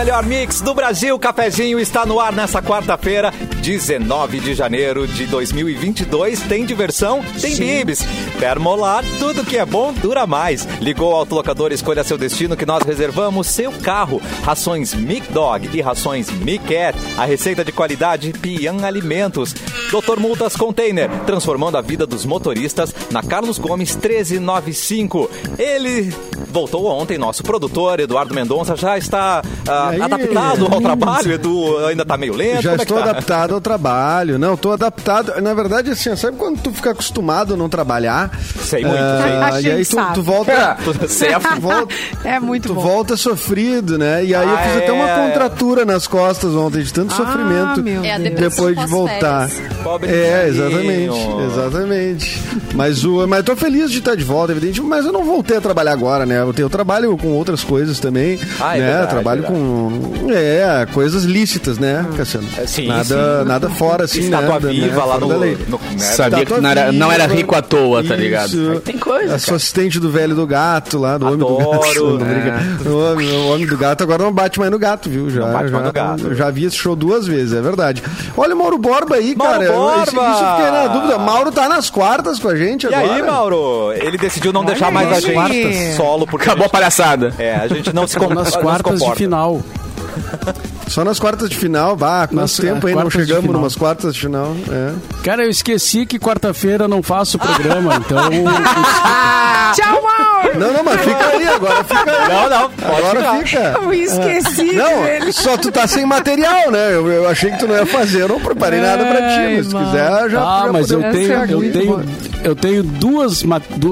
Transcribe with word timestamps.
melhor 0.00 0.24
mix 0.24 0.62
do 0.62 0.72
Brasil. 0.72 1.18
Cafezinho 1.18 1.78
está 1.78 2.06
no 2.06 2.18
ar 2.18 2.32
nessa 2.32 2.62
quarta-feira, 2.62 3.34
19 3.70 4.40
de 4.40 4.52
janeiro 4.52 5.06
de 5.06 5.26
2022. 5.26 6.40
Tem 6.40 6.66
diversão? 6.66 7.22
Tem 7.40 7.54
bibs. 7.54 8.00
Termolar, 8.40 9.04
tudo 9.20 9.44
que 9.44 9.56
é 9.56 9.64
bom 9.64 9.92
dura 9.92 10.26
mais. 10.26 10.66
Ligou 10.80 11.12
ao 11.12 11.20
autolocador, 11.20 11.70
escolha 11.70 12.02
seu 12.02 12.18
destino 12.18 12.56
que 12.56 12.66
nós 12.66 12.82
reservamos 12.82 13.46
seu 13.46 13.70
carro. 13.70 14.20
Rações 14.42 14.92
Mic 14.92 15.32
Dog 15.32 15.70
e 15.72 15.80
rações 15.80 16.28
Mic 16.32 16.64
Cat. 16.64 16.98
A 17.16 17.24
receita 17.24 17.64
de 17.64 17.70
qualidade 17.70 18.32
Pian 18.32 18.84
Alimentos. 18.84 19.54
Doutor 19.88 20.18
Multas 20.18 20.56
Container, 20.56 21.08
transformando 21.24 21.76
a 21.76 21.80
vida 21.80 22.06
dos 22.06 22.24
motoristas 22.24 22.92
na 23.12 23.22
Carlos 23.22 23.56
Gomes 23.56 23.94
1395. 23.94 25.30
Ele 25.56 26.12
voltou 26.50 26.86
ontem, 26.86 27.16
nosso 27.18 27.42
produtor 27.42 28.00
Eduardo 28.00 28.34
Mendonça 28.34 28.76
já 28.76 28.98
está 28.98 29.42
ah, 29.68 29.90
adaptado 30.00 30.66
ao 30.72 30.80
trabalho. 30.80 31.32
Edu 31.32 31.86
ainda 31.86 32.02
está 32.02 32.16
meio 32.16 32.34
lento. 32.34 32.62
Já 32.62 32.72
é 32.72 32.76
estou 32.76 32.98
tá? 32.98 33.10
adaptado 33.10 33.59
trabalho. 33.60 34.38
Não, 34.38 34.54
estou 34.54 34.72
adaptado. 34.72 35.40
Na 35.40 35.54
verdade, 35.54 35.90
assim, 35.90 36.14
sabe 36.16 36.36
quando 36.36 36.58
tu 36.60 36.72
fica 36.72 36.90
acostumado 36.90 37.54
a 37.54 37.56
não 37.56 37.68
trabalhar? 37.68 38.30
Sei 38.62 38.82
muito, 38.84 38.96
Ah, 38.98 39.50
sei. 39.52 39.62
E 39.64 39.70
aí 39.72 39.84
tu, 39.86 39.96
tu 40.14 40.22
volta. 40.22 40.76
Certo. 41.08 41.48
Tu 41.54 41.60
volta, 41.60 41.94
É 42.24 42.40
muito 42.40 42.68
tu 42.68 42.74
bom. 42.74 42.80
volta 42.80 43.16
sofrido, 43.16 43.98
né? 43.98 44.24
E 44.24 44.34
aí 44.34 44.48
eu 44.48 44.54
Ah, 44.54 44.58
fiz 44.62 44.76
até 44.78 44.92
uma 44.92 45.08
é. 45.08 45.26
contratura 45.28 45.84
nas 45.84 46.06
costas 46.06 46.52
ontem, 46.54 46.82
de 46.82 46.92
tanto 46.92 47.12
Ah, 47.12 47.16
sofrimento. 47.16 47.82
meu 47.82 48.04
É 48.04 48.18
Depois 48.18 48.76
de 48.78 48.86
voltar. 48.86 49.48
Pobre 49.82 50.10
É, 50.10 50.46
exatamente, 50.48 51.14
exatamente. 51.52 52.42
Mas 52.74 53.04
o, 53.04 53.26
mas 53.26 53.44
tô 53.44 53.56
feliz 53.56 53.90
de 53.90 53.98
estar 53.98 54.14
de 54.14 54.24
volta, 54.24 54.52
evidente. 54.52 54.80
Mas 54.80 55.04
eu 55.04 55.12
não 55.12 55.24
voltei 55.24 55.56
a 55.56 55.60
trabalhar 55.60 55.92
agora, 55.92 56.24
né? 56.24 56.40
Eu, 56.40 56.52
tenho, 56.52 56.66
eu 56.66 56.70
trabalho 56.70 57.16
com 57.16 57.28
outras 57.28 57.62
coisas 57.64 57.98
também, 58.00 58.38
Ah, 58.60 58.76
é 58.76 58.80
né? 58.80 58.86
verdade, 58.86 59.10
trabalho 59.10 59.42
verdade. 59.42 59.60
com 59.60 60.30
é 60.32 60.86
coisas 60.92 61.24
lícitas, 61.24 61.78
né, 61.78 62.04
Cassiano? 62.16 62.46
É, 62.56 62.66
sim, 62.66 62.86
nada, 62.86 63.04
sim. 63.39 63.39
Nada 63.44 63.68
fora 63.70 64.04
assim, 64.04 64.20
Estátua 64.20 64.54
né? 64.54 64.60
da- 64.60 64.68
viva 64.68 64.96
né, 65.00 65.04
lá 65.04 65.18
no, 65.18 65.26
no- 65.28 65.38
né? 65.38 65.56
Sabia 65.98 66.44
que 66.46 66.60
não 66.60 66.70
era, 66.70 66.92
não 66.92 67.12
era 67.12 67.26
rico 67.26 67.54
à 67.54 67.62
toa, 67.62 67.98
tá 68.02 68.14
isso. 68.14 68.22
ligado? 68.22 68.70
Aí 68.72 68.80
tem 68.80 68.98
coisa. 68.98 69.34
Eu 69.34 69.38
sou 69.38 69.54
assistente 69.56 69.98
do 70.00 70.10
velho 70.10 70.34
do 70.34 70.46
gato 70.46 70.98
lá, 70.98 71.16
do 71.18 71.26
homem 71.26 71.38
do 71.38 71.46
Adoro, 71.60 72.18
gato. 72.18 72.24
Né? 72.24 72.78
O, 72.86 73.12
homem, 73.12 73.30
o 73.32 73.48
homem 73.52 73.66
do 73.66 73.76
gato 73.76 74.02
agora 74.02 74.22
não 74.22 74.32
bate 74.32 74.58
mais 74.58 74.70
no 74.70 74.78
gato, 74.78 75.08
viu? 75.10 75.30
Já, 75.30 75.40
Não 75.46 75.52
bate 75.52 75.68
já, 75.68 75.72
mais 75.74 75.86
no 75.86 75.92
gato. 75.92 76.34
já 76.34 76.50
vi 76.50 76.64
esse 76.64 76.76
show 76.76 76.94
duas 76.96 77.26
vezes, 77.26 77.52
é 77.52 77.60
verdade. 77.60 78.02
Olha 78.36 78.54
o 78.54 78.58
Mauro 78.58 78.78
Borba 78.78 79.16
aí, 79.16 79.34
Mauro 79.36 79.52
cara. 79.52 79.64
Isso, 79.64 79.72
Borba! 79.74 80.00
isso 80.32 80.44
eu 80.44 80.56
fiquei 80.56 80.70
na 80.70 80.86
dúvida. 80.88 81.18
Mauro 81.18 81.52
tá 81.52 81.68
nas 81.68 81.90
quartas 81.90 82.38
com 82.38 82.48
a 82.48 82.56
gente 82.56 82.86
E 82.86 82.94
agora. 82.94 83.14
aí, 83.14 83.22
Mauro? 83.22 83.92
Ele 83.92 84.16
decidiu 84.18 84.52
não 84.52 84.64
deixar 84.64 84.90
mais 84.90 85.10
a 85.12 85.20
gente 85.20 85.96
solo 85.96 86.26
porque 86.26 86.44
Acabou 86.44 86.62
a 86.62 86.66
gente, 86.66 86.72
palhaçada. 86.72 87.34
é, 87.38 87.54
a 87.56 87.68
gente 87.68 87.92
não 87.94 88.06
se 88.06 88.16
com, 88.16 88.32
nas 88.32 88.54
quartas 88.56 89.00
de 89.00 89.14
final. 89.14 89.60
Só 90.90 91.04
nas 91.04 91.20
quartas 91.20 91.48
de 91.48 91.56
final, 91.56 91.96
vá, 91.96 92.26
quanto 92.26 92.60
tempo 92.60 92.84
aí 92.88 92.94
não 92.96 93.08
chegamos 93.08 93.48
numas 93.48 93.76
quartas 93.76 94.12
de 94.12 94.20
final. 94.22 94.56
É. 94.68 94.92
Cara, 95.22 95.44
eu 95.44 95.48
esqueci 95.48 96.04
que 96.04 96.18
quarta-feira 96.18 96.84
eu 96.84 96.88
não 96.88 97.00
faço 97.00 97.38
programa, 97.38 97.94
então. 97.94 98.28
Tchau, 99.72 100.02
Mauro! 100.02 100.39
Não, 100.58 100.72
não, 100.72 100.84
mas 100.84 101.00
fica 101.00 101.26
aí 101.26 101.46
agora, 101.48 101.84
fica 101.84 102.10
aí. 102.10 102.28
Não, 102.28 102.50
não, 102.50 102.70
pode 102.70 102.96
Agora 102.96 103.38
fica. 103.44 103.78
Eu 103.82 103.92
esqueci 103.94 104.72
Não, 104.72 105.02
dele. 105.02 105.32
só 105.32 105.56
tu 105.56 105.70
tá 105.72 105.86
sem 105.86 106.04
material, 106.06 106.70
né? 106.70 106.90
Eu, 106.94 107.06
eu 107.10 107.28
achei 107.28 107.50
que 107.50 107.58
tu 107.58 107.66
não 107.68 107.76
ia 107.76 107.86
fazer, 107.86 108.22
eu 108.22 108.28
não 108.28 108.40
preparei 108.40 108.80
nada 108.80 109.04
pra 109.04 109.16
ti, 109.28 109.56
mas 109.56 109.66
se 109.66 109.74
quiser, 109.74 110.30
já 110.30 110.40
Ah, 110.42 110.62
já 110.66 110.72
mas 110.72 110.90
eu 110.90 111.00
tenho, 111.00 111.32
eu 111.32 111.72
tenho, 111.72 112.04
eu 112.44 112.56
tenho 112.56 112.82
duas, 112.82 113.42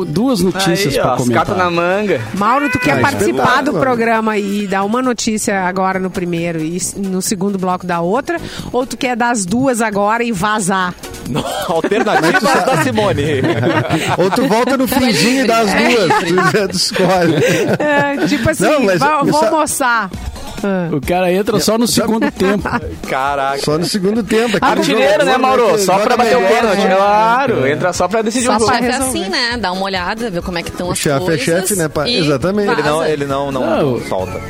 duas 0.06 0.40
notícias 0.40 0.94
Aí, 0.94 1.00
pra 1.00 1.10
ó, 1.10 1.14
as 1.14 1.20
comentar. 1.20 1.46
cartas 1.46 1.64
na 1.64 1.70
manga. 1.70 2.20
Mauro, 2.34 2.68
tu 2.70 2.78
quer 2.78 2.98
Ah, 2.98 3.00
participar 3.00 3.62
do 3.62 3.72
programa 3.74 4.36
e 4.38 4.66
dar 4.66 4.84
uma 4.84 5.00
notícia 5.02 5.62
agora 5.62 5.98
no 5.98 6.10
primeiro 6.10 6.58
e 6.60 6.80
no 6.96 7.20
segundo 7.22 7.58
bloco 7.58 7.86
da 7.86 8.00
outra? 8.00 8.38
Ou 8.72 8.86
tu 8.86 8.96
quer 8.96 9.16
dar 9.16 9.30
as 9.30 9.44
duas 9.44 9.80
agora 9.80 10.22
e 10.24 10.32
vazar? 10.32 10.94
Não, 11.28 11.44
Alternativas 11.68 12.64
da 12.64 12.82
Simone. 12.82 13.22
Ou 14.16 14.30
tu 14.30 14.46
volta 14.48 14.76
no 14.78 14.88
finzinho 14.88 15.44
e 15.44 15.46
dá 15.46 15.58
as 15.58 15.66
duas, 15.74 16.14
tu, 16.24 16.34
tu 16.68 16.76
escolhe. 16.76 17.34
É, 17.78 18.26
tipo 18.26 18.48
assim, 18.50 18.64
Não, 18.64 18.80
mas- 18.82 18.98
vou 19.00 19.32
sa- 19.40 19.46
almoçar. 19.48 20.10
Ah. 20.62 20.88
O 20.92 21.00
cara 21.00 21.32
entra 21.32 21.60
só 21.60 21.78
no 21.78 21.86
segundo 21.86 22.30
tempo. 22.32 22.68
Caraca. 23.08 23.58
Só 23.64 23.78
no 23.78 23.84
segundo 23.84 24.24
tempo. 24.24 24.56
aquele 24.56 24.72
Artilheiro, 24.80 25.24
né, 25.24 25.36
Mauro? 25.36 25.78
Só 25.78 25.98
pra 26.00 26.16
bater 26.16 26.36
o 26.36 26.40
pênalti. 26.40 26.78
né? 26.80 26.96
Claro, 26.96 27.66
entra 27.66 27.92
só 27.92 28.08
pra 28.08 28.22
decidir 28.22 28.46
Só 28.46 28.56
o 28.56 28.58
jogo. 28.58 28.66
pra 28.66 28.74
Chefe 28.80 28.88
é 28.88 28.92
resolver. 28.98 29.20
assim, 29.20 29.30
né? 29.30 29.56
Dá 29.56 29.70
uma 29.70 29.84
olhada, 29.84 30.30
ver 30.30 30.42
como 30.42 30.58
é 30.58 30.62
que 30.64 30.70
estão 30.70 30.88
O 30.88 30.92
as 30.92 30.98
chefe 30.98 31.16
é 31.16 31.26
coisas. 31.26 31.44
chefe, 31.44 31.76
né, 31.76 31.86
pá? 31.88 32.08
e 32.08 32.16
Exatamente. 32.18 32.72
Ele 32.72 32.82
não, 32.82 33.04
ele 33.06 33.24
não, 33.24 33.52
Não. 33.52 33.82
não 33.94 34.00
solta. 34.08 34.40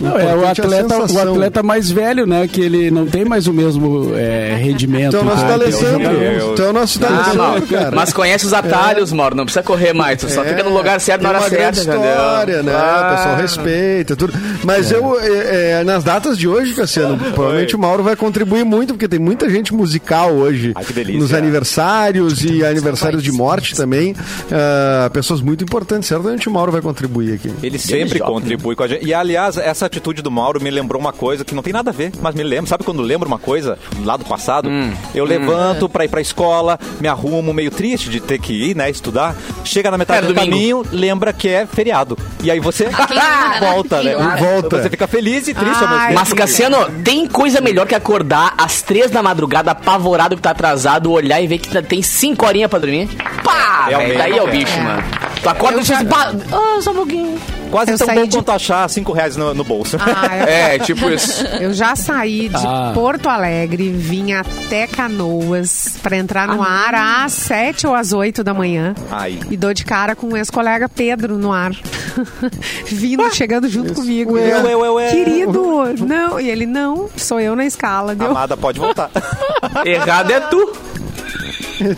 Não, 0.00 0.18
é 0.18 0.34
o 0.34 0.44
é 0.44 0.50
atleta, 0.50 0.98
o 0.98 1.18
atleta 1.20 1.62
mais 1.62 1.90
velho, 1.90 2.26
né? 2.26 2.46
Que 2.48 2.60
ele 2.60 2.90
não 2.90 3.06
tem 3.06 3.24
mais 3.24 3.46
o 3.46 3.52
mesmo 3.52 4.12
é, 4.16 4.56
rendimento. 4.60 5.16
É 5.16 5.22
nosso 5.22 5.36
então, 5.44 5.48
D'Alessandro. 5.58 6.18
Deus. 6.18 6.54
Tu 6.56 6.62
é 6.62 6.68
o 6.68 6.72
nosso 6.72 6.98
Ah, 7.02 7.08
D'Alessandro, 7.08 7.38
Mauro, 7.38 7.62
cara. 7.66 7.96
Mas 7.96 8.12
conhece 8.12 8.46
os 8.46 8.52
atalhos, 8.52 9.12
Mauro. 9.12 9.34
Não 9.36 9.44
precisa 9.44 9.62
correr 9.62 9.92
mais. 9.92 10.20
Tu 10.20 10.28
só 10.30 10.42
É, 10.44 10.48
fica 10.50 10.62
no 10.62 10.76
lugar 10.76 11.00
certo 11.00 11.22
na 11.22 11.30
hora 11.30 11.40
certa, 11.42 11.80
entendeu? 11.80 12.00
história, 12.00 12.62
né? 12.62 12.72
Ah. 12.74 13.10
O 13.12 13.16
pessoal 13.16 13.36
respeita 13.36 14.16
tudo. 14.16 14.32
Mas 14.64 14.90
eu, 14.90 15.18
é, 15.20 15.80
é, 15.80 15.84
nas 15.84 16.04
datas 16.04 16.38
de 16.38 16.46
hoje, 16.48 16.74
Cassiano, 16.74 17.16
provavelmente 17.34 17.74
o 17.74 17.78
Mauro 17.78 18.02
vai 18.02 18.16
contribuir 18.16 18.64
muito, 18.64 18.94
porque 18.94 19.08
tem 19.08 19.18
muita 19.18 19.48
gente 19.50 19.74
musical 19.74 20.32
hoje. 20.32 20.72
Ai, 20.74 20.84
que 20.84 20.92
delícia. 20.92 21.20
Nos 21.20 21.32
aniversários 21.32 22.44
e 22.44 22.64
aniversários 22.64 23.22
de 23.22 23.32
morte 23.32 23.74
também. 23.74 24.14
Ah, 24.50 25.10
pessoas 25.12 25.40
muito 25.40 25.64
importantes. 25.64 26.08
Certamente 26.08 26.48
o 26.48 26.52
Mauro 26.52 26.72
vai 26.72 26.80
contribuir 26.80 27.34
aqui. 27.34 27.50
Ele 27.62 27.78
sempre 27.78 28.18
joga, 28.18 28.30
contribui 28.30 28.74
com 28.74 28.82
a 28.82 28.88
gente. 28.88 29.04
E, 29.04 29.12
aliás, 29.12 29.56
essa 29.56 29.87
atitude 29.88 30.22
do 30.22 30.30
Mauro 30.30 30.62
me 30.62 30.70
lembrou 30.70 31.00
uma 31.00 31.12
coisa 31.12 31.44
que 31.44 31.54
não 31.54 31.62
tem 31.62 31.72
nada 31.72 31.90
a 31.90 31.92
ver, 31.92 32.12
mas 32.20 32.34
me 32.34 32.42
lembra. 32.42 32.66
Sabe 32.66 32.84
quando 32.84 33.02
lembro 33.02 33.26
uma 33.26 33.38
coisa 33.38 33.78
lá 34.04 34.16
do 34.16 34.24
passado? 34.24 34.68
Eu 35.14 35.24
levanto 35.24 35.88
pra 35.88 36.04
ir 36.04 36.08
pra 36.08 36.20
escola, 36.20 36.78
me 37.00 37.08
arrumo 37.08 37.52
meio 37.52 37.70
triste 37.70 38.08
de 38.08 38.20
ter 38.20 38.38
que 38.38 38.52
ir, 38.52 38.76
né, 38.76 38.88
estudar. 38.90 39.34
Chega 39.64 39.90
na 39.90 39.98
metade 39.98 40.24
É, 40.24 40.28
do 40.28 40.34
domingo. 40.34 40.50
caminho, 40.50 40.86
lembra 40.92 41.32
que 41.32 41.48
é 41.48 41.66
feriado. 41.66 42.16
E 42.42 42.50
aí 42.50 42.60
você 42.60 42.88
volta, 43.60 44.02
né? 44.02 44.14
Volta. 44.38 44.82
Você 44.82 44.90
fica 44.90 45.06
feliz 45.06 45.48
e 45.48 45.54
triste 45.54 45.82
ao 45.82 45.88
mesmo 45.88 46.06
tempo. 46.06 46.14
Mas, 46.20 46.32
Cassiano, 46.32 46.76
tem 47.02 47.26
coisa 47.26 47.60
melhor 47.60 47.86
que 47.86 47.94
acordar 47.94 48.54
às 48.56 48.82
três 48.82 49.10
da 49.10 49.22
madrugada, 49.22 49.70
apavorado 49.72 50.36
que 50.36 50.42
tá 50.42 50.50
atrasado, 50.50 51.10
olhar 51.10 51.40
e 51.40 51.46
ver 51.46 51.58
que 51.58 51.82
tem 51.82 52.02
cinco 52.02 52.46
horinhas 52.46 52.70
pra 52.70 52.78
dormir? 52.78 53.08
Pá! 53.42 53.86
Realmente, 53.88 54.08
velho, 54.16 54.18
daí 54.18 54.38
é 54.38 54.42
o 54.42 54.48
é. 54.48 54.50
bicho, 54.50 54.80
mano. 54.80 55.02
Tu 55.42 55.48
acorda 55.48 55.80
e 55.80 55.82
diz, 55.84 56.02
pá, 56.04 56.32
ah, 56.52 56.80
só 56.80 56.90
um 56.90 56.94
pouquinho. 56.96 57.38
Quase 57.70 57.92
Eu 57.92 57.98
tão 57.98 58.06
saí 58.06 58.18
bom 58.20 58.26
de- 58.26 58.36
quanto 58.36 58.50
achar 58.52 58.88
cinco 58.88 59.12
reais 59.12 59.36
no, 59.36 59.52
no 59.54 59.62
bolso. 59.64 59.96
Ah, 60.00 60.36
eu, 60.38 60.44
É, 60.48 60.78
tipo 60.78 61.08
isso. 61.10 61.44
eu 61.60 61.72
já 61.72 61.94
saí 61.94 62.48
de 62.48 62.56
Ah. 62.56 62.92
Porto 62.94 63.28
Alegre, 63.28 63.90
vim 63.90 64.32
até 64.32 64.86
Canoas 64.86 65.96
pra 66.02 66.16
entrar 66.16 66.48
no 66.48 66.62
ar 66.62 66.94
às 67.24 67.32
sete 67.32 67.86
ou 67.86 67.94
às 67.94 68.12
oito 68.12 68.42
da 68.42 68.54
manhã. 68.54 68.94
Ai. 69.10 69.38
E 69.50 69.56
dou 69.56 69.72
de 69.74 69.84
cara 69.84 70.16
com 70.16 70.28
o 70.28 70.36
ex-colega 70.36 70.88
Pedro 70.88 71.36
no 71.38 71.52
ar. 71.52 71.72
Vindo, 72.86 73.32
chegando 73.34 73.68
junto 73.68 73.94
comigo. 73.94 74.32
Ué, 74.34 74.60
ué, 74.62 74.76
ué, 74.76 74.90
ué. 74.90 75.10
Querido, 75.10 75.84
não. 76.06 76.40
E 76.40 76.48
ele, 76.48 76.66
não, 76.66 77.08
sou 77.16 77.38
eu 77.40 77.54
na 77.54 77.64
escala. 77.66 78.14
Deu. 78.14 78.30
Amada, 78.30 78.56
pode 78.56 78.78
voltar. 78.80 79.10
Errado 79.84 80.30
é 80.30 80.40
tu. 80.40 80.72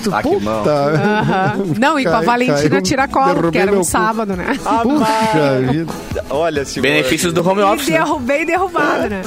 Tu, 0.02 0.14
Ah, 0.14 0.22
que 0.22 0.28
puta. 0.28 0.40
mão. 0.44 0.64
Aham. 0.66 1.52
Não, 1.78 1.98
e 1.98 2.04
com 2.04 2.10
a 2.10 2.12
Cai- 2.16 2.24
Valentina 2.24 2.68
caiu, 2.70 2.82
Tiracolo, 2.82 3.26
que 3.26 3.34
derrubei 3.40 3.60
era 3.62 3.72
um 3.72 3.76
cu. 3.78 3.84
sábado, 3.84 4.36
né? 4.36 4.46
Puxa 4.82 5.60
vida. 5.72 5.92
Olha, 6.30 6.64
Simone. 6.64 6.92
Benefícios 6.92 7.32
do 7.32 7.46
home 7.48 7.60
E 7.60 7.64
office. 7.64 7.88
né? 7.88 7.98
derrubei 7.98 8.44
derrubado, 8.44 9.08
né? 9.08 9.22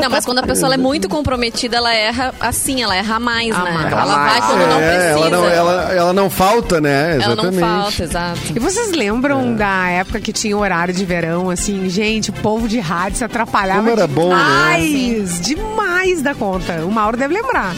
Não, 0.00 0.10
mas 0.10 0.26
quando 0.26 0.40
a 0.40 0.42
pessoa 0.42 0.74
é 0.74 0.76
muito 0.76 1.08
comprometida, 1.08 1.78
ela 1.78 1.92
erra 1.92 2.34
assim, 2.38 2.82
ela 2.82 2.94
erra 2.94 3.18
mais, 3.18 3.54
A 3.56 3.62
né? 3.64 3.70
mais. 3.72 3.92
Ela 3.92 4.04
vai 4.04 4.16
mais. 4.16 4.44
quando 4.44 4.58
não 4.68 4.78
É, 4.78 4.90
precisa. 4.90 5.08
ela 5.18 5.30
não, 5.30 5.44
ela, 5.46 5.92
ela 5.94 6.12
não 6.12 6.28
falta, 6.30 6.80
né? 6.82 7.12
Ela 7.14 7.34
não 7.34 7.44
Exatamente. 7.44 7.60
falta, 7.60 8.02
exato. 8.04 8.40
E 8.54 8.58
vocês 8.58 8.90
lembram 8.92 9.54
da 9.56 9.88
época 9.88 10.20
que 10.20 10.32
tinha 10.34 10.54
horário 10.56 10.92
de 10.92 11.02
verão, 11.04 11.48
assim, 11.48 11.88
gente, 11.88 12.28
o 12.28 12.32
povo 12.34 12.68
de 12.68 12.78
rádio 12.78 13.16
se 13.18 13.24
atrapalhava 13.24 13.80
Como 13.80 13.90
era 13.90 14.06
bom, 14.06 14.28
né? 14.28 14.36
demais, 14.36 15.40
demais 15.40 16.20
da 16.22 16.34
conta. 16.34 16.84
O 16.84 16.90
Mauro 16.90 17.16
deve 17.16 17.32
lembrar. 17.32 17.74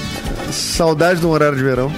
Saudade 0.50 1.20
do 1.20 1.28
horário 1.30 1.56
de 1.56 1.62
verão. 1.62 1.92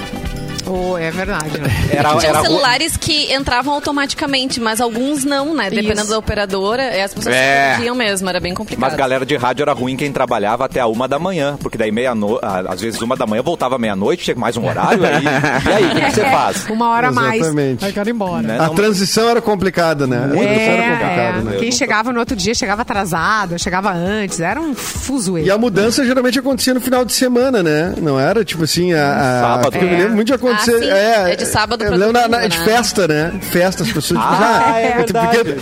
Oh, 0.72 0.96
é 0.96 1.11
verdade, 1.11 1.58
né? 1.61 1.69
Era, 1.90 2.14
Tinha 2.17 2.31
era 2.31 2.43
celulares 2.43 2.96
que 2.96 3.32
entravam 3.34 3.75
automaticamente, 3.75 4.61
mas 4.61 4.81
alguns 4.81 5.25
não, 5.25 5.55
né? 5.55 5.69
Dependendo 5.69 6.02
Isso. 6.02 6.11
da 6.11 6.19
operadora, 6.19 6.96
e 6.96 7.02
as 7.02 7.12
pessoas 7.12 7.34
É. 7.34 7.72
perdiam 7.75 7.94
mesmo, 7.94 8.28
era 8.28 8.38
bem 8.38 8.55
complicado. 8.55 8.81
Mas 8.88 8.94
galera 8.96 9.26
de 9.26 9.37
rádio 9.37 9.62
era 9.62 9.72
ruim 9.72 9.96
quem 9.96 10.12
trabalhava 10.12 10.64
até 10.64 10.78
a 10.81 10.87
uma 10.87 11.08
da 11.08 11.19
manhã, 11.19 11.58
porque 11.61 11.76
daí 11.76 11.90
meia-noite, 11.90 12.44
às 12.69 12.81
vezes 12.81 13.00
uma 13.02 13.17
da 13.17 13.26
manhã 13.26 13.43
voltava 13.43 13.78
meia-noite, 13.78 14.25
chega 14.25 14.38
mais 14.38 14.56
um 14.56 14.67
horário 14.67 15.05
aí. 15.05 15.25
E 15.25 15.72
aí, 15.72 15.84
o 15.87 15.94
que, 15.94 16.00
que 16.02 16.11
você 16.12 16.25
faz? 16.31 16.67
Uma 16.70 16.90
hora 16.90 17.08
a 17.08 17.12
mais. 17.12 17.40
Exatamente. 17.40 17.84
Aí 17.84 17.93
quero 17.93 18.08
ir 18.08 18.12
embora. 18.12 18.43
Né? 18.43 18.58
A 18.58 18.67
Não- 18.69 18.75
transição 18.75 19.28
era 19.28 19.40
complicada, 19.40 20.06
né? 20.06 20.17
A 20.25 20.28
transição 20.28 20.52
era 20.72 20.82
É, 20.82 20.90
complicada, 20.90 21.38
é. 21.38 21.43
né? 21.43 21.56
Quem 21.58 21.72
chegava 21.72 22.12
no 22.12 22.20
outro 22.20 22.37
dia 22.37 22.55
chegava 22.55 22.82
atrasado, 22.82 23.58
chegava 23.58 23.93
antes, 23.93 24.38
era 24.40 24.61
um 24.61 24.70
E 24.72 24.75
fuzuê. 24.75 25.50
a 25.50 25.58
mudança 25.58 26.05
geralmente 26.05 26.38
acontecia 26.38 26.75
no 26.75 26.81
final 26.81 27.05
de 27.05 27.12
semana, 27.12 27.62
né? 27.62 27.94
Não 28.00 28.19
era 28.20 28.44
tipo 28.44 28.64
assim, 28.64 28.93
a. 28.93 29.17
a 29.17 29.40
Sábado. 29.40 29.70
porque 29.72 29.84
Eu 29.84 29.88
me 29.90 29.96
lembro 29.96 30.14
muito 30.14 30.26
de 30.28 30.34
acontecer 30.34 30.60
Ah, 30.61 30.65
sim. 30.65 30.91
É 31.33 31.37
de 31.37 31.47
sábado 31.47 31.79
pra 31.85 31.95
eu 31.95 31.99
lembro 31.99 32.12
na- 32.12 32.21
na- 32.29 32.37
domingo, 32.39 32.49
de 32.49 32.59
né? 32.59 32.65
festa, 32.65 33.09
né? 33.09 33.33
Festa, 33.41 33.83
as 33.83 33.89
pessoas 33.93 34.21
tipo, 34.21 34.21
Ah, 34.21 34.75
é 34.79 34.91
porque- 34.93 35.12
verdade. 35.12 35.57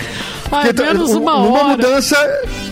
Ai, 0.51 0.73
tu- 0.73 0.83
menos 0.83 1.11
um- 1.11 1.21
uma 1.21 1.37
Uma 1.37 1.59
hora. 1.59 1.69
mudança 1.69 2.17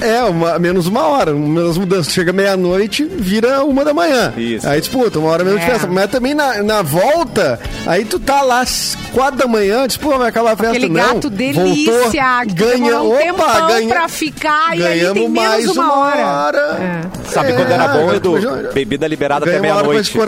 é 0.01 0.23
uma, 0.25 0.59
menos 0.59 0.87
uma 0.87 1.03
hora. 1.09 1.35
Uma 1.37 1.63
das 1.65 1.77
mudanças 1.77 2.11
chega 2.13 2.33
meia-noite, 2.33 3.05
vira 3.05 3.63
uma 3.65 3.85
da 3.85 3.93
manhã. 3.93 4.33
Isso. 4.35 4.67
Aí 4.67 4.81
disputa, 4.81 5.19
uma 5.19 5.29
hora 5.31 5.45
menos 5.45 5.61
de 5.61 5.67
É. 5.67 5.71
festa. 5.73 5.87
Mas 5.87 6.11
também 6.11 6.33
na, 6.35 6.63
na 6.63 6.81
volta, 6.81 7.61
aí 7.87 8.05
tu 8.07 8.19
tá 8.19 8.41
lá 8.41 8.61
às 8.61 8.97
quatro 9.13 9.37
da 9.37 9.47
manhã, 9.47 9.87
pô, 10.01 10.17
vai 10.17 10.29
acabar 10.31 10.53
a 10.53 10.57
festa. 10.57 10.71
Aquele 10.73 10.89
não. 10.89 10.95
gato 11.07 11.29
delícia, 11.29 11.93
Voltou, 11.93 12.11
que 12.47 12.55
ganha, 12.55 13.03
um 13.03 13.09
opa, 13.13 13.19
tempão 13.19 13.67
ganha, 13.67 13.89
pra 13.89 14.09
ficar 14.09 14.75
e 14.75 14.79
ganhamos 14.79 15.13
tem 15.15 15.29
menos 15.29 15.35
mais 15.51 15.67
uma 15.69 15.99
hora. 15.99 16.61
É. 16.81 17.31
Sabe 17.31 17.51
É, 17.51 17.57
quando 17.57 17.71
era 17.73 17.89
bom, 17.89 17.99
agora 18.01 18.17
Edu? 18.17 18.73
Bebida 18.73 19.07
liberada 19.07 19.45
até 19.45 19.59
uma 19.61 19.75
hora 19.75 19.87
meia-noite. 19.89 20.19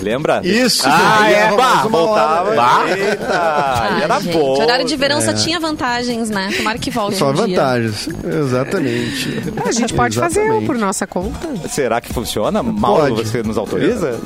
Lembra? 0.00 0.40
Isso, 0.42 0.82
Ah, 0.86 1.01
ganhava 1.02 1.54
é. 1.54 1.56
Bah, 1.56 1.82
voltava. 1.88 2.54
Bah. 2.54 2.84
Eita, 2.88 3.98
era 4.02 4.20
gente, 4.20 4.32
bom. 4.36 4.62
horário 4.62 4.84
de 4.84 4.96
verão 4.96 5.20
só 5.20 5.32
tinha 5.32 5.58
vantagens, 5.60 6.30
né? 6.30 6.50
Tomara 6.56 6.78
que 6.78 6.90
volte 6.90 7.16
Só 7.16 7.30
um 7.30 7.34
dia. 7.34 7.46
vantagens. 7.46 8.08
Exatamente. 8.24 9.42
A 9.64 9.72
gente 9.72 9.94
pode 9.94 10.18
fazer 10.18 10.40
Exatamente. 10.40 10.66
por 10.66 10.78
nossa 10.78 11.06
conta. 11.06 11.48
Será 11.68 12.00
que 12.00 12.12
funciona? 12.12 12.62
Mauro, 12.62 13.14
Pode. 13.14 13.28
você 13.28 13.42
nos 13.42 13.56
autoriza? 13.58 14.18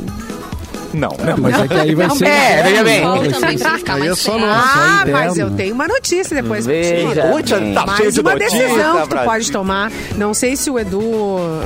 Não, 0.96 1.10
né? 1.10 1.34
Mas 1.38 1.60
é 1.60 1.68
que 1.68 1.74
aí 1.74 1.94
vai 1.94 2.06
Não, 2.08 2.16
ser. 2.16 2.26
É, 2.26 2.62
veja 2.62 2.84
bem. 2.84 3.02
Aí 3.88 4.08
é 4.08 4.14
só 4.14 4.38
nós. 4.38 4.50
Ah, 4.50 5.04
mas 5.10 5.38
eu 5.38 5.50
tenho 5.50 5.74
uma 5.74 5.86
notícia 5.86 6.34
depois 6.40 6.66
Veja. 6.66 6.90
tá 6.90 6.96
cheio 6.96 7.06
Mais 7.86 8.14
de 8.14 8.20
uma 8.20 8.32
notícia, 8.34 8.58
decisão 8.58 9.02
que 9.02 9.08
tu 9.08 9.18
pode 9.24 9.52
tomar. 9.52 9.92
Não 10.16 10.32
sei 10.34 10.56
se 10.56 10.70
o 10.70 10.78
Edu, 10.78 11.00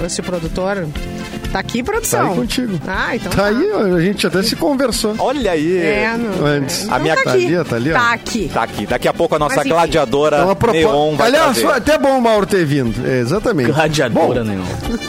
se 0.09 0.21
o 0.21 0.23
produtor, 0.25 0.87
tá 1.53 1.59
aqui, 1.59 1.83
Tá 1.83 1.93
produção. 1.93 2.31
aí 2.31 2.37
contigo. 2.37 2.81
Ah, 2.87 3.17
então 3.17 3.33
Tá 3.33 3.47
aí, 3.47 3.71
ó, 3.73 3.97
a 3.97 4.01
gente 4.01 4.27
até 4.27 4.43
se 4.43 4.57
conversou. 4.57 5.15
Olha 5.19 5.53
aí. 5.53 5.79
É, 5.79 6.15
não, 6.17 6.47
Antes. 6.47 6.83
Então 6.85 6.95
A 6.95 6.99
minha 6.99 7.17
tá 7.17 7.23
tá 7.25 7.31
aqui. 7.33 7.65
tá 7.69 7.77
ali, 7.77 7.91
ó. 7.91 7.95
Tá 7.95 8.13
aqui. 8.13 8.51
Tá 8.53 8.63
aqui. 8.63 8.87
Daqui 8.87 9.09
a 9.09 9.13
pouco 9.15 9.35
a 9.35 9.39
nossa 9.39 9.57
Mas 9.57 9.67
gladiadora 9.67 10.37
É 10.39 10.43
uma 10.45 10.57
Neon 10.73 11.17
vai 11.17 11.29
Aliás, 11.29 11.45
trazer. 11.53 11.61
foi 11.63 11.77
até 11.77 11.99
bom 11.99 12.19
o 12.19 12.23
Mauro 12.23 12.47
ter 12.47 12.65
vindo. 12.65 12.95
É, 13.07 13.21
exatamente. 13.21 13.71
Gladiadora, 13.73 14.45
né? 14.45 14.59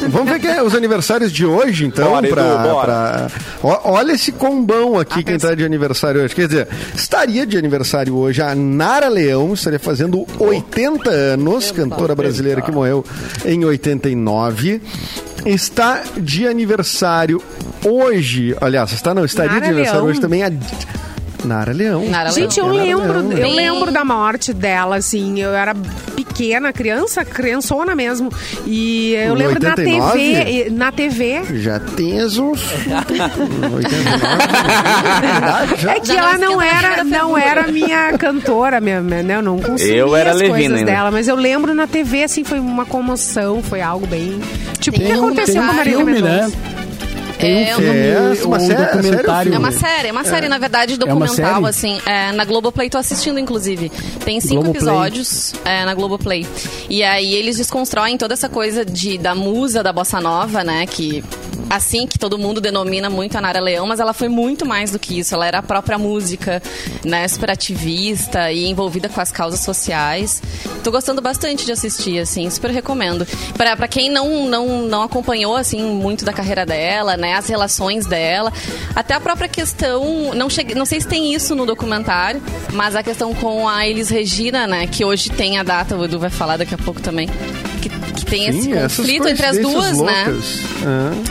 Vamos 0.10 0.30
ver 0.32 0.40
quem 0.40 0.52
é 0.52 0.62
os 0.64 0.76
aniversários 0.76 1.32
de 1.32 1.46
hoje, 1.46 1.86
então. 1.86 2.10
Bora, 2.12 2.26
Edu, 2.26 2.36
pra, 2.36 2.44
bora. 2.58 2.86
pra- 2.86 3.28
Ó- 3.64 3.92
Olha 4.12 4.16
esse 4.16 4.34
combão 4.34 5.00
aqui, 5.00 5.24
quem 5.24 5.38
tá 5.38 5.56
de 5.56 5.64
aniversário 5.64 6.22
hoje. 6.22 6.36
Quer 6.36 6.46
dizer, 6.46 6.68
estaria 6.94 7.46
de 7.46 7.58
aniversário 7.58 8.14
hoje 8.18 8.42
a 8.42 8.54
Nara 8.54 9.08
Leão, 9.08 9.54
estaria 9.54 9.80
fazendo 9.80 10.28
80 10.38 11.10
anos, 11.10 11.72
cantora 11.72 12.14
brasileira 12.14 12.62
que 12.62 12.74
morreu 12.74 13.06
em 13.46 13.64
89. 13.64 14.82
Está 15.46 16.04
de 16.18 16.46
aniversário 16.46 17.42
hoje, 17.86 18.54
aliás, 18.60 18.92
está 18.92 19.14
não, 19.14 19.24
estaria 19.24 19.54
Nara 19.54 19.62
de 19.62 19.68
aniversário 19.68 20.02
Leão. 20.02 20.12
hoje 20.12 20.20
também 20.20 20.44
a 20.44 20.52
Nara 21.44 21.74
Leão. 21.74 22.06
Nara 22.10 22.32
Gente, 22.32 22.60
eu 22.60 22.68
Nara 22.68 22.84
lembro, 22.84 23.14
Leão. 23.14 23.32
eu 23.32 23.38
Bem- 23.38 23.56
lembro 23.56 23.92
da 23.92 24.06
morte 24.06 24.54
dela, 24.54 24.98
assim. 24.98 25.42
Eu 25.42 25.54
era 25.54 25.74
pequena, 26.16 26.72
criança, 26.72 27.26
criançona 27.26 27.96
mesmo. 27.96 28.32
E 28.66 29.14
eu 29.16 29.34
Em 29.36 29.38
lembro 29.38 29.60
na 29.62 29.70
89? 29.70 30.20
TV, 30.20 30.70
na 30.70 30.92
TV. 30.92 31.42
Já 31.60 31.80
tens 31.80 32.38
uns 32.38 32.62
89. 33.74 35.76
já. 35.78 35.96
É 35.96 36.00
que 36.00 36.12
ela 36.12 36.38
não 36.38 36.62
era, 36.62 37.04
não 37.04 37.38
era 37.38 37.68
minha 37.68 38.18
cantora, 38.18 38.80
minha, 38.80 39.02
minha- 39.02 39.24
né? 39.24 39.36
Eu 39.38 39.42
não 39.42 39.60
consumia 39.60 39.96
Eu 39.96 40.16
era 40.16 40.32
as 40.32 40.38
Levina 40.38 40.58
coisas 40.58 40.78
ainda. 40.80 40.92
dela, 40.92 41.12
mas 41.12 41.28
eu 41.28 41.36
lembro 41.36 41.74
na 41.74 41.88
TV, 41.88 42.24
assim, 42.24 42.44
foi 42.44 42.60
uma 42.60 42.86
comoção, 42.86 43.62
foi 43.64 43.82
algo 43.82 44.06
bem... 44.08 44.40
Tipo, 44.80 44.98
o 44.98 45.02
que 45.06 45.12
aconteceu 45.12 45.62
com 45.62 45.70
a 45.70 45.72
um 45.72 45.76
Marília 45.76 45.98
filme, 45.98 46.14
Mendonça? 46.14 46.48
né? 46.48 46.52
Tem 47.42 47.56
um 47.56 47.60
É, 47.60 47.74
filme, 47.76 48.00
É, 48.00 48.46
uma 48.46 48.58
um 48.58 48.60
série- 48.60 48.86
documentário. 48.86 49.54
É 49.54 49.58
uma 49.58 49.72
série, 49.72 50.08
é 50.08 50.12
uma 50.12 50.24
série, 50.24 50.48
na 50.48 50.58
verdade, 50.58 50.94
É 50.94 50.98
documental, 50.98 51.66
assim. 51.66 52.00
É, 52.06 52.32
na 52.32 52.46
Globoplay, 52.46 52.90
tô 52.90 52.98
assistindo, 52.98 53.40
inclusive. 53.40 53.92
Tem 54.24 54.40
cinco 54.40 54.64
Globoplay. 54.64 54.78
episódios 54.82 55.54
é, 55.66 55.84
na 55.86 55.94
Globoplay. 55.94 56.46
E 56.90 57.04
aí 57.04 57.34
eles 57.34 57.58
desconstroem 57.58 58.18
toda 58.18 58.34
essa 58.34 58.48
coisa 58.48 58.86
de, 58.86 59.18
da 59.18 59.34
musa 59.36 59.82
da 59.84 59.92
bossa 59.92 60.22
nova, 60.22 60.64
né? 60.64 60.86
Que 60.86 61.24
assim 61.70 62.06
que 62.06 62.20
todo 62.20 62.38
mundo 62.38 62.60
denomina 62.60 63.10
muito 63.10 63.38
a 63.38 63.42
Nara 63.42 63.60
Leão, 63.60 63.88
mas 63.88 64.00
ela 64.00 64.14
foi 64.14 64.28
muito 64.28 64.66
mais 64.66 64.92
do 64.92 65.00
que 65.00 65.20
isso. 65.20 65.34
Ela 65.34 65.48
era 65.48 65.60
a 65.60 65.64
própria 65.64 65.98
música, 65.98 66.62
né? 67.04 67.28
Super 67.28 67.52
ativista 67.52 68.52
e 68.52 68.68
envolvida 68.68 69.08
com 69.10 69.22
as 69.22 69.32
causas 69.32 69.62
sociais. 69.62 70.42
Tô 70.84 70.92
gostando 70.92 71.22
bastante 71.22 71.66
de 71.66 71.72
assistir, 71.72 72.20
assim, 72.20 72.50
super 72.50 72.72
recomendo. 72.72 73.26
Pra 73.56 73.88
quem 73.88 74.10
não, 74.10 74.48
não, 74.48 74.82
não 74.84 75.04
acompanhou, 75.04 75.56
assim, 75.56 75.82
muito 75.82 76.26
da 76.26 76.34
carreira 76.34 76.66
dela, 76.66 77.16
né? 77.16 77.36
As 77.36 77.48
relações 77.48 78.06
dela, 78.06 78.52
até 78.96 79.14
a 79.14 79.20
própria 79.20 79.48
questão, 79.48 80.34
não, 80.34 80.50
cheguei, 80.50 80.76
não 80.76 80.86
sei 80.86 81.00
se 81.00 81.08
tem 81.08 81.34
isso 81.34 81.56
no 81.56 81.66
documentário, 81.66 82.42
mas 82.74 82.96
a 82.96 83.04
questão 83.04 83.34
com 83.34 83.68
a 83.68 83.88
Elis 83.88 84.10
Regina, 84.10 84.68
né? 84.68 84.88
Que 84.88 85.06
hoje 85.06 85.30
tem 85.30 85.58
a 85.58 85.64
data, 85.64 85.96
o 85.96 86.04
Edu 86.04 86.20
vai 86.20 86.30
falar 86.30 86.58
daqui 86.58 86.76
a 86.76 86.78
pouco 86.78 87.02
também. 87.02 87.30
Que, 87.82 87.90
que 87.90 88.26
tem 88.26 88.48
esse 88.48 88.62
Sim, 88.62 88.74
essas 88.74 88.98
conflito 88.98 89.28
entre 89.28 89.46
as 89.46 89.58
duas, 89.58 89.98
né? 90.00 90.26
loucas. 90.28 90.60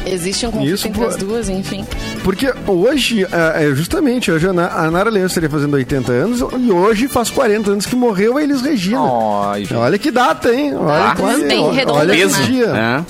É. 0.07 0.11
Existe 0.13 0.47
um 0.47 0.51
conflito 0.51 0.75
Isso, 0.75 0.89
entre 0.89 1.01
pô. 1.01 1.07
as 1.07 1.17
duas, 1.17 1.49
enfim. 1.49 1.85
Porque 2.25 2.53
hoje, 2.67 3.25
é, 3.25 3.65
é, 3.71 3.75
justamente, 3.75 4.31
hoje 4.31 4.49
a 4.49 4.53
Na- 4.53 4.69
a 4.69 4.91
Nara 4.91 5.09
Leão 5.11 5.27
estaria 5.27 5.49
fazendo 5.49 5.75
80 5.75 6.11
anos 6.13 6.41
e 6.59 6.71
hoje 6.73 7.07
faz 7.09 7.31
40 7.31 7.71
anos 7.71 7.87
que 7.87 7.95
morreu 7.97 8.37
a 8.37 8.43
Elis 8.43 8.61
Regina. 8.63 9.01
Ai. 9.45 9.65
Olha 9.75 9.97
que 9.99 10.11
data, 10.11 10.53
hein? 10.53 10.75
Olha, 10.75 11.11
Ah, 11.11 11.15
que, 11.17 11.23
bem 11.47 11.61
olha, 11.61 11.73
redondo, 11.73 11.99
olha 11.99 12.15
né? 12.15 12.21
esse 12.21 12.43
dia. 12.45 12.67
É. 12.67 13.05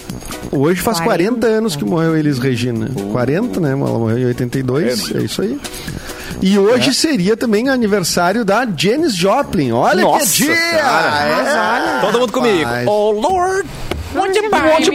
Hoje 0.53 0.81
faz 0.81 0.99
40. 1.01 1.21
40 1.41 1.47
anos 1.47 1.77
que 1.77 1.85
morreu 1.85 2.13
a 2.13 2.19
Elis 2.19 2.39
Regina. 2.39 2.91
40, 3.13 3.59
né? 3.61 3.71
Ela 3.71 3.77
morreu 3.99 4.19
em 4.19 4.25
82, 4.27 5.15
é 5.15 5.19
isso 5.23 5.43
aí. 5.43 5.59
E 6.43 6.59
hoje 6.59 6.95
seria 6.95 7.37
também 7.37 7.69
aniversário 7.69 8.45
da 8.45 8.67
Janis 8.77 9.15
Joplin. 9.15 9.73
Olha 9.73 10.03
Nossa, 10.03 10.25
que 10.27 10.45
dia! 10.45 10.57
cara. 10.57 11.99
É, 11.99 12.01
Todo 12.01 12.19
mundo 12.19 12.33
comigo. 12.33 12.71
Oh, 12.87 13.11
Lord. 13.11 13.69
Would 14.15 14.37
you 14.37 14.51
buy, 14.51 14.61
would 14.73 14.87
you 14.87 14.93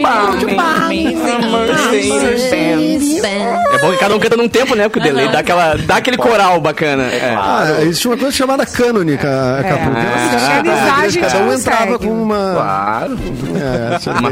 É 3.72 3.78
bom 3.80 3.90
que 3.92 3.98
cada 3.98 4.14
um 4.14 4.18
canta 4.18 4.36
num 4.36 4.48
tempo, 4.48 4.74
né? 4.74 4.88
Porque 4.88 4.98
o 4.98 5.02
delay 5.02 5.28
dá, 5.28 5.38
aquela, 5.38 5.74
dá 5.76 5.96
aquele 5.96 6.16
coral 6.18 6.60
bacana. 6.60 7.04
É. 7.04 7.34
Ah, 7.36 7.78
existe 7.80 8.06
uma 8.08 8.16
coisa 8.16 8.32
chamada 8.36 8.66
cânone, 8.66 9.14
É. 9.14 9.16
Capu. 9.16 9.90
Organizar, 9.90 11.04
a 11.04 11.30
Cada 11.30 11.44
um 11.44 11.52
entrava 11.52 11.98
com 11.98 12.22
uma... 12.22 12.52
Claro. 12.54 13.18
É, 13.56 14.10
Uma 14.20 14.30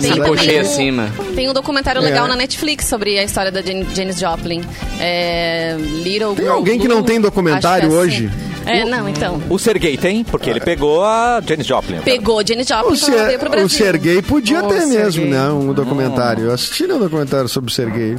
um- 0.59 0.61
acima. 0.61 1.09
Tem 1.35 1.49
um 1.49 1.53
documentário 1.53 2.03
legal 2.03 2.27
É. 2.27 2.29
na 2.29 2.37
Netflix 2.37 2.87
sobre 2.87 3.19
a 3.19 3.25
história 3.25 3.51
da 3.51 3.63
Jan 3.63 3.85
Janis 3.95 4.19
Joplin. 4.19 4.63
É, 5.01 5.77
Little 6.03 6.35
Tem 6.35 6.49
alguém 6.49 6.79
que 6.79 6.89
não 6.89 7.03
tem 7.03 7.21
documentário 7.21 7.89
acho 8.03 8.11
que 8.11 8.54
é? 8.67 8.81
É, 8.81 8.85
não, 8.85 9.09
então. 9.09 9.41
O 9.49 9.59
Sergei 9.59 9.97
tem, 9.97 10.25
porque 10.25 10.51
ele 10.51 10.61
pegou 10.61 11.05
a 11.05 11.41
Janis 11.47 11.67
Joplin. 11.67 12.01
Pegou 12.01 12.43
Janis 12.47 12.67
Joplin 12.69 12.93
O, 12.93 12.97
veio 12.97 13.39
pro 13.39 13.49
Ser, 13.49 13.49
Brasil. 13.49 13.67
o 13.67 13.71
Sergei 13.71 14.23
podia 14.23 14.65
Oh, 14.65 14.69
ter 14.69 14.81
Sergei. 14.83 14.99
mesmo, 14.99 15.27
né? 15.27 15.49
Um 15.51 15.73
documentário. 15.73 16.45
Eu 16.47 16.53
assisti 16.53 16.85
um 16.85 16.99
documentário 16.99 17.49
sobre 17.49 17.71
o 17.71 17.75
Sergei. 17.75 18.17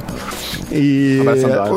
E. 0.72 1.20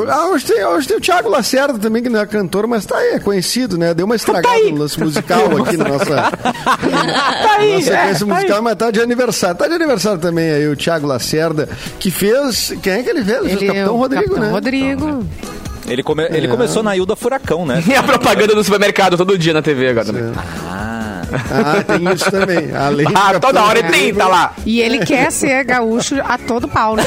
Ah, 0.10 0.28
hoje, 0.30 0.46
tem, 0.46 0.64
hoje 0.66 0.88
tem 0.88 0.98
o 0.98 1.02
Thiago 1.02 1.30
Lacerda 1.30 1.78
também, 1.80 2.02
que 2.02 2.10
não 2.10 2.20
é 2.20 2.26
cantor, 2.26 2.68
mas 2.68 2.86
tá 2.86 2.98
aí, 2.98 3.14
é 3.14 3.20
conhecido, 3.20 3.78
né? 3.78 3.94
Deu 3.94 4.06
uma 4.06 4.16
estragada 4.16 4.58
no 4.70 4.78
lance 4.78 5.00
musical 5.00 5.58
aqui 5.62 5.78
na 5.78 5.86
nossa. 5.86 6.06
tá 6.16 7.56
aí, 7.58 7.74
nossa 7.76 7.94
é, 7.94 7.98
sequência 8.14 8.26
tá 8.26 8.34
musical, 8.36 8.62
mas 8.62 8.76
tá 8.76 8.92
de 8.92 9.02
aniversário. 9.02 9.58
Tá 9.58 9.68
de 9.68 9.74
aniversário 9.74 10.20
também 10.20 10.52
aí 10.52 10.68
o 10.68 10.76
Thiago 10.76 11.08
Lacerda, 11.08 11.70
que 12.00 12.10
fez. 12.12 12.74
Quem 12.82 12.94
é 12.94 13.04
que 13.04 13.10
ele 13.10 13.24
fez? 13.24 13.46
Ele, 13.46 13.56
o 13.56 13.68
Capitão 13.74 13.96
o 13.96 13.98
Rodrigo, 13.98 14.24
Capitão 14.24 14.44
né? 14.44 14.52
Rodrigo. 14.52 15.26
Ele, 15.90 16.04
come- 16.04 16.28
ele 16.32 16.48
começou 16.48 16.84
na 16.84 16.96
Ilda 16.96 17.16
Furacão, 17.16 17.66
né? 17.66 17.84
E 17.90 17.94
a 17.96 18.04
propaganda 18.04 18.54
do 18.54 18.64
supermercado 18.64 19.18
todo 19.18 19.38
dia 19.38 19.54
na 19.54 19.62
TV 19.62 19.90
agora. 19.90 20.06
também. 20.06 20.24
Ah, 21.32 21.84
tem 21.84 22.14
isso 22.14 22.30
também. 22.32 22.76
Além 22.76 23.08
Ah, 23.14 23.40
toda 23.40 23.64
hora 23.64 23.80
ele 23.80 24.14
tá 24.14 24.28
lá. 24.28 24.54
E 24.66 24.82
ele 24.82 25.00
quer 25.06 25.32
ser 25.32 25.64
gaúcho 25.64 26.16
a 26.24 26.38
todo 26.38 26.68
pau, 26.68 26.96
né? 26.96 27.04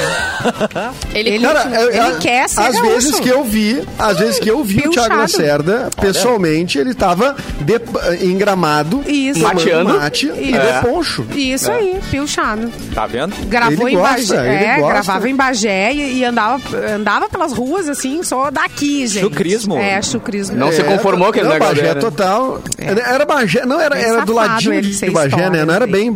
Ele, 1.14 1.30
Ele- 1.30 1.46
Cara, 1.46 1.68
eu- 1.74 1.88
Ele 1.90 1.98
eu- 2.14 2.18
quer 2.18 2.48
ser 2.48 2.60
Às 2.60 2.74
gaúcho. 2.74 2.90
vezes 2.90 3.20
que 3.20 3.28
eu 3.28 3.44
vi, 3.44 3.82
às 3.98 4.18
vezes 4.18 4.38
que 4.38 4.48
eu 4.50 4.62
vi 4.64 4.78
o 4.78 4.90
Thiago 4.90 4.92
Pilchado. 4.92 5.20
Lacerda, 5.20 5.90
pessoalmente, 6.00 6.78
ele 6.78 6.94
tava 6.94 7.36
de, 7.60 7.80
em 8.24 8.36
gramado, 8.36 9.02
Isso. 9.06 9.40
Mateando. 9.40 9.98
mate 9.98 10.26
e 10.36 10.54
É. 10.54 10.72
de 10.80 10.86
poncho. 10.86 11.24
Isso 11.34 11.70
aí, 11.70 12.00
pilchado. 12.10 12.70
Tá 12.94 13.06
vendo? 13.06 13.34
Gravou 13.46 13.88
Ele 13.88 13.96
em 13.96 14.00
gosta, 14.00 14.36
Bagé. 14.36 14.54
ele 14.54 14.64
É, 14.64 14.76
gosta. 14.78 14.92
gravava 14.92 15.28
em 15.28 15.36
Bagé 15.36 15.92
e, 15.92 16.18
e 16.18 16.24
andava, 16.24 16.60
andava 16.94 17.28
pelas 17.28 17.52
ruas, 17.52 17.88
assim, 17.88 18.22
só 18.22 18.50
daqui, 18.50 19.06
gente. 19.06 19.22
Chucrismo. 19.24 19.76
É, 19.78 20.00
chucrismo. 20.02 20.56
Não 20.56 20.72
se 20.72 20.82
conformou 20.82 21.26
com 21.26 21.30
aquele 21.30 21.44
não, 21.46 21.52
negócio 21.54 21.74
Bagé 21.76 21.88
dele, 21.88 21.94
né? 21.94 22.00
total. 22.00 22.60
Era 22.78 23.24
Bagé, 23.24 23.64
não, 23.64 23.80
era, 23.80 23.94
Bem 23.94 24.04
era 24.14 24.24
do 24.26 24.32
ladinho 24.32 24.82
de, 24.82 25.10
Bagé, 25.10 25.36
né? 25.36 25.42
história, 25.44 25.66
Não 25.66 25.74
era 25.74 25.86
bem... 25.86 26.14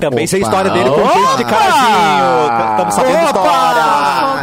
Também 0.00 0.26
sei 0.26 0.42
a 0.42 0.46
Opa. 0.46 0.50
história 0.52 0.70
dele 0.72 0.90
com 0.90 1.08
gente 1.08 1.36
de 1.36 1.42
Opa! 1.42 1.44
carazinho. 1.44 2.70
Estamos 2.72 2.94
sabendo 2.94 3.24
história. 3.24 3.82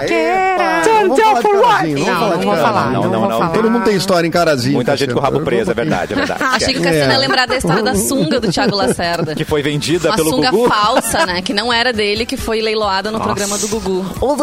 Fofoqueira. 0.04 0.54
Falar 0.58 0.76
de 0.80 1.53
carazinho. 1.84 2.00
Não, 2.00 2.06
Não, 2.06 2.20
vamos 2.20 2.20
falar 2.20 2.30
não 2.30 2.40
de 2.40 2.46
carazinho. 2.46 2.66
falar. 2.66 2.92
Não, 2.92 3.04
Não, 3.04 3.30
não. 3.40 3.50
Todo 3.54 3.72
mundo 3.72 3.84
tem 3.84 3.96
história 3.96 4.28
em 4.28 4.32
carazinho. 4.32 4.76
Muita 4.76 4.96
gente 4.98 5.14
com 5.14 5.20
o 5.20 5.22
rabo 5.22 5.40
preso, 5.42 5.72
é 5.72 5.74
verdade, 5.74 6.14
é 6.14 6.16
verdade. 6.16 6.44
Achei 6.44 6.74
que 6.74 6.80
o 6.80 6.84
Cassiano 6.84 7.12
É. 7.12 7.16
ia 7.16 7.20
lembrar 7.20 7.46
da 7.48 7.58
história 7.58 7.84
da 7.84 7.96
sunga 7.96 8.40
do 8.40 8.52
Thiago 8.52 8.76
Lacerda. 8.76 9.36
Que 9.36 9.44
foi 9.46 9.62
vendida 9.62 10.10
Uma 10.10 10.16
pelo 10.16 10.30
sunga 10.32 10.52
Gugu. 10.52 10.70
falsa, 10.70 11.26
né? 11.26 11.42
Que 11.42 11.54
não 11.54 11.72
era 11.72 11.92
dele, 11.94 12.26
que 12.26 12.38
foi 12.38 12.62
leiloada 12.62 13.12
no 13.12 13.20
programa 13.20 13.58
do 13.58 13.68
Gugu. 13.68 14.06
O, 14.22 14.36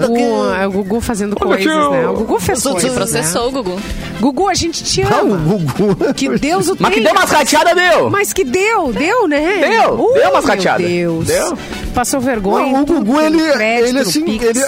Gugu, 0.00 0.54
é 0.54 0.66
o 0.66 0.70
Gugu 0.70 1.00
fazendo 1.00 1.36
coisas, 1.36 1.66
né? 1.66 2.06
O 2.08 2.14
Gugu 2.14 2.40
fez 2.40 2.62
coisas, 2.62 2.92
processou 2.92 3.48
o 3.48 3.52
Gugu. 3.52 3.70
né? 3.74 3.82
Gugu, 4.20 4.48
a 4.48 4.54
gente 4.54 4.82
te 4.84 5.02
Ah, 5.02 5.22
o 5.22 5.34
ama. 5.34 5.36
Gugu. 5.36 6.14
Que 6.14 6.28
Deus 6.38 6.68
o 6.68 6.76
Mas 6.78 6.94
que 6.94 7.00
tenha. 7.00 7.12
deu 7.12 7.20
umas 7.20 7.30
rateadas, 7.30 7.74
deu. 7.74 8.10
Mas 8.10 8.32
que 8.32 8.44
deu, 8.44 8.92
deu, 8.92 9.26
né? 9.28 9.58
Deu, 9.68 9.94
Uh, 9.94 10.14
deu 10.14 10.30
umas 10.30 10.44
meu 10.44 10.54
rateadas. 10.54 10.86
Deus. 10.86 11.26
Deu. 11.26 11.58
Passou 11.94 12.20
vergonha. 12.20 12.72
Não, 12.72 12.82
o 12.82 12.86
Gugu, 12.86 13.20
ele, 13.20 13.52
crédito, 13.52 13.88
ele 13.90 13.98
assim, 14.00 14.24
ele... 14.40 14.60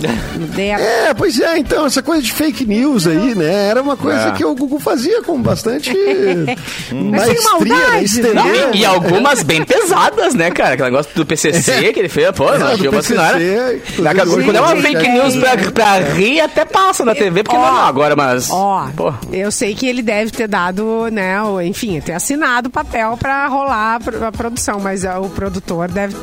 débito. 0.54 0.89
É, 0.90 1.14
pois 1.14 1.38
é, 1.40 1.58
então, 1.58 1.86
essa 1.86 2.02
coisa 2.02 2.22
de 2.22 2.32
fake 2.32 2.64
news 2.66 3.06
aí, 3.06 3.34
né? 3.34 3.68
Era 3.68 3.82
uma 3.82 3.96
coisa 3.96 4.28
É. 4.28 4.30
que 4.32 4.44
o 4.44 4.54
Gugu 4.54 4.78
fazia 4.80 5.22
com 5.22 5.40
bastante 5.40 5.90
Mas 6.92 6.92
sem 6.92 7.10
maestria, 7.10 7.34
né? 7.34 7.42
maldade, 7.80 8.04
Estender. 8.04 8.34
Não, 8.34 8.74
e, 8.74 8.78
e 8.78 8.84
algumas 8.84 9.42
bem 9.42 9.62
pesadas, 9.64 10.34
né, 10.34 10.50
cara? 10.50 10.74
Aquele 10.74 10.90
negócio 10.90 11.10
do 11.14 11.24
PCC 11.26 11.92
que 11.92 11.98
ele 12.00 12.08
fez, 12.08 12.30
pô, 12.32 12.44
não, 12.58 12.68
É, 12.68 12.76
do 12.76 12.84
eu 12.84 12.90
vou 12.90 13.00
assinar. 13.00 13.34
PCC, 13.34 14.02
Daqui 14.02 14.20
a 14.20 14.24
pouco, 14.26 14.40
inclusive, 14.40 14.44
quando 14.44 14.56
é 14.56 14.60
uma 14.60 14.72
hoje, 14.72 14.82
fake 14.82 15.02
né? 15.08 15.14
news 15.14 15.36
pra, 15.36 15.56
pra 15.72 15.98
rir, 16.14 16.40
até 16.40 16.64
passa 16.64 17.04
na 17.04 17.14
TV, 17.14 17.42
porque 17.42 17.56
não, 17.56 17.64
não 17.64 17.80
agora, 17.86 18.16
mas. 18.16 18.48
Ó, 18.50 18.88
Pô. 18.96 19.12
eu 19.32 19.50
sei 19.50 19.74
que 19.74 19.86
ele 19.86 20.02
deve 20.02 20.30
ter 20.30 20.48
dado, 20.48 21.08
né, 21.10 21.40
o- 21.42 21.60
enfim, 21.60 22.00
ter 22.00 22.12
assinado 22.12 22.68
o 22.68 22.70
papel 22.70 23.16
pra 23.18 23.46
rolar 23.46 23.98
a 24.26 24.32
produção, 24.32 24.80
mas 24.80 25.04
ó, 25.04 25.20
o 25.20 25.30
produtor 25.30 25.88
deve, 25.88 26.14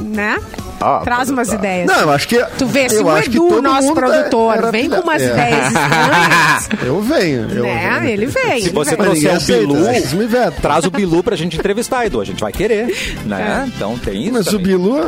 né, 0.00 0.38
né? 0.82 0.88
Ó, 0.88 1.00
Traz 1.00 1.30
umas 1.30 1.52
ideias. 1.52 1.86
Não, 1.86 2.00
eu 2.00 2.10
acho 2.10 2.28
que. 2.28 2.42
Tu 2.58 2.66
vê, 2.66 2.88
se 2.88 2.96
eu 2.96 3.06
o 3.06 3.18
Edu, 3.18 3.62
nosso 3.62 3.88
mundo 3.88 3.94
produtor, 3.96 4.70
vem 4.70 4.88
com 4.88 5.00
umas 5.00 5.22
é. 5.22 5.30
ideias 5.30 5.66
estranhas, 5.66 6.68
Eu 6.84 7.00
venho. 7.00 7.48
Eu 7.50 7.64
né? 7.64 7.98
venho. 8.00 8.12
Ele 8.12 8.26
vem. 8.26 8.60
Se 8.60 8.68
ele 8.68 8.70
você 8.70 8.96
vem. 8.96 9.02
Trouxer 9.02 9.62
o 9.62 9.66
Bilu, 9.66 10.52
traz 10.60 10.84
o 10.84 10.90
Bilu 10.90 11.22
pra 11.22 11.36
gente 11.36 11.56
entrevistar, 11.56 12.06
Edu. 12.06 12.20
A 12.20 12.24
gente 12.24 12.40
vai 12.40 12.52
querer, 12.52 12.94
né? 13.24 13.70
Então 13.74 13.96
tem 13.98 14.24
isso 14.24 14.32
Mas 14.32 14.46
o 14.48 14.50
também. 14.52 14.66
Bilu, 14.66 14.98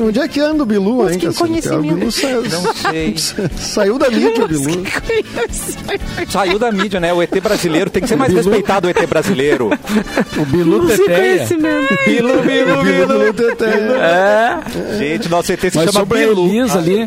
onde 0.00 0.20
é 0.20 0.28
que 0.28 0.40
anda 0.40 0.62
o 0.62 0.66
Bilu, 0.66 1.10
hein, 1.10 1.18
que 1.18 1.26
Cassiano? 1.26 1.78
O 1.78 1.82
Bilu 1.82 2.12
saiu, 2.12 2.42
Não 2.42 2.74
sei. 2.74 3.14
saiu 3.56 3.98
da 3.98 4.10
mídia, 4.10 4.44
o 4.44 4.48
Bilu. 4.48 4.82
Saiu 6.28 6.58
da 6.58 6.72
mídia, 6.72 7.00
né? 7.00 7.12
O 7.12 7.22
ET 7.22 7.40
brasileiro 7.40 7.90
tem 7.90 8.02
que 8.02 8.08
ser 8.08 8.16
mais 8.16 8.32
Bilu. 8.32 8.44
respeitado, 8.44 8.86
o 8.86 8.90
ET 8.90 9.06
brasileiro. 9.06 9.70
O 10.36 10.44
Bilu 10.46 10.86
Teteia. 10.86 11.46
Bilu, 11.46 12.42
Bilu, 12.42 12.80
O 12.80 12.82
Bilu, 12.82 13.06
Bilu, 13.06 13.32
Teté. 13.34 13.66
É. 13.66 14.58
Gente, 15.22 15.30
nosso 15.30 15.52
ET 15.52 15.60
se 15.60 15.66
Mas 15.76 15.84
chama 15.86 15.92
sobre 15.92 16.24
a 16.24 16.26
Bilu. 16.28 16.46
Elis 16.48 16.76
ali, 16.76 17.06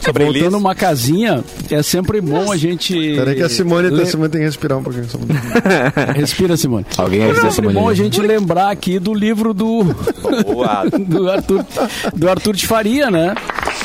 Sobre 0.00 0.24
Elis. 0.24 0.40
voltando 0.42 0.58
uma 0.58 0.74
casinha, 0.74 1.42
é 1.70 1.82
sempre 1.82 2.20
bom 2.20 2.50
a 2.52 2.56
gente... 2.56 2.94
Peraí 3.16 3.34
que 3.36 3.42
a 3.42 3.48
Simone, 3.48 3.88
le- 3.90 4.02
a 4.02 4.06
Simone 4.06 4.28
tem 4.28 4.40
que 4.40 4.46
respirar 4.46 4.78
um 4.78 4.82
pouquinho. 4.82 5.06
Respira, 6.14 6.56
Simone. 6.56 6.86
Alguém 6.96 7.22
É 7.22 7.34
sempre 7.50 7.72
bom 7.72 7.88
a 7.88 7.94
gente 7.94 8.20
lembrar 8.20 8.70
aqui 8.70 8.98
do 8.98 9.12
livro 9.14 9.52
do, 9.54 9.84
do, 11.06 11.28
Arthur, 11.30 11.64
do 12.14 12.28
Arthur 12.28 12.54
de 12.54 12.66
Faria, 12.66 13.10
né? 13.10 13.34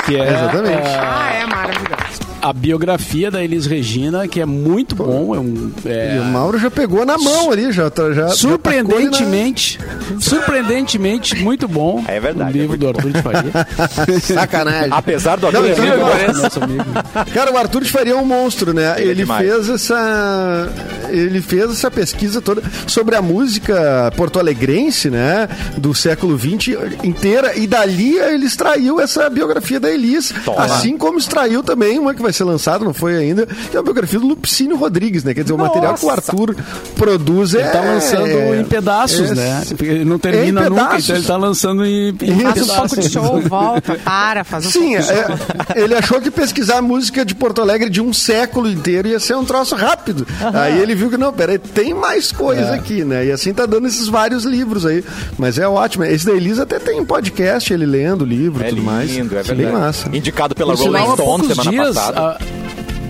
Que 0.04 0.16
é 0.16 0.28
Exatamente. 0.28 0.82
Ah, 0.86 1.32
é 1.34 1.46
maravilhoso. 1.46 2.15
A 2.48 2.52
biografia 2.52 3.30
da 3.30 3.42
Elis 3.42 3.66
Regina, 3.66 4.28
que 4.28 4.40
é 4.40 4.46
muito 4.46 4.94
bom. 4.94 5.34
É 5.34 5.38
um, 5.40 5.72
é, 5.84 6.16
E 6.16 6.20
o 6.20 6.24
Mauro 6.24 6.58
já 6.58 6.70
pegou 6.70 7.04
na 7.04 7.18
mão 7.18 7.50
ali, 7.50 7.72
já, 7.72 7.90
tá- 7.90 8.12
já 8.12 8.14
já 8.14 8.20
tacou 8.22 8.28
ele 8.28 8.36
surpreendentemente, 8.36 9.78
surpreendentemente 10.20 11.36
muito 11.42 11.66
bom. 11.66 12.04
É 12.06 12.20
verdade, 12.20 12.50
O 12.58 12.60
livro 12.62 12.74
é 12.74 12.78
do 12.78 12.88
Arthur 12.88 13.10
de 13.12 13.22
Faria. 13.22 13.50
na- 13.52 14.20
Sacanagem. 14.20 14.90
Apesar 14.92 15.36
do 15.36 15.50
Não, 15.50 15.62
sabe 15.62 15.74
qual 15.98 16.16
é? 16.16 16.32
Nosso 16.32 16.62
amigo. 16.62 16.84
Cara, 17.34 17.52
o 17.52 17.56
Arthur 17.58 17.82
de 17.82 17.90
Faria 17.90 18.12
é 18.12 18.16
um 18.16 18.24
monstro, 18.24 18.72
né? 18.72 18.94
Ele 18.98 19.08
é 19.08 19.10
Ele, 19.12 19.26
fez 19.26 19.68
essa. 19.68 20.68
Ele 21.08 21.40
fez 21.40 21.70
essa 21.70 21.90
pesquisa 21.90 22.40
toda 22.40 22.62
sobre 22.86 23.16
a 23.16 23.22
música 23.22 24.12
porto-alegrense, 24.16 25.10
né? 25.10 25.48
Do 25.76 25.94
século 25.94 26.38
XX 26.38 26.76
inteira. 27.02 27.56
E 27.56 27.66
dali 27.66 28.16
ele 28.18 28.46
extraiu 28.46 29.00
essa 29.00 29.28
biografia 29.30 29.80
da 29.80 29.90
Elis. 29.90 30.32
Toma. 30.44 30.64
Assim 30.64 30.96
como 30.96 31.18
extraiu 31.18 31.62
também 31.62 31.98
uma 31.98 32.14
que 32.14 32.22
vai 32.22 32.32
ser 32.36 32.44
lançada, 32.44 32.84
não 32.84 32.94
foi 32.94 33.16
ainda, 33.16 33.46
que 33.46 33.76
é 33.76 33.80
a 33.80 33.82
biografia 33.82 34.18
do 34.20 34.26
Lupicínio 34.26 34.76
Rodrigues, 34.76 35.24
né? 35.24 35.34
Quer 35.34 35.42
dizer, 35.42 35.54
o 35.54 35.58
material 35.58 35.94
que 35.94 36.04
o 36.04 36.10
Arthur 36.10 36.54
produz 36.94 37.54
é. 37.54 37.60
Ele 37.60 37.68
tá 37.70 37.80
lançando 37.80 38.26
é- 38.26 38.60
em 38.60 38.64
pedaços, 38.64 39.30
é- 39.32 39.34
né? 39.34 39.62
Ele 39.80 40.04
não 40.04 40.18
termina 40.18 40.66
em 40.66 40.70
nunca, 40.70 40.98
então 40.98 41.16
ele 41.16 41.24
tá 41.26 41.36
lançando 41.36 41.84
em, 41.84 42.08
em 42.10 42.40
Faz 42.40 42.66
Faz 42.66 42.70
um 42.70 42.74
pouco 42.76 43.00
de 43.00 43.08
show, 43.10 43.40
volta, 43.42 43.94
para, 44.04 44.44
faz 44.44 44.66
um 44.66 44.70
Sim, 44.70 44.80
pouco 44.96 45.02
de 45.02 45.06
show. 45.06 45.16
é, 45.74 45.80
ele 45.80 45.94
achou 45.94 46.20
que 46.20 46.30
pesquisar 46.30 46.78
a 46.78 46.82
música 46.82 47.24
de 47.24 47.34
Porto 47.34 47.60
Alegre 47.60 47.88
de 47.90 48.00
um 48.00 48.12
século 48.12 48.68
inteiro 48.68 49.08
ia 49.08 49.18
ser 49.20 49.36
um 49.36 49.44
troço 49.44 49.74
rápido. 49.74 50.26
Aí 50.54 50.80
ele 50.80 50.94
viu 50.94 51.10
que 51.10 51.16
não, 51.16 51.32
peraí, 51.32 51.58
tem 51.58 51.94
mais 51.94 52.32
coisa 52.32 52.74
aqui, 52.74 53.04
né? 53.04 53.26
E 53.26 53.32
assim 53.32 53.52
tá 53.52 53.66
dando 53.66 53.86
esses 53.86 54.08
vários 54.08 54.44
livros 54.44 54.84
aí. 54.86 55.04
Mas 55.38 55.58
é 55.58 55.66
ótimo. 55.68 56.04
Esse 56.04 56.26
da 56.26 56.32
Elisa 56.32 56.62
até 56.64 56.78
tem 56.78 57.04
podcast, 57.04 57.72
ele 57.72 57.86
lendo 57.86 58.22
o 58.22 58.24
livro 58.24 58.62
e 58.62 58.66
É 58.66 58.68
tudo 58.70 58.82
mais. 58.82 59.10
lindo, 59.10 59.36
é 59.36 59.42
Bem 59.42 59.56
verdade. 59.56 59.76
massa. 59.76 60.08
Indicado 60.16 60.54
pela 60.54 60.74
Rolling 60.74 61.14
Stone 61.14 61.46
semana 61.48 61.70
dias, 61.70 61.94
passada. 61.94 62.15
Há, 62.16 62.38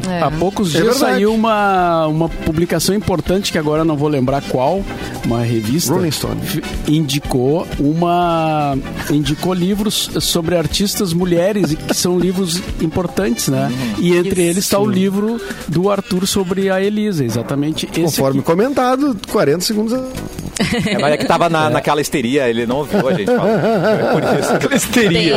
É. 0.08 0.22
há 0.22 0.30
poucos 0.30 0.68
É 0.74 0.80
dias 0.82 0.94
verdade. 0.98 1.14
saiu 1.14 1.34
uma, 1.34 2.06
uma 2.06 2.28
publicação 2.28 2.94
importante, 2.94 3.50
que 3.50 3.58
agora 3.58 3.84
não 3.84 3.96
vou 3.96 4.08
lembrar 4.08 4.42
qual, 4.42 4.84
uma 5.24 5.42
revista. 5.42 5.92
Rolling 5.92 6.10
Stone. 6.12 6.40
Indicou 6.86 7.66
uma. 7.80 8.76
Indicou 9.10 9.52
livros 9.52 10.10
sobre 10.20 10.56
artistas 10.56 11.12
mulheres, 11.12 11.72
e 11.72 11.76
que 11.76 11.94
são 11.94 12.18
livros 12.18 12.60
importantes, 12.80 13.48
né? 13.48 13.68
Uhum. 13.70 14.04
E 14.04 14.16
entre 14.16 14.42
eles 14.42 14.58
está 14.64 14.78
o 14.78 14.88
livro 14.88 15.40
do 15.66 15.90
Arthur 15.90 16.26
sobre 16.26 16.70
a 16.70 16.80
Elisa, 16.80 17.24
exatamente 17.24 17.86
esse. 17.92 18.00
Conforme 18.02 18.38
aqui. 18.40 18.46
comentado, 18.46 19.16
40 19.32 19.60
segundos. 19.64 19.92
É, 20.86 20.98
mas 20.98 21.12
é 21.12 21.16
que 21.16 21.26
tava 21.26 21.48
na, 21.48 21.68
naquela 21.70 22.00
histeria, 22.00 22.48
ele 22.48 22.66
não 22.66 22.76
ouviu 22.78 23.06
a 23.08 23.12
gente 23.14 23.26
falar. 23.34 23.48
É 23.50 24.58
por 24.60 24.72
isso. 24.72 24.88
Tem, 24.90 25.28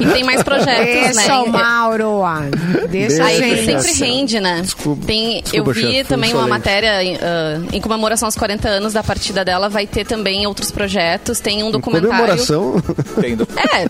e 0.00 0.12
tem 0.12 0.24
mais 0.24 0.42
projetos, 0.42 1.16
Deixa 1.16 1.40
o 1.40 1.50
né? 1.50 1.58
Mauro. 1.58 2.22
ah, 2.24 2.42
Deixa 2.88 3.22
a 3.22 3.26
Aí 3.26 3.38
gente. 3.38 3.82
sempre 3.82 4.06
rende, 4.06 4.40
né? 4.40 4.60
Desculpa. 4.62 5.06
Tem, 5.06 5.42
Desculpa, 5.42 5.70
eu 5.70 5.74
vi 5.74 5.80
chefe, 5.92 6.04
também 6.08 6.32
uma 6.34 6.46
matéria 6.46 6.92
ah, 6.98 7.60
em 7.72 7.80
comemoração 7.80 8.26
aos 8.26 8.36
40 8.36 8.68
anos 8.68 8.92
da 8.92 9.02
partida 9.02 9.44
dela. 9.44 9.68
Vai 9.68 9.86
ter 9.86 10.04
também 10.04 10.46
outros 10.46 10.70
projetos. 10.70 11.40
Tem 11.40 11.62
um 11.62 11.70
documentário. 11.70 12.10
Comemoração. 12.16 12.82
Tem 13.20 13.36
do- 13.36 13.46
É, 13.56 13.84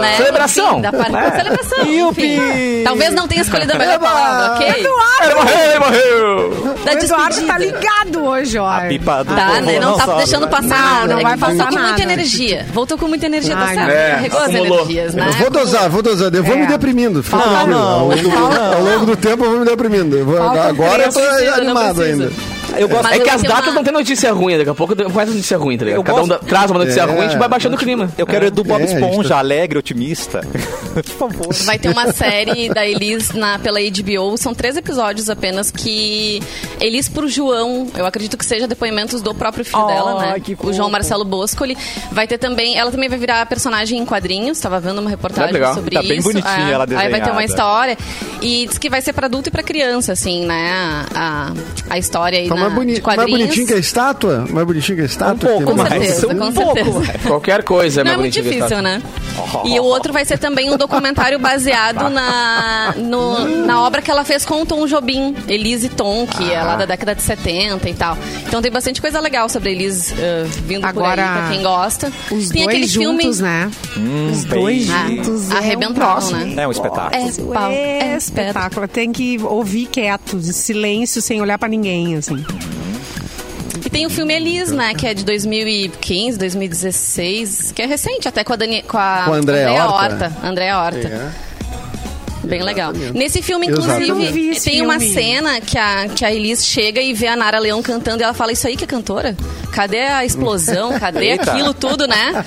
né? 0.00 0.16
Celebração. 0.16 0.72
Enfim, 0.72 0.80
da 0.82 0.92
parte 0.92 1.16
É. 1.16 1.30
celebração. 1.36 1.78
Enfim. 2.10 2.38
Talvez 2.84 3.14
não 3.14 3.28
tenha 3.28 3.42
escolhido 3.42 3.72
a 3.72 3.76
melhor 3.78 3.98
palavra, 3.98 4.54
ok? 4.54 4.68
Ele 4.68 4.88
morreu, 4.88 5.70
ele 5.70 5.78
morreu! 5.78 6.74
Da 6.84 6.92
O 6.92 6.98
Eduardo 6.98 7.28
despedida. 7.34 7.52
tá 7.52 7.58
ligado 7.58 8.24
hoje, 8.24 8.58
ó. 8.58 8.66
A 8.68 8.80
pipa 8.82 9.24
do 9.24 9.34
Tá, 9.34 9.46
povo 9.48 9.60
né? 9.66 9.78
Não, 9.80 9.89
tá 9.96 10.04
sobe, 10.06 10.16
deixando 10.18 10.44
né? 10.46 10.50
passar 10.50 10.68
Não, 10.68 10.94
nada. 10.94 11.06
não 11.14 11.18
É 11.18 11.22
vai 11.22 11.36
passar 11.36 11.54
Voltou 11.54 11.66
com 11.66 11.74
muita 11.82 11.90
nada. 11.98 12.02
energia. 12.02 12.66
Voltou 12.72 12.98
com 12.98 13.08
muita 13.08 13.26
energia, 13.26 13.54
tá 13.56 13.62
Ai, 13.62 13.74
certo? 13.74 13.90
é, 13.90 14.10
Carregou 14.10 14.40
as 14.40 14.48
energias, 14.54 15.14
né? 15.14 15.30
Vou 15.38 15.50
dosar, 15.50 15.88
vou 15.90 16.02
dosar. 16.02 16.34
Eu 16.34 16.44
vou 16.44 16.54
É. 16.56 16.58
me 16.60 16.66
deprimindo. 16.66 17.22
Fica 17.22 17.36
Não, 17.36 17.66
não, 17.66 17.78
ao, 17.88 18.00
longo, 18.08 18.12
Edu, 18.18 18.28
não. 18.28 18.72
ao 18.74 18.82
longo 18.82 19.06
do 19.06 19.16
tempo 19.16 19.44
eu 19.44 19.50
vou 19.50 19.58
me 19.60 19.64
deprimindo. 19.66 20.16
Eu 20.16 20.24
vou- 20.26 20.38
agora 20.42 21.04
eu 21.04 21.12
tô 21.12 21.20
não 21.20 21.44
não 21.46 21.54
animado 21.54 22.02
ainda. 22.02 22.30
Eu 22.76 22.88
gosto. 22.88 23.02
Mas 23.04 23.20
É 23.20 23.24
que 23.24 23.30
as 23.30 23.42
datas 23.42 23.66
uma- 23.66 23.74
não 23.74 23.84
tem 23.84 23.92
notícia 23.92 24.32
ruim, 24.32 24.56
daqui 24.56 24.70
a 24.70 24.74
pouco 24.74 24.94
faz 25.10 25.28
notícia 25.28 25.56
ruim, 25.58 25.76
tá 25.78 25.84
ligado? 25.84 26.00
Eu 26.00 26.04
Cada 26.04 26.22
um 26.22 26.26
gosto- 26.28 26.42
da- 26.42 26.48
traz 26.48 26.70
uma 26.70 26.78
notícia 26.80 27.00
É. 27.00 27.04
ruim, 27.04 27.18
a 27.20 27.28
gente 27.28 27.38
vai 27.38 27.48
baixando 27.48 27.76
o 27.76 27.78
clima. 27.78 28.10
Eu 28.16 28.26
quero 28.26 28.46
Edu 28.46 28.64
Bob 28.64 28.80
É, 28.82 28.84
Esponja, 28.84 29.28
tá- 29.30 29.38
alegre, 29.38 29.78
otimista. 29.78 30.40
Por 30.94 31.04
favor. 31.04 31.54
Vai 31.64 31.78
ter 31.78 31.88
uma 31.88 32.12
série 32.12 32.68
da 32.68 32.84
Elis 32.86 33.30
na, 33.32 33.58
pela 33.58 33.78
HBO. 33.80 34.36
São 34.36 34.52
três 34.54 34.76
episódios 34.76 35.30
apenas 35.30 35.70
que 35.70 36.42
Elis 36.80 37.08
pro 37.08 37.28
João, 37.28 37.86
eu 37.96 38.04
acredito 38.06 38.36
que 38.36 38.44
seja 38.44 38.66
depoimentos 38.66 39.22
do 39.22 39.34
próprio 39.34 39.64
filho 39.64 39.82
Oh, 39.82 39.86
dela, 39.86 40.20
né? 40.20 40.40
que 40.40 40.56
O. 40.60 40.72
João 40.72 40.90
Marcelo 40.90 41.24
Boscoli. 41.24 41.76
Vai 42.10 42.26
ter 42.26 42.38
também, 42.38 42.76
ela 42.76 42.90
também 42.90 43.08
vai 43.08 43.18
virar 43.18 43.44
personagem 43.46 43.98
em 43.98 44.04
quadrinhos. 44.06 44.58
Estava 44.58 44.80
vendo 44.80 44.98
uma 45.00 45.10
reportagem 45.10 45.52
legal. 45.52 45.74
sobre 45.74 45.94
Tá 45.94 46.00
isso. 46.00 46.08
bem 46.08 46.20
bonitinha 46.22 46.68
É. 46.68 46.72
ela 46.72 46.84
Aí 46.84 47.08
vai 47.10 47.20
ter 47.20 47.30
uma 47.30 47.40
desenhada. 47.40 47.44
história 47.44 47.98
e 48.42 48.66
diz 48.66 48.78
que 48.78 48.90
vai 48.90 49.00
ser 49.00 49.12
para 49.12 49.26
adulto 49.26 49.48
e 49.48 49.52
para 49.52 49.62
criança, 49.62 50.12
assim, 50.12 50.44
né? 50.46 51.04
A, 51.14 51.52
a 51.88 51.98
história 51.98 52.38
aí 52.38 52.48
Tá 52.48 52.54
na, 52.56 52.59
mais, 52.60 52.74
boni 52.74 52.94
de 52.94 53.02
mais 53.02 53.30
bonitinho 53.30 53.66
que 53.66 53.74
a 53.74 53.78
estátua? 53.78 54.44
Mais 54.50 54.66
bonitinho 54.66 54.96
que 54.96 55.02
a 55.02 55.06
estátua? 55.06 55.34
Um 55.34 55.38
pouco 55.58 55.64
Com 55.72 55.76
mais. 55.76 55.88
certeza, 55.90 56.26
Um 56.28 56.38
com 56.38 56.52
pouco 56.52 56.74
certeza. 56.74 57.18
Qualquer 57.28 57.62
coisa 57.64 58.00
é 58.00 58.04
Não 58.04 58.12
é 58.12 58.16
muito 58.16 58.32
difícil, 58.34 58.82
né? 58.82 59.02
E 59.64 59.78
o 59.80 59.84
outro 59.84 60.12
vai 60.12 60.24
ser 60.24 60.38
também 60.38 60.70
um 60.72 60.76
documentário 60.76 61.38
baseado 61.38 62.08
na, 62.10 62.94
no- 62.96 63.66
na 63.66 63.82
obra 63.82 64.02
que 64.02 64.10
ela 64.10 64.24
fez 64.24 64.44
com 64.44 64.62
o 64.62 64.66
Tom 64.66 64.86
Jobim, 64.86 65.34
Elise 65.48 65.88
Tom, 65.88 66.26
que 66.26 66.50
é 66.52 66.62
lá 66.62 66.76
da 66.76 66.84
década 66.86 67.14
de 67.14 67.22
70 67.22 67.88
e 67.88 67.94
tal. 67.94 68.16
Então 68.46 68.60
tem 68.62 68.70
bastante 68.70 69.00
coisa 69.00 69.18
legal 69.20 69.48
sobre 69.48 69.72
Elise 69.72 70.14
eh, 70.18 70.44
vindo 70.66 70.84
Agora, 70.84 71.22
por 71.22 71.28
aí, 71.28 71.38
pra 71.40 71.48
quem 71.50 71.62
gosta. 71.62 72.12
Os 72.30 72.48
tem 72.48 72.64
dois 72.64 72.68
aquele 72.68 72.86
juntos, 72.86 73.38
filme... 73.38 73.42
né? 73.42 73.70
Os 74.32 74.44
bem- 74.44 74.60
dois 74.60 74.90
Ah, 74.90 75.06
juntos. 75.08 75.50
é 75.50 75.54
um 75.54 75.56
arrebentaram, 75.56 75.94
troço. 75.94 76.36
né? 76.36 76.54
É 76.62 76.68
um 76.68 76.70
espetáculo. 76.70 77.22
É, 77.22 77.54
pau, 77.54 77.70
É 77.70 77.98
é 78.12 78.16
espetáculo. 78.16 78.88
Tem 78.88 79.12
que 79.12 79.38
ouvir 79.42 79.86
quieto, 79.86 80.38
de 80.38 80.52
silêncio, 80.52 81.20
sem 81.22 81.40
olhar 81.40 81.58
pra 81.58 81.68
ninguém, 81.68 82.16
assim. 82.16 82.44
E 83.90 83.92
tem 83.92 84.06
o 84.06 84.10
filme 84.10 84.34
Elis, 84.34 84.70
né? 84.70 84.94
Que 84.94 85.06
é 85.08 85.14
de 85.14 85.24
2015, 85.24 86.38
2016, 86.38 87.72
que 87.72 87.82
é 87.82 87.86
recente, 87.86 88.28
até 88.28 88.44
com 88.44 88.52
a, 88.52 88.56
Dani, 88.56 88.82
com 88.82 88.96
a, 88.96 89.22
Com 89.24 89.32
a 89.32 89.36
Andréa 89.36 89.84
Horta. 89.86 90.32
Andréa 90.44 90.78
Horta. 90.78 91.08
É. 91.08 91.50
Bem 92.44 92.62
legal. 92.62 92.92
Nesse 93.14 93.42
filme, 93.42 93.66
inclusive, 93.66 94.60
tem 94.60 94.80
uma 94.80 94.98
filme. 94.98 95.14
cena 95.14 95.60
que 95.60 95.76
a, 95.76 96.08
que 96.08 96.24
a 96.24 96.32
Elis 96.32 96.64
chega 96.64 97.00
e 97.00 97.12
vê 97.12 97.26
a 97.26 97.36
Nara 97.36 97.58
Leão 97.58 97.82
cantando 97.82 98.22
e 98.22 98.24
ela 98.24 98.32
fala, 98.32 98.52
isso 98.52 98.66
aí 98.66 98.76
que 98.76 98.84
é 98.84 98.86
cantora? 98.86 99.36
Cadê 99.72 100.00
a 100.00 100.24
explosão? 100.24 100.98
Cadê 100.98 101.32
aquilo 101.32 101.74
tudo, 101.74 102.06
né? 102.06 102.44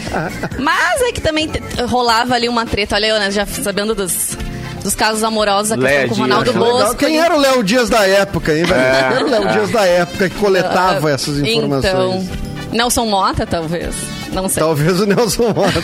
Mas 0.59 1.01
é 1.01 1.11
que 1.11 1.21
também 1.21 1.49
rolava 1.89 2.35
ali 2.35 2.49
uma 2.49 2.65
treta. 2.65 2.95
Olha 2.95 3.07
eu, 3.07 3.19
né, 3.19 3.31
já 3.31 3.45
sabendo 3.45 3.93
dos, 3.93 4.35
dos 4.83 4.93
casos 4.95 5.23
amorosos, 5.23 5.71
a 5.71 5.77
questão 5.77 6.07
com 6.09 6.13
o 6.15 6.17
Ronaldo 6.17 6.51
Legal. 6.51 6.71
Bosco. 6.71 6.95
Quem 6.95 7.17
era 7.19 7.35
o 7.35 7.39
Léo 7.39 7.63
Dias 7.63 7.89
da 7.89 8.05
época, 8.05 8.53
hein, 8.53 8.63
velho? 8.65 8.81
Quem 8.81 9.15
era 9.17 9.25
o 9.25 9.29
Léo 9.29 9.47
Dias 9.53 9.71
da 9.71 9.85
época 9.85 10.29
que 10.29 10.35
coletava 10.35 11.09
essas 11.11 11.39
informações? 11.39 11.85
Então, 11.85 12.27
Nelson 12.71 13.05
Mota, 13.05 13.45
talvez. 13.47 13.95
Não 14.33 14.49
sei. 14.49 14.61
Talvez 14.63 14.99
o 14.99 15.05
Nelson 15.05 15.43
Mota. 15.53 15.83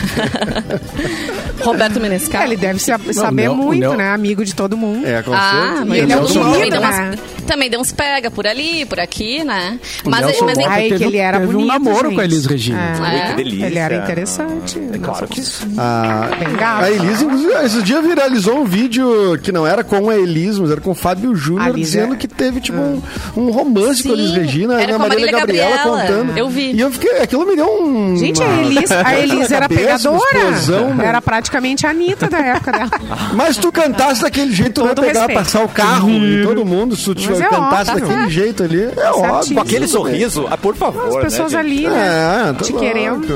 Roberto 1.62 1.96
É, 1.96 2.00
Menescal. 2.00 2.42
ele 2.42 2.56
deve 2.56 2.78
saber 2.80 3.42
Nel- 3.42 3.52
o 3.52 3.56
muito, 3.56 3.80
Nel- 3.80 3.94
né? 3.96 4.10
Amigo 4.12 4.44
de 4.44 4.54
todo 4.54 4.76
mundo. 4.76 5.06
É, 5.06 5.22
com 5.22 5.32
Ah, 5.32 5.50
certeza. 5.50 5.84
mas 5.84 5.98
E 5.98 6.00
ele 6.00 6.12
é 6.12 6.16
um 6.16 6.18
Nelson 6.20 6.32
querido, 6.34 6.50
também, 6.52 6.70
deu 6.70 6.80
né? 6.80 7.18
Também 7.50 7.68
deu 7.68 7.80
uns 7.80 7.90
pega 7.92 8.30
por 8.30 8.46
ali, 8.46 8.84
por 8.86 9.00
aqui, 9.00 9.42
né? 9.42 9.78
O 10.04 10.10
Mas, 10.10 10.24
Nelson 10.26 10.44
mas 10.44 10.56
Mota 10.58 10.70
Ai, 10.70 10.82
que 10.84 10.88
teve, 10.90 11.04
ele 11.04 11.16
era 11.16 11.40
teve 11.40 11.52
bonito, 11.52 11.64
um 11.64 11.66
namoro 11.72 12.06
gente. 12.08 12.14
com 12.14 12.20
a 12.20 12.24
Elis 12.24 12.46
Regina. 12.46 12.80
É. 12.80 13.26
Que 13.30 13.34
delícia. 13.42 13.66
Ele 13.66 13.78
era 13.78 13.96
interessante. 13.96 14.78
É 14.92 14.98
claro 14.98 15.26
que 15.26 15.40
A, 15.76 16.28
Bem 16.38 16.54
gato. 16.56 16.84
a 16.84 16.90
Elis, 16.90 17.22
inclusive, 17.22 17.52
esses 17.64 17.82
dias 17.82 18.04
viralizou 18.04 18.58
um 18.60 18.64
vídeo 18.64 19.38
que 19.42 19.50
não 19.50 19.66
era 19.66 19.82
com 19.82 20.08
a 20.08 20.14
Elis, 20.16 20.58
mas 20.58 20.70
era 20.70 20.80
com 20.80 20.90
o 20.90 20.94
Fábio 20.94 21.34
Júnior, 21.34 21.74
dizendo 21.74 22.14
é- 22.14 22.16
que 22.16 22.28
teve, 22.28 22.60
tipo, 22.60 22.78
um, 22.78 23.02
um 23.36 23.50
romance 23.50 24.02
com 24.02 24.10
a 24.10 24.12
Elis 24.12 24.30
Sim, 24.30 24.36
Regina, 24.40 24.80
era 24.80 24.92
e 24.92 24.94
a 24.94 24.98
Marília 24.98 25.20
Marília 25.32 25.38
Gabriela, 25.40 25.76
Gabriela. 25.76 26.00
contando. 26.06 26.38
Eu 26.38 26.48
vi. 26.48 26.72
E 26.72 26.80
eu 26.80 26.90
fiquei, 26.92 27.18
aquilo 27.20 27.46
me 27.46 27.56
deu 27.56 27.82
um. 27.82 28.16
Gente, 28.16 28.42
a 28.42 28.62
Elis, 28.62 28.90
a 28.92 29.14
Elis 29.18 29.50
era 29.50 29.68
pegadora. 29.68 30.20
explosão, 30.24 30.94
né? 30.94 31.06
Era 31.06 31.20
praticamente 31.20 31.86
a 31.86 31.90
Anitta 31.90 32.28
da 32.28 32.38
época 32.38 32.72
dela. 32.72 32.90
Mas 33.34 33.56
tu 33.56 33.72
cantasse 33.72 34.22
daquele 34.22 34.52
jeito, 34.52 34.74
tu 34.74 34.80
não 34.82 34.88
ia 34.88 34.94
pegar, 34.94 35.20
respeito. 35.26 35.38
passar 35.38 35.64
o 35.64 35.68
carro 35.68 36.10
e 36.10 36.42
todo 36.44 36.64
mundo, 36.64 36.94
se 36.96 37.04
tu 37.14 37.14
Mas 37.40 37.52
é 37.52 37.56
cantasse 37.56 37.90
óbvio. 37.90 38.08
daquele 38.08 38.30
jeito 38.30 38.62
ali. 38.62 38.82
É 38.96 39.10
óbvio. 39.10 39.54
Com 39.54 39.60
aquele 39.60 39.86
sorriso, 39.88 40.46
ah, 40.50 40.56
por 40.56 40.74
favor. 40.76 41.08
As 41.08 41.16
pessoas 41.24 41.52
né, 41.52 41.58
ali, 41.58 41.88
né? 41.88 42.48
É, 42.50 42.52
tá 42.52 42.64
te 42.64 42.72
louco, 42.72 42.86
querendo. 42.86 43.26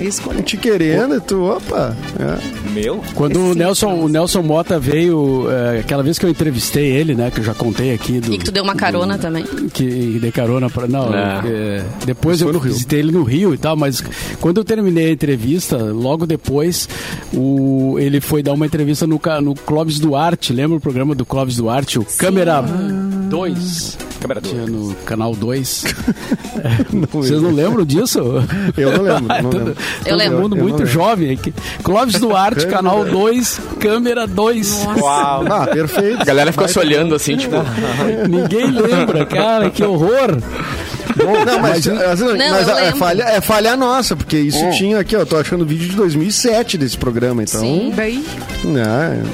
é. 0.00 0.04
Escolher. 0.04 0.42
Te 0.42 0.56
querendo 0.56 1.16
e 1.16 1.20
tu, 1.20 1.42
opa. 1.44 1.96
é. 2.18 2.58
Meu. 2.72 3.02
Quando 3.14 3.40
o 3.40 3.52
Sim. 3.52 3.58
Nelson, 3.58 3.92
o 3.94 4.08
Nelson 4.08 4.42
Mota 4.42 4.78
veio, 4.78 5.46
é, 5.50 5.80
aquela 5.80 6.02
vez 6.02 6.18
que 6.18 6.26
eu 6.26 6.30
entrevistei 6.30 6.86
ele, 6.86 7.14
né, 7.14 7.30
que 7.30 7.40
eu 7.40 7.44
já 7.44 7.54
contei 7.54 7.92
aqui 7.94 8.20
do 8.20 8.32
E 8.32 8.38
que 8.38 8.44
tu 8.44 8.52
deu 8.52 8.62
uma 8.62 8.74
carona 8.74 9.16
também. 9.18 9.44
que 9.72 10.18
dei 10.20 10.30
carona 10.30 10.68
para 10.70 10.86
não, 10.86 11.12
É. 11.14 11.40
é, 11.46 11.84
depois 12.04 12.40
eu 12.40 12.52
visitei 12.60 13.00
ele 13.00 13.10
no 13.12 13.22
Rio 13.24 13.54
e 13.54 13.58
tal, 13.58 13.74
mas 13.76 14.02
quando 14.40 14.58
eu 14.58 14.64
terminei 14.64 15.08
a 15.08 15.12
entrevista, 15.12 15.76
logo 15.76 16.26
depois 16.26 16.88
o, 17.32 17.96
ele 17.98 18.20
foi 18.20 18.42
dar 18.42 18.52
uma 18.52 18.66
entrevista 18.66 19.06
no, 19.06 19.20
no 19.42 19.54
Clóvis 19.54 19.98
Duarte, 19.98 20.52
lembra 20.52 20.76
o 20.76 20.80
programa 20.80 21.14
do 21.14 21.24
Clóvis 21.24 21.56
Duarte, 21.56 21.98
o 21.98 22.04
Câmera 22.04 22.62
2, 23.28 23.98
Câmera 24.20 24.40
tinha 24.40 24.66
dois. 24.66 24.70
no 24.72 24.94
canal 25.04 25.34
2. 25.34 25.84
Vocês 27.12 27.40
não 27.40 27.50
lembram 27.52 27.84
disso? 27.84 28.18
Eu 28.76 28.92
não 28.92 29.02
lembro, 29.02 29.28
não 29.28 29.42
Todo- 29.50 29.58
lembro. 29.58 29.76
Eu 30.06 30.16
lembro. 30.16 30.36
Todo 30.36 30.42
mundo 30.42 30.56
Eu 30.56 30.62
muito 30.62 30.78
lembro. 30.78 30.92
jovem 30.92 31.30
aqui. 31.32 31.54
Clóvis 31.82 32.18
Duarte, 32.20 32.66
canal 32.66 33.04
2, 33.04 33.60
câmera 33.80 34.26
2. 34.26 34.86
Uau. 35.00 35.44
Ah, 35.50 35.66
perfeito. 35.66 36.22
A 36.22 36.24
galera 36.24 36.50
ficou 36.52 36.66
se 36.68 36.78
olhando 36.78 37.14
assim, 37.14 37.36
tipo. 37.36 37.56
Ninguém 38.28 38.70
lembra, 38.70 39.24
cara, 39.26 39.70
que 39.70 39.84
horror. 39.84 40.38
Não, 41.16 41.60
mas, 41.60 41.86
assim, 41.86 42.24
Não, 42.24 42.50
mas 42.50 42.68
é, 42.68 42.92
falha, 42.92 43.22
é 43.24 43.40
falha 43.40 43.76
nossa, 43.76 44.16
porque 44.16 44.38
isso 44.38 44.58
tinha 44.72 44.98
aqui, 44.98 45.16
ó, 45.16 45.24
tô 45.24 45.36
achando 45.36 45.64
vídeo 45.64 45.88
de 45.88 45.96
2007 45.96 46.78
desse 46.78 46.96
programa, 46.96 47.42
então. 47.42 47.60
Sim. 47.60 47.92
Daí, 47.94 48.24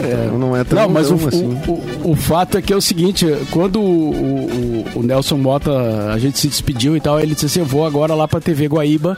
É, 0.02 0.30
não 0.36 0.56
é 0.56 0.64
tão, 0.64 0.78
Não, 0.82 0.88
mas 0.88 1.10
o, 1.10 1.14
assim. 1.14 1.58
o, 1.66 1.70
o, 2.08 2.12
o 2.12 2.16
fato 2.16 2.58
é 2.58 2.62
que 2.62 2.72
é 2.72 2.76
o 2.76 2.80
seguinte, 2.80 3.26
quando 3.50 3.80
o, 3.80 4.10
o, 4.10 4.84
o 4.96 5.02
Nelson 5.02 5.36
Mota, 5.36 5.70
a 6.12 6.18
gente 6.18 6.38
se 6.38 6.48
despediu 6.48 6.96
e 6.96 7.00
tal, 7.00 7.18
ele 7.20 7.34
disse 7.34 7.46
assim, 7.46 7.60
eu 7.60 7.66
vou 7.66 7.86
agora 7.86 8.14
lá 8.14 8.28
pra 8.28 8.40
TV 8.40 8.66
Guaíba, 8.66 9.16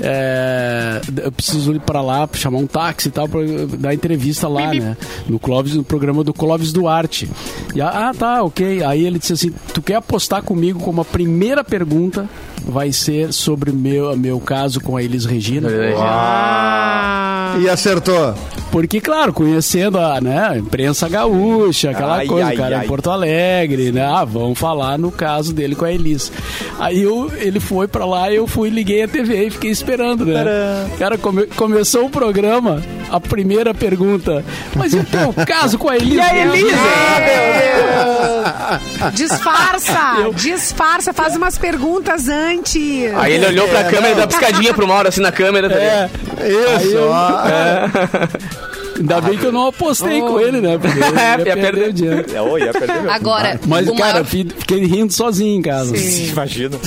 é, 0.00 1.00
eu 1.22 1.32
preciso 1.32 1.72
ir 1.74 1.80
pra 1.80 2.00
lá, 2.00 2.28
chamar 2.34 2.58
um 2.58 2.66
táxi 2.66 3.08
e 3.08 3.12
tal, 3.12 3.28
pra 3.28 3.40
dar 3.78 3.94
entrevista 3.94 4.48
lá, 4.48 4.72
né, 4.72 4.96
no 5.28 5.38
Clóvis, 5.38 5.74
no 5.74 5.84
programa 5.84 6.24
do 6.24 6.32
Clóvis 6.32 6.72
Duarte. 6.72 7.28
E, 7.74 7.80
ah, 7.80 8.10
ah, 8.10 8.14
tá, 8.16 8.42
ok. 8.42 8.82
Aí 8.82 9.06
ele 9.06 9.18
disse 9.18 9.32
assim, 9.32 9.52
tu 9.72 9.80
quer 9.80 9.96
apostar 9.96 10.42
comigo 10.42 10.80
como 10.80 11.00
a 11.00 11.04
primeira 11.04 11.62
pergunta 11.62 11.91
pergunta 11.92 12.26
vai 12.66 12.92
ser 12.92 13.32
sobre 13.32 13.72
meu, 13.72 14.16
meu 14.16 14.40
caso 14.40 14.80
com 14.80 14.96
a 14.96 15.02
Elis 15.02 15.24
Regina? 15.24 15.68
E 17.60 17.68
acertou. 17.68 18.34
Porque, 18.70 19.02
claro, 19.02 19.34
conhecendo 19.34 19.98
a, 19.98 20.18
né, 20.18 20.46
a 20.48 20.56
imprensa 20.56 21.06
gaúcha, 21.06 21.90
aquela 21.90 22.16
Ai, 22.16 22.26
coisa, 22.26 22.46
ai, 22.48 22.54
o 22.54 22.56
cara 22.56 22.78
ai. 22.78 22.84
em 22.84 22.88
Porto 22.88 23.10
Alegre, 23.10 23.92
né? 23.92 24.02
Ah, 24.02 24.24
vamos 24.24 24.58
falar 24.58 24.98
no 24.98 25.12
caso 25.12 25.52
dele 25.52 25.74
com 25.74 25.84
a 25.84 25.92
Elis. 25.92 26.32
Aí 26.80 27.02
eu, 27.02 27.30
ele 27.36 27.60
foi 27.60 27.86
pra 27.86 28.06
lá, 28.06 28.32
eu 28.32 28.46
fui, 28.46 28.70
liguei 28.70 29.02
a 29.02 29.08
TV 29.08 29.48
e 29.48 29.50
fiquei 29.50 29.70
esperando, 29.70 30.24
né? 30.24 30.42
Cara, 30.98 31.18
come- 31.18 31.44
começou 31.48 32.06
o 32.06 32.10
programa, 32.10 32.82
a 33.10 33.20
primeira 33.20 33.74
pergunta, 33.74 34.42
mas 34.74 34.94
e 34.94 34.96
o 34.96 35.04
teu 35.04 35.34
caso 35.46 35.76
com 35.76 35.90
a 35.90 35.96
Elis? 35.96 36.14
E 36.16 36.20
a 36.20 36.36
Elis? 36.46 36.72
disfarça! 39.12 40.30
disfarça, 40.34 41.12
faz 41.12 41.36
umas 41.36 41.58
perguntas 41.58 42.28
antes. 42.28 42.51
Aí 43.16 43.34
ele 43.34 43.46
olhou 43.46 43.68
pra 43.68 43.84
câmera 43.84 44.10
e 44.10 44.14
deu 44.14 44.22
uma 44.22 44.26
piscadinha 44.28 44.74
pro 44.74 44.86
Mauro 44.86 45.08
assim 45.08 45.20
na 45.20 45.32
câmera. 45.32 45.68
tá 45.70 45.76
É? 45.76 46.10
Isso, 46.82 46.98
ó. 47.00 47.42
ainda 48.98 49.20
bem 49.20 49.38
que 49.38 49.44
eu 49.46 49.52
não 49.52 49.66
apostei 49.68 50.20
com 50.20 50.38
ele, 50.40 50.60
né? 50.60 50.78
Porque 50.78 50.98
eu 50.98 51.02
ia 51.14 51.30
Ia 51.30 51.38
perder 51.38 51.60
perder. 51.62 51.88
o 51.88 51.92
dinheiro. 51.92 52.24
É, 52.32 52.60
ia 52.66 52.72
perder. 52.72 53.10
Agora, 53.10 53.60
Mas, 53.66 53.88
o, 53.88 53.94
cara, 53.96 54.12
maior, 54.14 54.24
fi- 54.24 54.48
fiquei 54.58 54.84
rindo 54.84 55.12
sozinho 55.12 55.58
em 55.58 55.62
casa. 55.62 55.96
Imagina. 55.96 56.78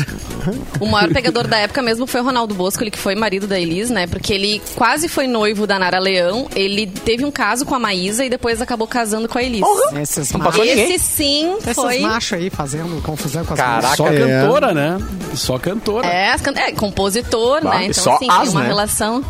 O 0.80 0.86
maior 0.86 1.12
pegador 1.12 1.48
da 1.48 1.58
época 1.58 1.82
mesmo 1.82 2.06
foi 2.08 2.22
o 2.22 2.24
Ronaldo 2.24 2.54
Bosco, 2.56 2.84
ele 2.84 2.92
que 2.92 2.98
foi 3.00 3.16
marido 3.16 3.48
da 3.48 3.60
Elis, 3.60 3.90
né? 3.90 4.08
Porque 4.08 4.34
ele 4.34 4.62
quase 4.76 5.08
foi 5.08 5.28
noivo 5.28 5.66
da 5.68 5.78
Nara 5.80 6.00
Leão, 6.00 6.48
ele 6.56 6.88
teve 6.88 7.26
um 7.26 7.32
caso 7.32 7.66
com 7.66 7.76
a 7.76 7.80
Maísa 7.80 8.24
e 8.26 8.30
depois 8.30 8.62
acabou 8.62 8.88
casando 8.88 9.28
com 9.28 9.38
a 9.38 9.44
Elis. 9.44 9.64
Esses 10.02 10.32
Não 10.32 10.40
passou 10.42 10.64
ninguém. 10.66 10.94
Esse 10.94 11.06
sim 11.06 11.58
foi... 11.74 11.96
esses 11.96 12.02
machos 12.02 12.34
aí 12.34 12.50
fazendo 12.50 13.02
confusão 13.02 13.44
com 13.46 13.54
as 13.54 13.60
Caraca. 13.60 13.96
Só 13.96 14.08
É. 14.08 14.18
cantora, 14.42 14.74
né? 14.74 14.98
Só 15.34 15.58
cantora. 15.58 16.06
É, 16.08 16.38
can- 16.38 16.54
é, 16.56 16.72
compositor, 16.72 17.62
Bah, 17.64 17.76
né? 17.80 17.88
e 17.88 17.90
Então, 17.90 18.04
só 18.04 18.18
sim, 18.18 18.28
as, 18.30 18.42
tem 18.44 18.50
uma 18.52 18.62
né? 18.62 18.68
relação 18.68 19.24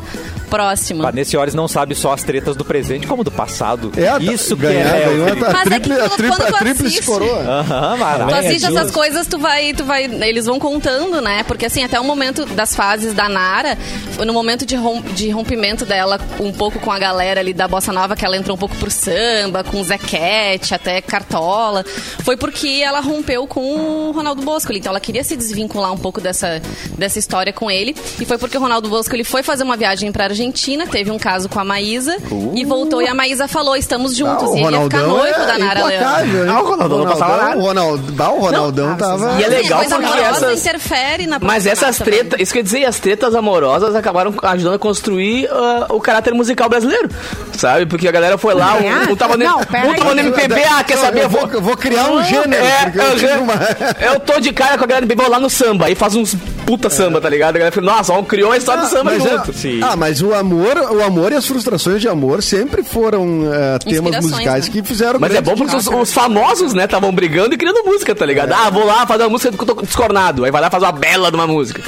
próxima. 0.55 1.03
Vanessa 1.03 1.37
Ores 1.39 1.53
não 1.53 1.67
sabe 1.67 1.95
só 1.95 2.13
as 2.13 2.23
tretas 2.23 2.55
do 2.55 2.63
presente, 2.65 3.07
como 3.07 3.23
do 3.23 3.31
passado. 3.31 3.91
É, 3.97 4.23
Isso 4.23 4.55
que 4.55 4.61
ganhar, 4.63 4.95
é. 4.95 5.05
ganhou 5.05 5.27
a, 5.27 5.35
Mas 5.53 5.71
é 5.71 5.79
que 5.79 5.89
triple, 5.89 5.93
a, 5.93 5.97
quando 6.09 6.15
triple, 6.17 6.35
tu 6.37 6.43
a 6.55 6.57
tríplice 6.59 6.85
assiste- 6.87 7.05
coroa. 7.05 7.39
Aham, 7.39 7.91
Tu 7.93 7.99
maravilha. 7.99 8.39
assiste 8.39 8.65
essas 8.65 8.91
coisas, 8.91 9.27
tu 9.27 9.37
vai, 9.37 9.73
tu 9.73 9.83
vai. 9.83 10.05
Eles 10.05 10.45
vão 10.45 10.59
contando, 10.59 11.21
né? 11.21 11.43
Porque 11.43 11.65
assim, 11.65 11.83
até 11.83 11.99
o 11.99 12.03
momento 12.03 12.45
das 12.45 12.75
fases 12.75 13.13
da 13.13 13.27
Nara, 13.29 13.77
no 14.25 14.33
momento 14.33 14.65
de, 14.65 14.75
rom- 14.75 15.01
de 15.01 15.29
rompimento 15.29 15.85
dela 15.85 16.19
um 16.39 16.51
pouco 16.51 16.79
com 16.79 16.91
a 16.91 16.97
galera 16.99 17.39
ali 17.39 17.53
da 17.53 17.67
Bossa 17.67 17.91
Nova, 17.91 18.15
que 18.15 18.25
ela 18.25 18.37
entrou 18.37 18.55
um 18.55 18.59
pouco 18.59 18.75
pro 18.75 18.89
samba, 18.91 19.63
com 19.63 19.83
Zequete, 19.83 20.73
até 20.73 21.01
Cartola, 21.01 21.83
foi 22.23 22.37
porque 22.37 22.81
ela 22.83 22.99
rompeu 22.99 23.45
com 23.47 23.61
o 24.09 24.11
Ronaldo 24.11 24.41
Bosco. 24.41 24.71
Então 24.73 24.91
ela 24.91 24.99
queria 24.99 25.23
se 25.23 25.35
desvincular 25.35 25.91
um 25.91 25.97
pouco 25.97 26.19
dessa, 26.21 26.61
dessa 26.97 27.19
história 27.19 27.51
com 27.53 27.69
ele. 27.69 27.95
E 28.19 28.25
foi 28.25 28.37
porque 28.37 28.57
o 28.57 28.61
Ronaldo 28.61 28.89
Bosco 28.89 29.15
ele 29.15 29.23
foi 29.23 29.41
fazer 29.43 29.63
uma 29.63 29.75
viagem 29.77 30.11
pra 30.11 30.25
Argentina, 30.25 30.44
teve 30.51 31.11
um 31.11 31.17
caso 31.19 31.47
com 31.49 31.59
a 31.59 31.63
Maísa 31.63 32.17
e 32.53 32.63
voltou. 32.65 33.01
E 33.01 33.07
a 33.07 33.13
Maísa 33.13 33.47
falou: 33.47 33.75
estamos 33.75 34.15
juntos. 34.15 34.49
Ah, 34.51 34.57
e 34.57 34.63
ele 34.63 34.75
ia 34.75 34.81
ficar 34.83 34.97
Ronaldão 34.99 35.17
noivo 35.17 35.39
é 35.39 35.45
da 35.45 35.57
Nara 35.57 35.85
Leão. 35.85 36.03
Ah, 36.49 36.61
o 36.61 36.65
Ronaldão 36.69 36.97
não 36.99 37.05
passava 37.05 37.37
nada. 37.37 37.57
O 37.57 37.61
Ronaldão, 37.61 38.37
o 38.37 38.39
Ronaldão 38.41 38.97
tava... 38.97 39.41
E 39.41 39.43
é 39.43 39.47
legal 39.47 39.83
Sim, 39.83 39.89
porque 39.89 40.19
essas- 40.19 40.59
interfere 40.59 41.27
na 41.27 41.39
Mas 41.39 41.65
essas 41.65 41.97
tretas, 41.97 42.39
isso 42.39 42.53
quer 42.53 42.63
dizer, 42.63 42.85
as 42.85 42.99
tretas 42.99 43.35
amorosas 43.35 43.95
acabaram 43.95 44.33
ajudando 44.41 44.75
a 44.75 44.79
construir 44.79 45.47
ah, 45.51 45.87
o 45.89 45.99
caráter 45.99 46.33
musical 46.33 46.69
brasileiro. 46.69 47.09
Sabe? 47.53 47.85
Porque 47.85 48.07
a 48.07 48.11
galera 48.11 48.37
foi 48.37 48.53
lá, 48.53 48.75
um, 48.75 49.11
um 49.11 49.15
tava 49.15 49.37
no, 49.37 49.45
Não, 49.45 49.59
pera 49.63 49.87
um 49.89 49.93
tava 49.95 50.15
no. 50.15 50.21
MPB, 50.21 50.61
ah, 50.63 50.83
quer 50.83 50.95
Não, 50.95 51.01
saber? 51.03 51.23
Eu 51.23 51.29
vou, 51.29 51.49
eu 51.49 51.61
vou 51.61 51.77
criar 51.77 52.09
um 52.09 52.23
gênero. 52.23 52.63
É, 52.65 52.85
porque 52.89 54.03
eu 54.05 54.19
tô 54.19 54.39
de 54.39 54.51
cara 54.51 54.77
com 54.77 54.83
a 54.83 54.87
galera 54.87 55.05
do 55.05 55.11
MPB 55.11 55.29
lá 55.29 55.39
no 55.39 55.49
samba, 55.49 55.85
aí 55.85 55.95
faz 55.95 56.15
uns 56.15 56.35
puta 56.65 56.89
samba, 56.89 57.21
tá 57.21 57.29
ligado? 57.29 57.55
A 57.55 57.59
galera 57.59 57.71
fala, 57.75 57.85
nossa, 57.87 58.23
criou 58.23 58.51
a 58.51 58.57
história 58.57 58.83
do 58.83 58.89
samba 58.89 59.11
Mas 59.11 59.25
é- 59.25 59.29
junto. 59.29 59.53
Ah, 59.85 59.95
mas 59.95 60.21
o 60.25 60.33
amor, 60.33 60.77
o 60.77 61.03
amor 61.03 61.31
e 61.31 61.35
as 61.35 61.45
frustrações 61.45 62.01
de 62.01 62.07
amor 62.07 62.41
sempre 62.41 62.83
foram 62.83 63.41
eh, 63.53 63.79
temas 63.79 64.25
musicais 64.25 64.67
né? 64.67 64.73
que 64.73 64.83
fizeram. 64.83 65.19
Mas 65.19 65.33
é 65.33 65.41
bom 65.41 65.55
porque 65.55 65.75
os, 65.75 65.87
os 65.87 66.13
famosos, 66.13 66.73
né, 66.73 66.85
estavam 66.85 67.13
brigando 67.13 67.53
e 67.53 67.57
criando 67.57 67.83
música, 67.85 68.13
tá 68.15 68.25
ligado? 68.25 68.51
Ah, 68.53 68.69
vou 68.69 68.85
lá 68.85 69.05
fazer 69.05 69.23
uma 69.23 69.29
música 69.29 69.51
que 69.55 69.61
eu 69.61 69.75
tô 69.75 69.81
descornado. 69.81 70.43
Aí 70.43 70.51
vai 70.51 70.61
lá 70.61 70.67
e 70.67 70.71
faz 70.71 70.83
uma 70.83 70.91
bela 70.91 71.29
de 71.29 71.35
uma 71.35 71.47
música. 71.47 71.81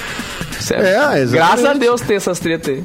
Certo? 0.68 0.84
É, 0.86 1.22
exatamente. 1.22 1.32
Graças 1.32 1.66
a 1.66 1.74
Deus 1.74 2.02
tem 2.02 2.18
essas 2.18 2.40
tretas 2.40 2.76
aí. 2.76 2.84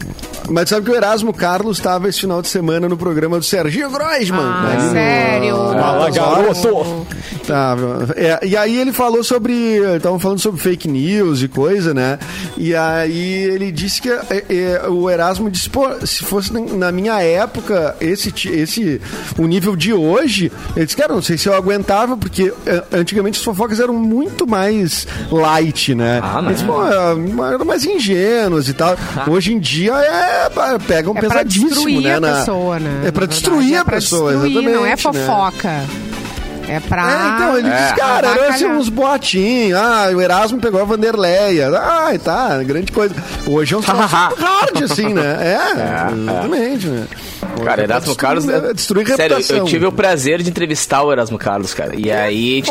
Mas 0.51 0.69
sabe 0.69 0.85
que 0.87 0.91
o 0.93 0.95
Erasmo 0.97 1.33
Carlos 1.33 1.79
estava 1.79 2.09
esse 2.09 2.21
final 2.21 2.43
de 2.43 2.49
semana 2.49 2.89
no 2.89 2.97
programa 2.97 3.39
do 3.39 3.45
Serginho 3.45 3.89
Groisman. 3.91 4.41
Ah, 4.43 4.75
no- 4.79 4.91
sério? 4.93 5.57
Fala, 5.57 6.01
horas. 6.03 6.15
garoto! 6.17 7.07
Tava. 7.47 8.09
É, 8.17 8.47
e 8.47 8.57
aí 8.57 8.77
ele 8.77 8.93
falou 8.93 9.23
sobre. 9.25 9.53
Estavam 9.97 10.19
falando 10.19 10.39
sobre 10.41 10.61
fake 10.61 10.89
news 10.89 11.43
e 11.43 11.49
coisa, 11.49 11.93
né? 11.95 12.19
E 12.57 12.75
aí 12.75 13.35
ele 13.45 13.71
disse 13.73 14.01
que 14.03 14.11
é, 14.11 14.21
é, 14.49 14.89
o 14.89 15.09
Erasmo 15.11 15.51
disse, 15.51 15.69
pô, 15.71 15.89
se 16.07 16.25
fosse 16.25 16.53
na- 16.53 16.93
minha 16.93 17.21
época, 17.23 17.97
esse, 18.01 18.33
esse 18.49 19.01
o 19.39 19.47
nível 19.47 19.75
de 19.75 19.93
hoje, 19.93 20.53
ele 20.77 20.85
disse, 20.87 20.97
cara, 20.97 21.15
não 21.15 21.23
sei 21.23 21.37
se 21.39 21.49
eu 21.49 21.55
aguentava, 21.55 22.17
porque 22.17 22.53
é, 22.67 22.83
antigamente 22.93 23.39
as 23.39 23.45
fofocas 23.45 23.81
eram 23.81 23.95
muito 23.95 24.47
mais 24.47 25.07
light, 25.31 25.95
né? 25.95 26.21
Ah, 26.23 26.41
Ele 26.45 26.53
disse, 26.55 26.65
pô, 26.65 26.85
é, 26.85 27.53
eram 27.55 27.65
mais 27.73 27.85
ingênuas 27.85 28.69
e 28.69 28.75
tal. 28.75 28.97
Hoje 29.27 29.53
em 29.55 29.59
dia 29.59 29.93
é, 29.95 30.49
pegam 30.87 31.13
É 31.17 31.21
pra 31.21 31.29
pesadíssimo, 31.31 31.69
destruir 31.71 32.03
né? 32.03 32.21
na- 32.21 32.33
pessoa, 32.39 32.79
né? 32.79 32.91
É 33.01 33.11
verdade, 33.11 33.29
destruir 33.29 33.75
é 33.75 33.79
a 33.79 33.85
pra 33.85 33.95
pessoa, 33.97 34.33
destruir, 34.33 34.53
exatamente. 34.53 34.77
Não 34.77 34.87
é 34.87 34.91
né? 34.91 34.97
fofoca. 34.97 35.81
É 36.69 36.79
pra. 36.81 37.03
É, 37.11 37.35
então, 37.35 37.59
ele 37.59 37.71
disse, 37.71 37.95
cara, 37.97 38.29
eram 38.29 38.49
assim, 38.55 38.67
uns 38.67 38.89
boatinhos. 38.89 39.77
Ah, 39.79 40.09
o 40.15 40.21
Erasmo 40.21 40.61
pegou 40.61 40.81
a 40.81 40.85
Vanderleia. 40.85 41.69
Ah, 41.77 42.13
tá, 42.23 42.63
grande 42.63 42.93
coisa. 42.93 43.15
Hoje 43.47 43.75
é 43.75 43.79
um 43.79 43.81
hard, 43.85 44.83
assim, 44.83 45.13
né? 45.13 45.37
É, 45.41 46.13
exatamente, 46.13 46.87
né? 46.87 47.07
Cara, 47.65 47.83
Erasmo 47.83 48.15
Carlos. 48.17 48.49
é, 48.49 48.73
Destruir 48.73 49.07
Sério, 49.07 49.37
reputação. 49.37 49.57
eu 49.59 49.65
tive 49.65 49.87
o 49.87 49.93
prazer 49.93 50.43
de 50.43 50.51
entrevistar 50.51 51.03
o 51.03 51.13
Erasmo 51.13 51.39
Carlos, 51.39 51.75
cara. 51.75 51.95
E 51.97 52.11
aí. 52.11 52.63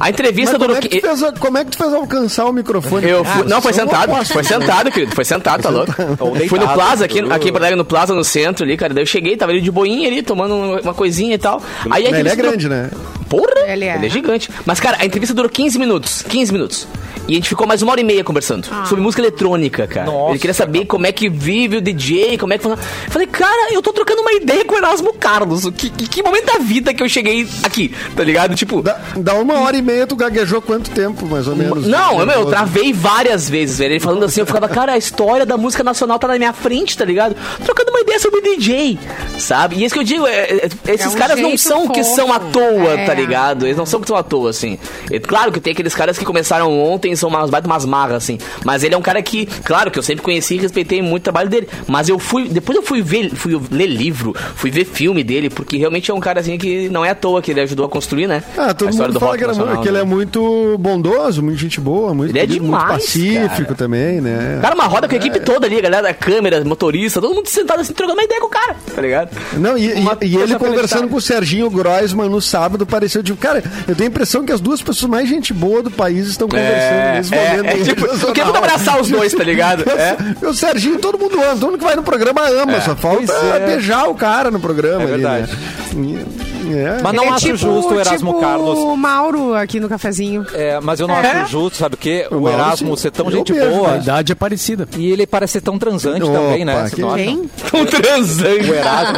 A, 0.00 0.06
a 0.06 0.10
entrevista 0.10 0.58
Mas 0.58 0.66
como, 0.66 0.76
é 0.76 0.80
que 0.80 0.88
tu 0.88 1.00
fez, 1.00 1.38
como 1.38 1.58
é 1.58 1.64
que 1.64 1.70
tu 1.70 1.78
fez 1.78 1.92
alcançar 1.92 2.44
o 2.46 2.52
microfone? 2.52 3.08
Eu 3.08 3.24
fui, 3.24 3.42
Ah, 3.42 3.48
não, 3.48 3.60
foi 3.60 3.72
sentado. 3.72 4.24
Foi 4.24 4.42
né? 4.42 4.48
sentado, 4.48 4.90
querido. 4.90 5.14
Foi 5.14 5.24
sentado, 5.24 5.62
tá 5.62 5.70
louco? 5.70 5.92
Ou 6.20 6.34
Fui 6.48 6.58
no 6.58 6.68
Plaza, 6.68 7.04
aqui, 7.04 7.20
tudo. 7.22 7.32
aqui 7.32 7.48
em 7.48 7.52
Porto 7.52 7.62
Alegre, 7.62 7.76
no 7.76 7.84
Plaza, 7.84 8.14
no 8.14 8.24
centro 8.24 8.64
ali, 8.64 8.76
cara. 8.76 8.92
Daí 8.94 9.02
eu 9.02 9.06
cheguei, 9.06 9.36
tava 9.36 9.52
ali 9.52 9.60
de 9.60 9.70
boinha 9.70 10.08
ali, 10.08 10.22
tomando 10.22 10.54
uma 10.82 10.94
coisinha 10.94 11.34
e 11.34 11.38
tal. 11.38 11.62
Aí 11.90 12.06
a 12.06 12.18
Ele 12.18 12.28
é 12.28 12.36
grande, 12.36 12.68
né? 12.68 12.90
Porra! 13.28 13.66
Ele 13.66 13.84
é. 13.84 14.08
gigante. 14.08 14.48
Mas, 14.64 14.80
cara, 14.80 14.98
a 15.00 15.04
entrevista 15.06 15.34
durou 15.34 15.50
15 15.50 15.78
minutos. 15.78 16.22
15 16.22 16.52
minutos. 16.52 16.86
E 17.26 17.32
a 17.32 17.34
gente 17.36 17.48
ficou 17.48 17.66
mais 17.66 17.80
uma 17.80 17.90
hora 17.92 18.00
e 18.02 18.04
meia 18.04 18.22
conversando 18.22 18.68
Ah. 18.70 18.84
sobre 18.84 19.02
música 19.02 19.22
eletrônica, 19.22 19.86
cara. 19.86 20.04
Nossa, 20.06 20.32
Ele 20.32 20.38
queria 20.38 20.52
saber 20.52 20.84
como 20.84 21.06
é 21.06 21.12
que 21.12 21.28
vive 21.30 21.78
o 21.78 21.80
DJ, 21.80 22.36
como 22.36 22.52
é 22.52 22.58
que 22.58 22.62
funciona. 22.64 22.82
Eu 23.06 23.10
falei, 23.10 23.26
cara, 23.26 23.72
eu 23.72 23.80
tô 23.80 23.94
trocando 23.94 24.20
uma 24.20 24.32
ideia 24.34 24.62
com 24.66 24.74
o 24.74 24.76
Erasmo 24.78 25.14
Carlos. 25.14 25.64
Que, 25.74 25.88
que, 25.88 26.06
que 26.06 26.22
momento 26.22 26.44
da 26.52 26.58
vida 26.58 26.92
que 26.92 27.02
eu 27.02 27.08
cheguei 27.08 27.48
aqui, 27.62 27.94
tá 28.14 28.22
ligado? 28.22 28.54
Tipo. 28.54 28.82
Dá, 28.82 29.00
dá 29.16 29.34
uma 29.36 29.54
hora 29.60 29.74
e 29.74 29.80
meia, 29.80 30.06
tu 30.06 30.16
gaguejou 30.16 30.60
quanto 30.60 30.90
tempo, 30.90 31.24
mais 31.26 31.48
ou 31.48 31.56
menos? 31.56 31.86
Não, 31.86 32.20
eu, 32.20 32.26
meu, 32.26 32.40
eu 32.40 32.46
travei 32.46 32.92
várias 32.92 33.48
vezes, 33.48 33.78
velho. 33.78 33.92
Ele 33.94 34.00
falando 34.00 34.24
assim, 34.24 34.40
eu 34.40 34.46
ficava, 34.46 34.68
cara, 34.68 34.92
a 34.92 34.98
história 34.98 35.46
da 35.46 35.56
música 35.56 35.82
nacional 35.82 36.18
tá 36.18 36.28
na 36.28 36.36
minha 36.36 36.52
frente, 36.52 36.94
tá 36.98 37.06
ligado? 37.06 37.34
Trocando 37.64 37.90
uma 37.90 38.00
ideia 38.00 38.18
sobre 38.20 38.42
DJ, 38.42 38.98
sabe? 39.38 39.76
E 39.76 39.82
é 39.82 39.86
isso 39.86 39.94
que 39.94 40.00
eu 40.00 40.04
digo, 40.04 40.26
é, 40.26 40.32
é, 40.42 40.68
esses 40.92 41.14
um 41.14 41.16
caras 41.16 41.40
não 41.40 41.56
são 41.56 41.88
que 41.88 42.04
fofo. 42.04 42.16
são 42.16 42.30
à 42.32 42.38
toa, 42.38 42.92
É. 43.00 43.06
tá 43.06 43.14
ligado? 43.14 43.23
Eles 43.64 43.76
não 43.76 43.86
são 43.86 44.00
que 44.00 44.06
são 44.08 44.16
à 44.16 44.22
toa, 44.22 44.50
assim. 44.50 44.78
É 45.10 45.18
claro 45.18 45.50
que 45.52 45.60
tem 45.60 45.72
aqueles 45.72 45.94
caras 45.94 46.18
que 46.18 46.24
começaram 46.24 46.78
ontem 46.80 47.12
e 47.12 47.16
são 47.16 47.28
umas 47.28 47.50
baita 47.50 47.66
umas 47.66 47.84
marras, 47.84 48.16
assim. 48.16 48.38
Mas 48.64 48.82
ele 48.84 48.94
é 48.94 48.98
um 48.98 49.02
cara 49.02 49.22
que, 49.22 49.46
claro, 49.46 49.90
que 49.90 49.98
eu 49.98 50.02
sempre 50.02 50.22
conheci 50.22 50.54
e 50.56 50.58
respeitei 50.58 51.00
muito 51.02 51.22
o 51.22 51.24
trabalho 51.24 51.48
dele. 51.48 51.68
Mas 51.86 52.08
eu 52.08 52.18
fui, 52.18 52.48
depois 52.48 52.76
eu 52.76 52.82
fui 52.82 53.02
ver, 53.02 53.30
fui 53.34 53.60
ler 53.70 53.86
livro, 53.86 54.34
fui 54.54 54.70
ver 54.70 54.84
filme 54.84 55.22
dele, 55.24 55.48
porque 55.50 55.76
realmente 55.76 56.10
é 56.10 56.14
um 56.14 56.20
cara 56.20 56.40
assim 56.40 56.58
que 56.58 56.88
não 56.88 57.04
é 57.04 57.10
à 57.10 57.14
toa 57.14 57.40
que 57.42 57.50
ele 57.50 57.60
ajudou 57.60 57.86
a 57.86 57.88
construir, 57.88 58.26
né? 58.26 58.42
Ah, 58.56 58.66
a 58.70 58.74
todo 58.74 58.90
história 58.90 59.08
mundo 59.12 59.14
do 59.14 59.20
fala 59.20 59.38
que, 59.38 59.46
nacional, 59.46 59.80
que 59.82 59.88
ele 59.88 59.96
né? 59.96 60.02
é 60.02 60.04
muito 60.04 60.76
bondoso, 60.78 61.42
muito 61.42 61.58
gente 61.58 61.80
boa, 61.80 62.14
muito, 62.14 62.30
Ele 62.30 62.38
é 62.38 62.46
muito 62.46 62.62
demais, 62.62 62.88
pacífico 63.04 63.62
cara. 63.64 63.74
também, 63.74 64.20
né? 64.20 64.58
Cara, 64.60 64.74
uma 64.74 64.84
roda 64.84 65.08
com 65.08 65.14
a 65.14 65.18
equipe 65.18 65.40
toda 65.40 65.66
ali, 65.66 65.78
a 65.78 65.82
galera 65.82 66.02
da 66.02 66.14
câmera, 66.14 66.62
motorista, 66.64 67.20
todo 67.20 67.34
mundo 67.34 67.48
sentado 67.48 67.80
assim, 67.80 67.92
trocando 67.92 68.18
uma 68.18 68.24
ideia 68.24 68.40
com 68.40 68.46
o 68.46 68.50
cara, 68.50 68.76
tá 68.94 69.00
ligado? 69.02 69.30
Não, 69.58 69.76
e, 69.78 69.86
e- 69.86 69.86
e 70.22 70.36
ele 70.36 70.54
conversando 70.58 70.58
inacreditável. 70.58 71.08
com 71.08 71.16
o 71.16 71.20
Serginho 71.20 71.70
Groisman 71.70 72.28
no 72.28 72.40
sábado, 72.40 72.84
pareceu 73.04 73.22
tipo, 73.22 73.38
cara, 73.38 73.62
eu 73.86 73.94
tenho 73.94 74.08
a 74.08 74.10
impressão 74.10 74.44
que 74.44 74.52
as 74.52 74.60
duas 74.60 74.80
pessoas 74.80 75.10
mais 75.10 75.28
gente 75.28 75.52
boa 75.52 75.82
do 75.82 75.90
país 75.90 76.26
estão 76.26 76.48
conversando 76.48 77.16
nesse 77.16 77.34
é, 77.34 77.56
momento. 77.56 77.66
é, 77.66 77.78
em 77.78 77.82
tipo, 77.82 78.06
vamos 78.06 78.56
abraçar 78.56 79.00
os 79.00 79.08
dois, 79.08 79.32
tá 79.32 79.44
ligado? 79.44 79.84
É. 79.94 80.16
O 80.46 80.52
Serginho, 80.52 80.98
todo 80.98 81.18
mundo 81.18 81.40
ama, 81.40 81.54
todo 81.54 81.66
mundo 81.66 81.78
que 81.78 81.84
vai 81.84 81.94
no 81.94 82.02
programa 82.02 82.46
ama, 82.48 82.80
só 82.80 82.96
falta 82.96 83.32
é. 83.32 83.66
beijar 83.66 84.08
o 84.08 84.14
cara 84.14 84.50
no 84.50 84.58
programa. 84.58 85.02
É 85.02 85.04
ali, 85.04 85.22
verdade. 85.22 85.52
Né? 85.94 86.24
É. 86.72 86.98
Mas 87.02 87.12
não 87.12 87.24
é 87.24 87.28
acho 87.30 87.46
tipo- 87.46 87.56
justo 87.56 87.94
o 87.94 88.00
Erasmo 88.00 88.30
tipo 88.30 88.40
Carlos. 88.40 88.78
o 88.78 88.96
Mauro 88.96 89.54
aqui 89.54 89.80
no 89.80 89.88
cafezinho. 89.88 90.46
É, 90.54 90.78
mas 90.80 91.00
eu 91.00 91.06
não 91.08 91.14
É? 91.16 91.30
acho 91.42 91.50
justo, 91.52 91.76
sabe 91.78 91.94
o 91.94 91.98
quê? 91.98 92.26
O, 92.30 92.36
O 92.36 92.40
Mauro, 92.42 92.58
Erasmo 92.58 92.96
ser 92.96 93.10
tão 93.10 93.30
gente 93.30 93.52
beijo, 93.52 93.70
boa. 93.70 93.92
A 93.92 93.96
idade 93.98 94.32
é 94.32 94.34
parecida. 94.34 94.88
E 94.96 95.10
ele 95.10 95.26
parece 95.26 95.54
ser 95.54 95.60
tão 95.60 95.78
transante 95.78 96.22
Opa, 96.22 96.32
também, 96.38 96.64
né? 96.64 96.90
que-? 96.92 97.02
Quem? 97.14 97.50
Um 97.74 97.84
transante. 97.86 98.70
O 98.70 98.74
Erasmo. 98.74 99.16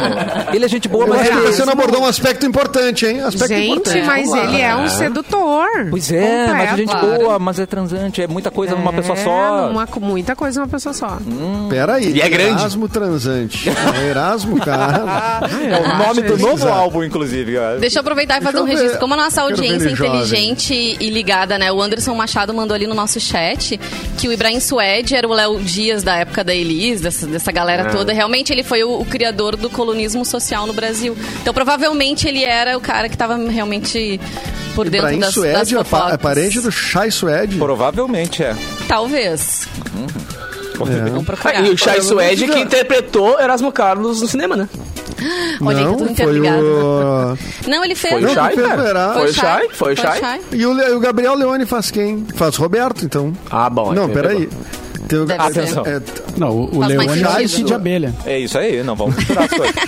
ele 0.53 0.65
é 0.65 0.67
gente 0.67 0.87
boa, 0.87 1.03
Eu 1.05 1.09
mas 1.09 1.21
acho 1.21 1.31
que 1.31 1.37
ele... 1.37 1.47
você 1.53 1.65
não 1.65 1.73
abordou 1.73 2.01
um 2.01 2.05
aspecto 2.05 2.45
importante, 2.45 3.05
hein? 3.05 3.21
Aspecto 3.21 3.47
Gente, 3.47 3.71
importante. 3.71 4.05
mas 4.05 4.33
ele 4.33 4.61
é 4.61 4.75
um 4.75 4.87
sedutor. 4.89 5.67
Pois 5.89 6.11
é, 6.11 6.47
mas 6.53 6.73
é 6.73 6.75
gente 6.77 6.91
completo. 6.93 7.23
boa, 7.23 7.39
mas 7.39 7.59
é 7.59 7.65
transante. 7.65 8.21
É 8.21 8.27
muita 8.27 8.49
coisa 8.51 8.75
numa 8.75 8.93
pessoa 8.93 9.17
É, 9.17 9.23
só. 9.23 9.69
uma- 9.69 9.87
muita 10.01 10.35
coisa 10.35 10.59
numa 10.59 10.69
pessoa 10.69 10.93
só. 10.93 11.17
Pera 11.69 11.95
aí. 11.95 12.11
E 12.13 12.21
é 12.21 12.29
grande. 12.29 12.61
Erasmo 12.61 12.87
transante. 12.89 13.69
É 13.69 14.09
Erasmo, 14.09 14.57
cara. 14.59 14.87
É 15.67 15.79
o 15.79 15.97
nome 16.07 16.21
do 16.21 16.37
novo 16.37 16.67
álbum, 16.67 17.03
inclusive. 17.03 17.36
Deixa 17.79 17.99
eu 17.99 18.01
aproveitar 18.01 18.39
e 18.39 18.43
fazer 18.43 18.59
um 18.59 18.63
registro. 18.63 18.99
Como 18.99 19.13
a 19.13 19.17
nossa 19.17 19.41
audiência 19.41 19.85
é 19.87 19.87
ele 19.87 19.95
jovem. 19.95 20.13
inteligente 20.21 20.97
e 20.99 21.09
ligada, 21.09 21.57
né? 21.57 21.71
O 21.71 21.81
Anderson 21.81 22.13
Machado 22.15 22.53
mandou 22.53 22.75
ali 22.75 22.87
no 22.87 22.93
nosso 22.95 23.19
chat 23.19 23.79
que 24.17 24.27
o 24.27 24.33
Ibrahim 24.33 24.59
Suede 24.59 25.15
era 25.15 25.27
o 25.27 25.33
Léo 25.33 25.59
Dias 25.59 26.03
da 26.03 26.15
época 26.17 26.43
da 26.43 26.53
Elis, 26.53 27.01
dessa, 27.01 27.25
dessa 27.27 27.51
galera 27.51 27.83
É. 27.83 27.91
toda. 27.91 28.13
Realmente 28.13 28.51
ele 28.51 28.63
foi 28.63 28.83
o, 28.83 28.99
o 29.01 29.05
criador 29.05 29.55
do 29.55 29.69
colonismo 29.69 30.25
social 30.25 30.65
no 30.67 30.73
Brasil. 30.73 31.15
Então 31.41 31.53
provavelmente 31.53 32.27
ele 32.27 32.43
era 32.43 32.77
o 32.77 32.81
cara 32.81 33.07
que 33.09 33.15
estava 33.15 33.35
realmente 33.37 34.19
por 34.75 34.85
dentro 34.89 35.07
Ibrahim 35.07 35.19
das, 35.19 35.33
das 35.33 35.67
Suede 35.67 35.73
é 35.75 35.77
pa- 35.77 35.83
fofocas. 35.83 36.13
é 36.13 36.17
parente 36.17 36.59
do 36.61 36.71
Chai 36.71 37.09
Suede. 37.11 37.57
Provavelmente 37.57 38.43
é. 38.43 38.55
Talvez. 38.87 39.67
Vamos 40.77 41.25
procurar. 41.25 41.57
Ah, 41.57 41.61
e 41.61 41.71
o 41.71 41.77
Chai 41.77 42.01
Suede 42.01 42.47
que 42.47 42.59
interpretou 42.59 43.39
Erasmo 43.39 43.71
Carlos 43.71 44.21
no 44.21 44.27
cinema, 44.27 44.55
né? 44.55 44.69
Olha 45.61 45.77
tá 45.79 45.83
não, 45.83 45.91
tudo 45.93 46.03
foi 46.03 46.11
interligado. 46.11 46.63
o... 46.63 47.37
Não, 47.69 47.83
ele 47.83 47.95
fez. 47.95 48.13
Foi 48.13 48.23
o 48.23 48.29
Chai, 48.33 48.49
que 48.53 48.61
fez 48.61 48.67
cara. 48.67 49.13
Foi 49.13 49.25
o 49.29 49.33
Chai, 49.33 49.67
foi 49.73 49.93
o 49.93 49.97
Chai. 49.97 50.41
E 50.51 50.65
o, 50.65 50.73
Le- 50.73 50.91
o 50.91 50.99
Gabriel 50.99 51.35
Leone 51.35 51.65
faz 51.65 51.89
quem? 51.91 52.25
Faz 52.35 52.55
Roberto, 52.55 53.03
então. 53.05 53.33
Ah, 53.49 53.69
bom. 53.69 53.93
não, 53.93 54.05
aí 54.05 54.11
peraí. 54.13 54.47
Tem 54.47 54.49
o- 55.15 55.25
Deve 55.25 55.43
ser. 55.53 55.59
Atenção. 55.59 55.83
é, 55.85 56.01
Não, 56.37 56.49
o, 56.51 56.77
o 56.77 56.85
Leone 56.85 57.23
é 57.37 57.43
esse 57.43 57.63
de 57.63 57.73
abelha. 57.73 58.13
É 58.25 58.39
isso 58.39 58.57
aí, 58.57 58.83
não 58.83 58.95
vamos 58.95 59.15
misturar 59.15 59.45
as 59.45 59.51
coisas. 59.51 59.75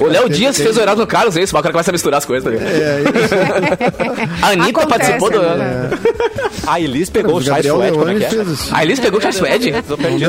O 0.00 0.06
Léo 0.06 0.22
vai- 0.22 0.30
Dias 0.30 0.56
fez 0.56 0.76
o 0.76 0.80
Erasmo 0.80 1.06
Carlos, 1.06 1.36
é 1.36 1.42
isso? 1.42 1.56
O 1.56 1.62
cara 1.62 1.72
começa 1.72 1.90
a 1.90 1.92
misturar 1.92 2.18
as 2.18 2.24
coisas, 2.24 2.50
tá 2.52 2.58
é, 2.58 3.02
A 4.42 4.48
Anitta 4.48 4.80
Acontece, 4.80 4.88
participou 5.18 5.30
do. 5.30 5.40
né? 5.56 5.90
A 6.66 6.80
Elis 6.80 7.10
pegou 7.10 7.34
o 7.34 7.38
o 7.38 7.42
Chai 7.42 7.62
Suede, 7.62 7.92
como 7.98 8.08
é 8.10 8.14
que 8.14 8.24
é? 8.24 8.28
isso. 8.42 8.68
A 8.74 8.82
Elis 8.82 9.00
pegou 9.00 9.18
o 9.18 9.22
Chai 9.22 9.32
Suede? 9.32 9.72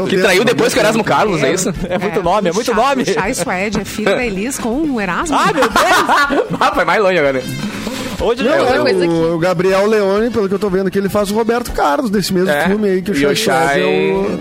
Que 0.09 0.17
traiu 0.17 0.43
depois 0.45 0.73
que 0.73 0.79
o 0.79 0.81
Erasmo 0.81 1.03
Carlos, 1.03 1.41
é 1.43 1.53
isso? 1.53 1.73
É 1.89 1.97
muito 1.97 2.21
nome, 2.23 2.49
é 2.49 2.51
muito 2.53 2.73
nome. 2.73 3.05
Chai 3.05 3.33
Suede 3.33 3.79
é 3.81 3.85
filho 3.85 4.15
da 4.15 4.25
Elis 4.25 4.57
com 4.57 4.69
o 4.81 4.99
Erasmo. 5.01 5.37
Ai, 5.37 5.53
meu 5.53 5.63
Deus! 5.69 6.49
Ah, 6.59 6.71
foi 6.73 6.83
mais 6.85 7.01
longe 7.01 7.17
agora. 7.17 7.41
Hoje 8.21 8.43
Não, 8.43 8.53
é, 8.53 8.79
o, 9.07 9.35
o 9.35 9.39
Gabriel 9.39 9.85
Leone, 9.87 10.29
pelo 10.29 10.47
que 10.49 10.53
eu 10.55 10.59
tô 10.59 10.69
vendo 10.69 10.87
aqui, 10.87 10.97
ele 10.97 11.07
faz 11.09 11.31
o 11.31 11.33
Roberto 11.35 11.71
Carlos 11.71 12.09
desse 12.09 12.33
mesmo 12.33 12.49
É. 12.49 12.65
filme 12.67 12.89
aí 12.89 13.01
que 13.01 13.11
o 13.11 13.15
Suede 13.15 13.49
é 13.49 13.85
o... 13.85 14.39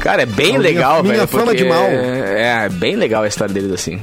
Cara, 0.00 0.22
é 0.22 0.26
bem 0.26 0.56
legal, 0.58 1.02
Minha- 1.02 1.02
velho. 1.02 1.14
Minha 1.14 1.26
Fama 1.26 1.54
de 1.54 1.64
Mal. 1.64 1.84
É, 1.84 2.64
é 2.64 2.68
bem 2.68 2.96
legal 2.96 3.22
a 3.22 3.28
história 3.28 3.52
deles, 3.52 3.70
assim. 3.72 4.00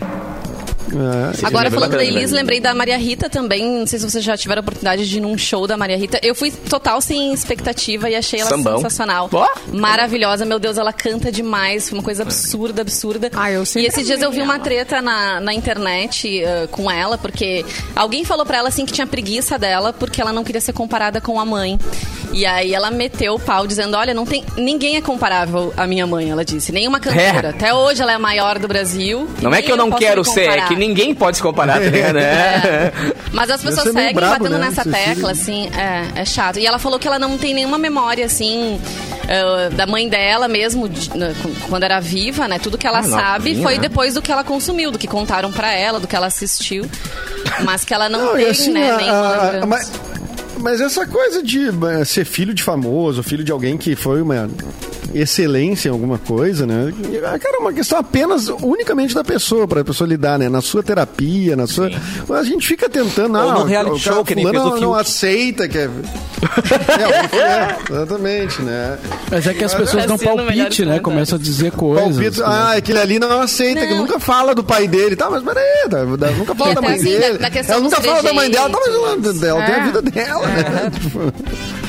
É. 0.93 1.45
Agora, 1.45 1.69
falando 1.69 1.91
da 1.91 1.97
bacana, 1.97 2.17
Elis, 2.17 2.31
né? 2.31 2.37
lembrei 2.39 2.59
da 2.59 2.73
Maria 2.73 2.97
Rita 2.97 3.29
também. 3.29 3.79
Não 3.79 3.87
sei 3.87 3.99
se 3.99 4.09
vocês 4.09 4.23
já 4.23 4.37
tiveram 4.37 4.59
a 4.59 4.63
oportunidade 4.63 5.07
de 5.07 5.17
ir 5.17 5.21
num 5.21 5.37
show 5.37 5.67
da 5.67 5.77
Maria 5.77 5.97
Rita. 5.97 6.19
Eu 6.23 6.33
fui 6.33 6.51
total 6.51 7.01
sem 7.01 7.33
expectativa 7.33 8.09
e 8.09 8.15
achei 8.15 8.39
ela 8.39 8.49
Sambão. 8.49 8.77
sensacional. 8.77 9.29
Ó. 9.31 9.47
Maravilhosa. 9.73 10.45
Meu 10.45 10.59
Deus, 10.59 10.77
ela 10.77 10.93
canta 10.93 11.31
demais. 11.31 11.89
Foi 11.89 11.97
uma 11.99 12.03
coisa 12.03 12.23
absurda, 12.23 12.81
absurda. 12.81 13.29
Ah, 13.35 13.51
eu 13.51 13.63
e 13.63 13.65
sempre 13.65 13.87
esses 13.87 14.05
dias 14.05 14.21
eu 14.21 14.31
vi 14.31 14.37
amei 14.37 14.47
uma 14.47 14.55
ela. 14.55 14.63
treta 14.63 15.01
na, 15.01 15.39
na 15.39 15.53
internet 15.53 16.41
uh, 16.43 16.67
com 16.69 16.89
ela, 16.89 17.17
porque 17.17 17.65
alguém 17.95 18.23
falou 18.23 18.45
pra 18.45 18.57
ela 18.57 18.69
assim 18.69 18.85
que 18.85 18.93
tinha 18.93 19.07
preguiça 19.07 19.57
dela 19.57 19.93
porque 19.93 20.21
ela 20.21 20.31
não 20.33 20.43
queria 20.43 20.61
ser 20.61 20.73
comparada 20.73 21.19
com 21.21 21.39
a 21.39 21.45
mãe. 21.45 21.77
E 22.37 22.45
aí 22.45 22.71
ela 22.71 22.91
meteu 22.91 23.33
o 23.33 23.39
pau 23.39 23.65
dizendo: 23.65 23.97
Olha, 23.97 24.13
não 24.13 24.23
tem 24.25 24.43
ninguém 24.55 24.95
é 24.95 25.01
comparável 25.01 25.73
à 25.75 25.87
minha 25.87 26.05
mãe, 26.05 26.29
ela 26.29 26.45
disse. 26.45 26.71
Nenhuma 26.71 26.99
cantora. 26.99 27.47
É. 27.47 27.49
Até 27.49 27.73
hoje 27.73 27.99
ela 28.01 28.11
é 28.11 28.15
a 28.15 28.19
maior 28.19 28.59
do 28.59 28.67
Brasil. 28.67 29.27
Não 29.41 29.51
é 29.53 29.61
que 29.61 29.71
eu 29.71 29.75
não 29.75 29.89
quero 29.89 30.23
ser, 30.23 30.47
é 30.49 30.61
que 30.67 30.75
ninguém 30.75 31.15
pode 31.15 31.37
se 31.37 31.43
comparar, 31.43 31.79
tá? 31.79 31.87
É. 32.17 32.91
Mas 33.31 33.49
as 33.49 33.61
pessoas 33.63 33.91
seguem 33.91 34.13
brabo, 34.13 34.43
batendo 34.43 34.57
né? 34.59 34.65
nessa 34.67 34.81
Esse 34.81 34.91
tecla, 34.91 35.31
assim, 35.31 35.69
é, 35.75 36.21
é 36.21 36.25
chato. 36.25 36.59
E 36.59 36.65
ela 36.65 36.77
falou 36.77 36.99
que 36.99 37.07
ela 37.07 37.17
não 37.17 37.37
tem 37.39 37.53
nenhuma 37.55 37.77
memória, 37.79 38.25
assim, 38.25 38.79
eh, 39.27 39.69
da 39.71 39.85
mãe 39.87 40.07
dela 40.07 40.47
mesmo, 40.47 40.87
de- 40.87 41.15
né, 41.17 41.33
quando 41.69 41.83
era 41.83 41.99
viva, 41.99 42.47
né? 42.47 42.59
Tudo 42.59 42.77
que 42.77 42.85
ela 42.85 42.99
Ah, 42.99 43.03
sabe 43.03 43.49
novinha, 43.49 43.63
foi 43.63 43.73
né? 43.75 43.79
depois 43.81 44.13
do 44.13 44.21
que 44.21 44.31
ela 44.31 44.43
consumiu, 44.43 44.91
do 44.91 44.97
que 44.99 45.07
contaram 45.07 45.51
pra 45.51 45.73
ela, 45.73 45.99
do 45.99 46.07
que 46.07 46.15
ela 46.15 46.27
assistiu. 46.27 46.85
Mas 47.63 47.83
que 47.83 47.93
ela 47.93 48.07
não, 48.09 48.25
Não, 48.27 48.35
tem, 48.35 48.47
assim, 48.49 48.71
né, 48.71 48.91
a- 48.91 48.97
nenhuma 48.97 49.63
a- 49.63 49.65
mas, 49.65 49.91
mas 50.59 50.81
essa 50.81 51.05
coisa 51.05 51.41
de 51.43 51.67
eh, 51.69 52.05
ser 52.05 52.25
filho 52.25 52.53
de 52.53 52.63
famoso, 52.63 53.21
filho 53.23 53.43
de 53.43 53.51
alguém 53.51 53.77
que 53.77 53.95
foi 53.95 54.21
uma 54.21 54.49
excelência 55.13 55.89
em 55.89 55.91
alguma 55.91 56.17
coisa, 56.17 56.65
né? 56.65 56.93
Cara, 57.41 57.57
é 57.57 57.59
uma 57.59 57.73
questão 57.73 57.97
apenas, 57.99 58.47
unicamente 58.49 59.15
da 59.15 59.23
pessoa, 59.23 59.67
para 59.67 59.81
a 59.81 59.85
pessoa 59.85 60.07
lidar, 60.07 60.37
né? 60.37 60.49
Na 60.49 60.61
sua 60.61 60.83
terapia, 60.83 61.55
na 61.55 61.65
sua. 61.67 61.89
A 62.29 62.43
gente 62.43 62.67
fica 62.67 62.89
tentando. 62.89 63.37
Ou 63.37 63.49
ah, 63.49 63.53
no 63.53 63.59
o- 63.61 63.63
reality 63.65 63.95
o 63.95 63.99
show, 63.99 64.25
que 64.25 64.35
nem 64.35 64.45
fez 64.47 64.61
o 64.61 64.69
não, 64.71 64.79
não 64.79 64.93
aceita 64.95 65.67
que 65.67 65.77
é. 65.77 65.89
é, 67.33 67.37
é, 67.37 67.77
exatamente, 67.89 68.61
né? 68.61 68.97
Mas 69.31 69.47
é 69.47 69.53
que 69.53 69.63
as 69.63 69.73
pessoas 69.73 70.05
dão 70.05 70.17
Cassino, 70.17 70.35
palpite, 70.37 70.85
né? 70.85 70.99
Começam 70.99 71.37
a 71.37 71.41
dizer 71.41 71.71
coisas. 71.71 72.15
Palpite, 72.15 72.41
ah, 72.43 72.73
aquele 72.73 72.99
ali 72.99 73.17
não 73.19 73.41
aceita, 73.41 73.85
que 73.87 73.93
nunca 73.95 74.19
fala 74.19 74.53
do 74.53 74.63
pai 74.63 74.87
dele. 74.87 75.15
Tá, 75.15 75.29
mas 75.29 75.41
peraí, 75.43 75.89
tá, 75.89 76.05
nunca 76.05 76.53
fala 76.53 76.75
da 76.75 76.81
mãe 76.81 76.93
assim, 76.95 77.03
dele. 77.05 77.37
da- 77.37 77.49
da 77.49 77.59
ela 77.59 77.79
nunca 77.79 78.01
fala 78.01 78.21
da 78.23 78.33
mãe 78.33 78.49
dela, 78.51 78.69
tá, 78.69 78.77
mas 78.85 78.95
ela, 78.95 79.09
ela 79.47 79.65
tem 79.65 79.75
a 79.75 79.77
É. 79.79 79.83
vida 79.85 80.01
dela, 80.01 80.46
né? 80.47 80.91
Tipo, 80.99 81.33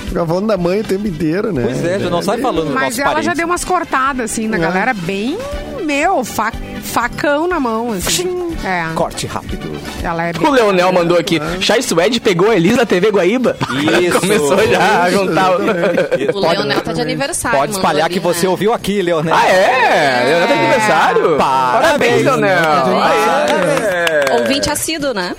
Fica 0.08 0.24
falando 0.26 0.46
da 0.46 0.56
mãe 0.56 0.80
o 0.80 0.84
tempo 0.84 1.06
inteiro, 1.06 1.52
né? 1.52 1.62
Pois 1.66 1.84
é, 1.84 1.98
já 2.00 2.08
não 2.10 2.22
sai 2.22 2.38
falando 2.38 2.72
Mas 2.72 2.98
ela 2.98 3.08
já 3.10 3.14
parentes. 3.16 3.36
deu 3.36 3.46
umas 3.46 3.62
cortadas, 3.64 4.30
assim, 4.30 4.48
na 4.48 4.56
É. 4.56 4.60
galera 4.60 4.94
bem, 4.94 5.36
meu, 5.84 6.24
fa- 6.24 6.52
facão 6.82 7.46
na 7.46 7.60
mão, 7.60 7.92
assim. 7.92 8.48
É, 8.64 8.86
Corte 8.94 9.26
rápido. 9.26 9.70
ela 10.02 10.24
é 10.28 10.32
O. 10.40 10.50
Leonel 10.50 10.90
mandou 10.92 11.18
aqui. 11.18 11.38
Chai 11.60 11.82
Suede 11.82 12.20
pegou 12.20 12.50
a 12.50 12.56
Elis 12.56 12.74
na 12.76 12.86
TV 12.86 13.10
Guaíba. 13.10 13.56
Isso. 14.02 14.18
Começou 14.20 14.66
já 14.66 15.02
a 15.02 15.10
juntar. 15.10 15.52
o- 15.52 16.36
O 16.36 16.40
Leonel 16.40 16.80
tá 16.80 16.92
de 16.94 17.00
aniversário. 17.02 17.58
Pode 17.58 17.72
espalhar 17.72 18.06
ali, 18.06 18.14
que 18.14 18.20
você 18.20 18.44
né? 18.46 18.48
ouviu 18.48 18.72
aqui, 18.72 19.02
Leonel. 19.02 19.34
Ah, 19.34 19.46
é? 19.46 20.24
Leonel 20.26 20.48
tem 20.48 20.58
aniversário? 20.58 21.36
Parabéns, 21.36 22.24
Leonel. 22.24 22.58
Parabéns. 22.64 24.40
Ouvinte 24.40 24.70
assíduo, 24.70 25.12
né? 25.12 25.34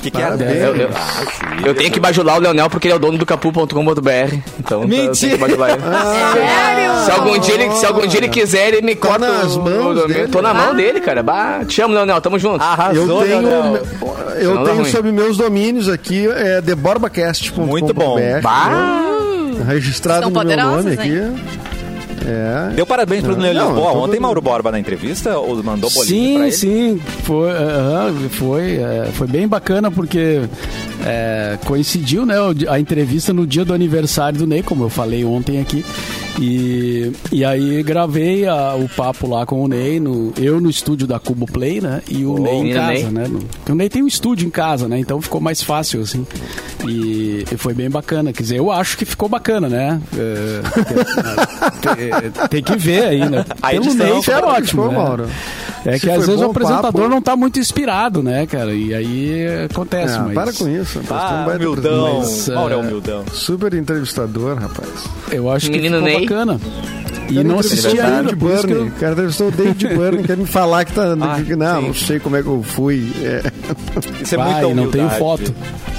Que, 0.00 0.10
que 0.10 0.20
é? 0.20 0.28
Eu, 0.28 0.76
eu- 0.76 0.90
eu 1.66 1.74
tenho 1.74 1.90
que 1.90 2.00
bajular 2.00 2.38
o 2.38 2.40
Leonel 2.40 2.70
porque 2.70 2.86
ele 2.88 2.94
é 2.94 2.96
o 2.96 2.98
dono 2.98 3.18
do 3.18 3.26
capu.com.br. 3.26 4.34
Então, 4.58 4.80
tá, 4.88 4.94
eu 4.94 5.12
tenho 5.12 5.32
que 5.32 5.36
bajular 5.36 5.70
ele. 5.70 5.80
Sério? 5.82 7.04
Se 7.04 7.10
algum, 7.10 7.38
dia 7.38 7.54
ele, 7.54 7.70
se 7.72 7.86
algum 7.86 8.06
dia 8.06 8.20
ele 8.20 8.28
quiser, 8.28 8.68
ele 8.74 8.82
me 8.82 8.94
corta 8.94 9.18
nas 9.30 9.56
o- 9.56 9.62
mãos 9.62 9.98
o- 10.02 10.06
dele. 10.08 10.28
Tô 10.28 10.40
na 10.40 10.54
mão 10.54 10.74
dele, 10.74 11.00
cara. 11.00 11.22
Bah, 11.22 11.60
te 11.66 11.82
amo, 11.82 11.94
Leonel. 11.94 12.20
Tamo 12.20 12.38
junto. 12.38 12.62
Arrasou, 12.62 13.22
Eu 13.22 13.28
tenho, 13.28 13.42
Leonel. 13.42 13.82
eu 14.40 14.64
tenho 14.64 14.84
sobre 14.86 15.12
meus 15.12 15.36
domínios 15.36 15.88
aqui, 15.88 16.26
é 16.28 16.60
theborbacast.com.br. 16.62 17.66
Muito 17.66 17.92
bom. 17.92 18.18
Bah. 18.42 19.02
Registrado 19.66 20.28
Estão 20.28 20.42
no 20.42 20.48
meu 20.48 20.56
nome 20.56 20.92
aqui. 20.94 21.20
É. 22.26 22.74
Deu 22.74 22.86
parabéns 22.86 23.22
pro 23.22 23.32
Leonel 23.32 23.52
Lisboa. 23.52 23.92
tô 23.92 23.98
Ontem, 23.98 24.20
Mauro 24.20 24.40
Borba, 24.40 24.70
na 24.70 24.78
entrevista, 24.78 25.38
ou 25.38 25.62
mandou 25.62 25.90
bolinho 25.90 26.38
pra 26.38 26.50
Sim, 26.50 26.98
sim, 26.98 27.00
foi, 27.24 27.50
aham, 27.50 28.14
foi, 28.30 28.76
é, 28.76 29.08
foi 29.12 29.26
bem 29.26 29.48
bacana 29.48 29.90
porque 29.90 30.42
é, 31.04 31.58
coincidiu, 31.64 32.26
né, 32.26 32.34
a 32.68 32.78
entrevista 32.78 33.32
no 33.32 33.46
dia 33.46 33.64
do 33.64 33.72
aniversário 33.72 34.38
do 34.38 34.46
Ney, 34.46 34.62
como 34.62 34.84
eu 34.84 34.90
falei 34.90 35.24
ontem 35.24 35.60
aqui, 35.60 35.84
e, 36.38 37.12
e 37.32 37.44
aí 37.44 37.82
gravei 37.82 38.46
a- 38.46 38.74
o 38.74 38.88
papo 38.88 39.28
lá 39.28 39.44
com 39.44 39.62
o 39.62 39.68
Ney, 39.68 39.98
no, 40.00 40.32
eu 40.38 40.60
no 40.60 40.70
estúdio 40.70 41.06
da 41.06 41.18
Cubo 41.18 41.46
Play, 41.46 41.80
né, 41.80 42.00
e 42.08 42.24
o 42.24 42.38
Ney 42.38 42.54
em 42.70 42.72
casa, 42.74 42.92
Ney. 42.92 43.04
né, 43.10 43.28
no- 43.28 43.72
o 43.72 43.74
Ney 43.74 43.88
tem 43.88 44.02
um 44.02 44.06
estúdio 44.06 44.46
em 44.46 44.50
casa, 44.50 44.88
né, 44.88 44.98
então 44.98 45.20
ficou 45.20 45.40
mais 45.40 45.62
fácil, 45.62 46.00
assim, 46.00 46.26
e, 46.86 47.44
e 47.50 47.56
foi 47.56 47.74
bem 47.74 47.90
bacana, 47.90 48.32
quer 48.32 48.42
dizer, 48.42 48.58
eu 48.58 48.70
acho 48.70 48.96
que 48.96 49.04
ficou 49.04 49.28
bacana, 49.28 49.68
né, 49.68 50.00
É, 50.16 50.60
tem, 52.40 52.48
tem 52.48 52.62
que 52.62 52.76
ver 52.76 53.04
aí, 53.04 53.28
né, 53.28 53.44
pelo 53.70 53.94
Ney 53.94 54.12
é 54.28 54.38
ótimo, 54.44 54.86
né? 54.88 54.94
Mauro? 54.96 55.26
É 55.84 55.98
que 55.98 56.10
às 56.10 56.26
vezes 56.26 56.40
o 56.42 56.50
apresentador 56.50 56.92
papo- 56.92 57.08
não 57.08 57.22
tá 57.22 57.34
muito 57.36 57.58
inspirado, 57.58 58.22
né, 58.22 58.46
cara? 58.46 58.72
E 58.72 58.94
aí 58.94 59.46
acontece, 59.70 60.14
Ah, 60.14 60.22
mas... 60.26 60.34
para 60.34 60.52
com 60.52 60.68
isso. 60.68 61.00
Ah, 61.10 61.46
humildão. 61.54 62.18
Mas, 62.20 62.48
Mauro 62.48 62.74
é 62.74 62.76
humildão. 62.76 63.24
Super 63.32 63.72
entrevistador, 63.74 64.58
rapaz. 64.58 64.88
Eu 65.30 65.50
acho 65.50 65.66
que 65.66 65.72
Menino 65.72 65.96
ficou 65.96 66.10
Ney. 66.12 66.20
bacana. 66.20 66.60
E 67.30 67.44
não 67.44 67.58
assisti 67.58 68.00
ainda, 68.00 68.22
David 68.22 68.36
por 68.36 68.50
isso 68.52 68.60
que 68.66 68.74
Byrne. 68.74 68.88
eu... 68.88 68.92
O 68.94 68.98
cara 68.98 69.12
entrevistou 69.12 69.48
o 69.48 69.50
David 69.50 69.88
Byrne, 69.88 70.22
quer 70.24 70.36
me 70.36 70.46
falar 70.46 70.84
que 70.84 70.92
tá. 70.92 71.16
Ah, 71.20 71.40
que- 71.44 71.54
não, 71.56 71.80
sim. 71.80 71.86
não 71.88 71.94
sei 71.94 72.18
como 72.20 72.36
é 72.36 72.42
que 72.42 72.48
eu 72.48 72.62
fui. 72.62 73.12
É. 73.22 73.42
Isso 74.22 74.34
é 74.34 74.38
Vai, 74.38 74.62
muita 74.64 74.74
não 74.74 74.90
tenho 74.90 75.08
foto. 75.10 75.54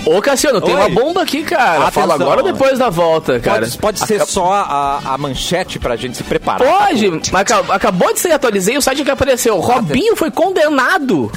Ô, 0.05 0.19
Cassiano, 0.21 0.59
tem 0.61 0.73
Oi. 0.75 0.79
uma 0.81 0.89
bomba 0.89 1.21
aqui, 1.21 1.43
cara. 1.43 1.83
Atenção. 1.85 1.91
Fala 1.91 2.15
agora 2.15 2.43
ou 2.43 2.51
depois 2.51 2.79
da 2.79 2.89
volta, 2.89 3.39
cara? 3.39 3.61
Pode, 3.61 3.77
pode 3.77 3.99
ser 3.99 4.25
só 4.25 4.51
a, 4.51 4.99
a 5.13 5.17
manchete 5.17 5.77
pra 5.77 5.95
gente 5.95 6.17
se 6.17 6.23
preparar. 6.23 6.67
Pode, 6.67 7.09
mas 7.31 7.41
aca- 7.41 7.73
acabou 7.73 8.11
de 8.13 8.19
ser 8.19 8.31
atualizei 8.31 8.77
o 8.77 8.81
site 8.81 9.03
que 9.03 9.11
apareceu. 9.11 9.59
Robinho 9.59 10.15
foi 10.15 10.31
condenado 10.31 11.31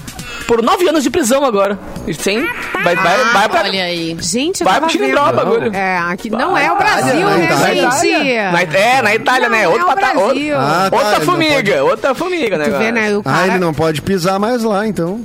por 0.47 0.63
nove 0.63 0.89
anos 0.89 1.03
de 1.03 1.11
prisão 1.11 1.45
agora. 1.45 1.79
Sem, 2.19 2.43
vai, 2.83 2.95
vai, 2.97 3.25
vai 3.33 3.49
pra, 3.49 3.61
Olha 3.63 3.85
aí. 3.85 4.17
Gente, 4.21 4.61
eu 4.61 4.65
vai 4.65 4.79
pro 4.81 4.89
vendo. 4.89 4.93
Chilindró 4.99 5.29
o 5.29 5.33
bagulho. 5.33 5.75
É, 5.75 5.99
aqui 5.99 6.31
não 6.31 6.57
é 6.57 6.71
o 6.71 6.77
Brasil, 6.77 7.21
na 7.29 7.37
né, 7.37 7.45
Itália. 7.45 7.91
gente? 7.91 8.35
Na, 8.53 8.63
é, 8.79 9.03
na 9.03 9.15
Itália, 9.15 9.49
Não 9.49 9.57
né? 9.57 9.63
é 9.65 9.69
Outro 9.69 9.85
o 9.85 9.87
pata- 9.87 10.01
Brasil. 10.15 10.25
outra- 10.59 10.85
Ah, 10.87 10.91
tá, 10.91 10.97
outra 10.97 11.21
formiga, 11.21 11.85
outra 11.85 12.15
formiga, 12.15 12.59
né? 12.59 12.65
Tu 12.69 12.79
vê, 12.79 12.93
né? 12.93 13.17
O 13.17 13.21
Ah, 13.21 13.23
cara... 13.25 13.47
ele 13.49 13.59
não 13.59 13.73
pode 13.75 14.03
pisar 14.03 14.39
mais 14.39 14.63
lá, 14.63 14.87
então. 14.87 15.21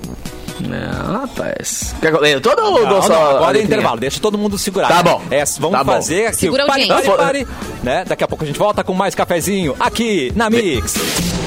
Não, 0.61 1.21
rapaz. 1.21 1.95
Todo 2.43 2.59
ou 2.61 2.85
Não, 2.85 3.01
só 3.01 3.37
agora 3.37 3.57
é 3.57 3.61
intervalo, 3.61 3.97
deixa 3.97 4.19
todo 4.19 4.37
mundo 4.37 4.57
segurar. 4.57 4.89
Tá 4.89 5.01
bom. 5.01 5.21
É, 5.31 5.43
vamos 5.57 5.77
Tá 5.77 5.83
bom. 5.85 5.91
fazer 5.93 6.25
aqui. 6.27 6.35
Segura 6.37 6.63
a 6.63 6.67
pare, 6.67 6.87
pare, 6.87 7.07
pare, 7.17 7.47
né? 7.81 8.03
Daqui 8.05 8.23
a 8.25 8.27
pouco 8.27 8.43
a 8.43 8.47
gente 8.47 8.59
volta 8.59 8.83
com 8.83 8.93
mais 8.93 9.15
cafezinho 9.15 9.73
aqui 9.79 10.33
na 10.35 10.49
Mix. 10.49 11.38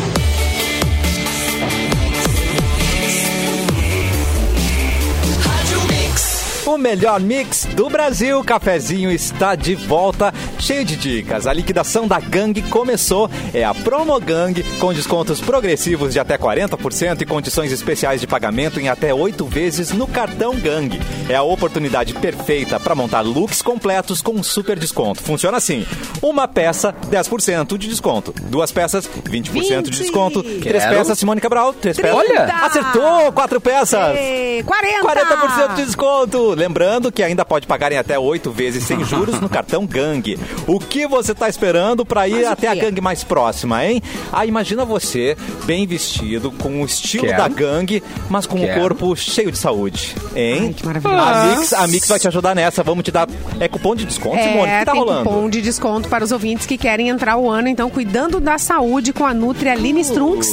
O 6.73 6.79
melhor 6.79 7.21
mix 7.21 7.67
do 7.77 7.91
Brasil, 7.91 8.41
o 8.41 8.43
cafezinho 8.43 9.11
está 9.11 9.55
de 9.55 9.75
volta, 9.75 10.33
cheio 10.63 10.85
de 10.85 10.97
dicas. 10.97 11.47
A 11.47 11.53
liquidação 11.53 12.07
da 12.07 12.21
gangue 12.21 12.63
começou, 12.63 13.29
é 13.53 13.65
a 13.65 13.75
Promo 13.75 14.19
Gang, 14.21 14.63
com 14.79 14.93
descontos 14.93 15.41
progressivos 15.41 16.13
de 16.13 16.21
até 16.21 16.39
40% 16.39 17.21
e 17.21 17.27
condições 17.27 17.73
especiais 17.73 18.21
de 18.21 18.27
pagamento 18.27 18.79
em 18.79 18.89
até 18.89 19.13
oito 19.13 19.45
vezes 19.45 19.91
no 19.91 20.07
cartão 20.07 20.55
Gang. 20.55 21.01
É 21.29 21.35
a 21.35 21.43
oportunidade 21.43 22.15
perfeita 22.15 22.79
para 22.79 22.95
montar 22.95 23.23
looks 23.23 23.61
completos 23.61 24.23
com 24.23 24.33
um 24.33 24.43
super 24.43 24.79
desconto. 24.79 25.21
Funciona 25.23 25.57
assim: 25.57 25.85
uma 26.23 26.47
peça, 26.47 26.95
10% 27.11 27.77
de 27.77 27.89
desconto. 27.89 28.33
Duas 28.43 28.71
peças, 28.71 29.09
20% 29.09 29.83
de 29.83 29.91
20. 29.91 29.91
desconto. 29.91 30.43
Três 30.43 30.85
Quero. 30.85 30.97
peças, 30.97 31.19
Simone 31.19 31.41
Cabral. 31.41 31.73
Três 31.73 31.97
peças. 31.97 32.17
Olha! 32.17 32.45
Acertou! 32.45 33.33
Quatro 33.33 33.61
peças! 33.61 34.17
Ê, 34.17 34.63
40! 34.65 35.09
40% 35.09 35.75
de 35.75 35.85
desconto! 35.85 36.51
Lembrando 36.55 37.11
que 37.11 37.23
ainda 37.23 37.45
pode 37.45 37.67
pagar 37.67 37.91
em 37.91 37.99
até 37.99 38.19
oito 38.19 38.51
vezes 38.51 38.85
sem 38.85 39.03
juros 39.05 39.41
no 39.41 39.49
cartão 39.49 39.85
Gang. 39.87 40.39
O 40.67 40.79
que 40.79 41.07
você 41.07 41.33
está 41.33 41.49
esperando 41.49 42.05
para 42.05 42.29
ir 42.29 42.45
até 42.47 42.69
a 42.69 42.75
gangue 42.75 43.01
mais 43.01 43.25
próxima, 43.25 43.85
hein? 43.85 44.03
Ah, 44.33 44.47
imagina 44.47 44.85
você 44.85 45.37
bem 45.65 45.87
vestido, 45.87 46.51
com 46.53 46.83
o 46.83 46.85
estilo 46.85 47.25
Quero. 47.27 47.39
da 47.39 47.49
gangue, 47.49 48.03
mas 48.31 48.47
com 48.47 48.57
o 48.57 48.61
Quero. 48.61 48.81
corpo 48.81 49.17
cheio 49.17 49.51
de 49.51 49.59
saúde, 49.59 50.15
hein? 50.37 50.67
Ai, 50.69 50.75
que 50.75 50.87
maravilhoso. 50.87 51.19
A 51.23 51.57
Mix, 51.57 51.73
a 51.73 51.87
Mix 51.89 52.09
vai 52.09 52.19
te 52.19 52.29
ajudar 52.29 52.55
nessa. 52.55 52.83
Vamos 52.83 53.05
te 53.05 53.11
dar. 53.11 53.29
É 53.59 53.69
cupom 53.69 53.95
de 53.95 54.05
desconto, 54.05 54.37
Simone? 54.43 54.61
O 54.63 54.67
É, 54.67 54.79
que 54.81 54.85
tá 54.87 54.93
tem 54.93 55.01
rolando? 55.01 55.29
cupom 55.29 55.51
de 55.51 55.61
desconto 55.63 56.09
para 56.09 56.25
os 56.25 56.33
ouvintes 56.33 56.67
que 56.67 56.77
querem 56.79 57.09
entrar 57.09 57.37
o 57.37 57.51
ano, 57.51 57.69
então, 57.69 57.91
cuidando 57.91 58.39
da 58.41 58.59
saúde 58.59 59.13
com 59.13 59.25
a 59.27 59.35
Nutri 59.35 59.69
Aline 59.69 60.01
Strunks. 60.01 60.49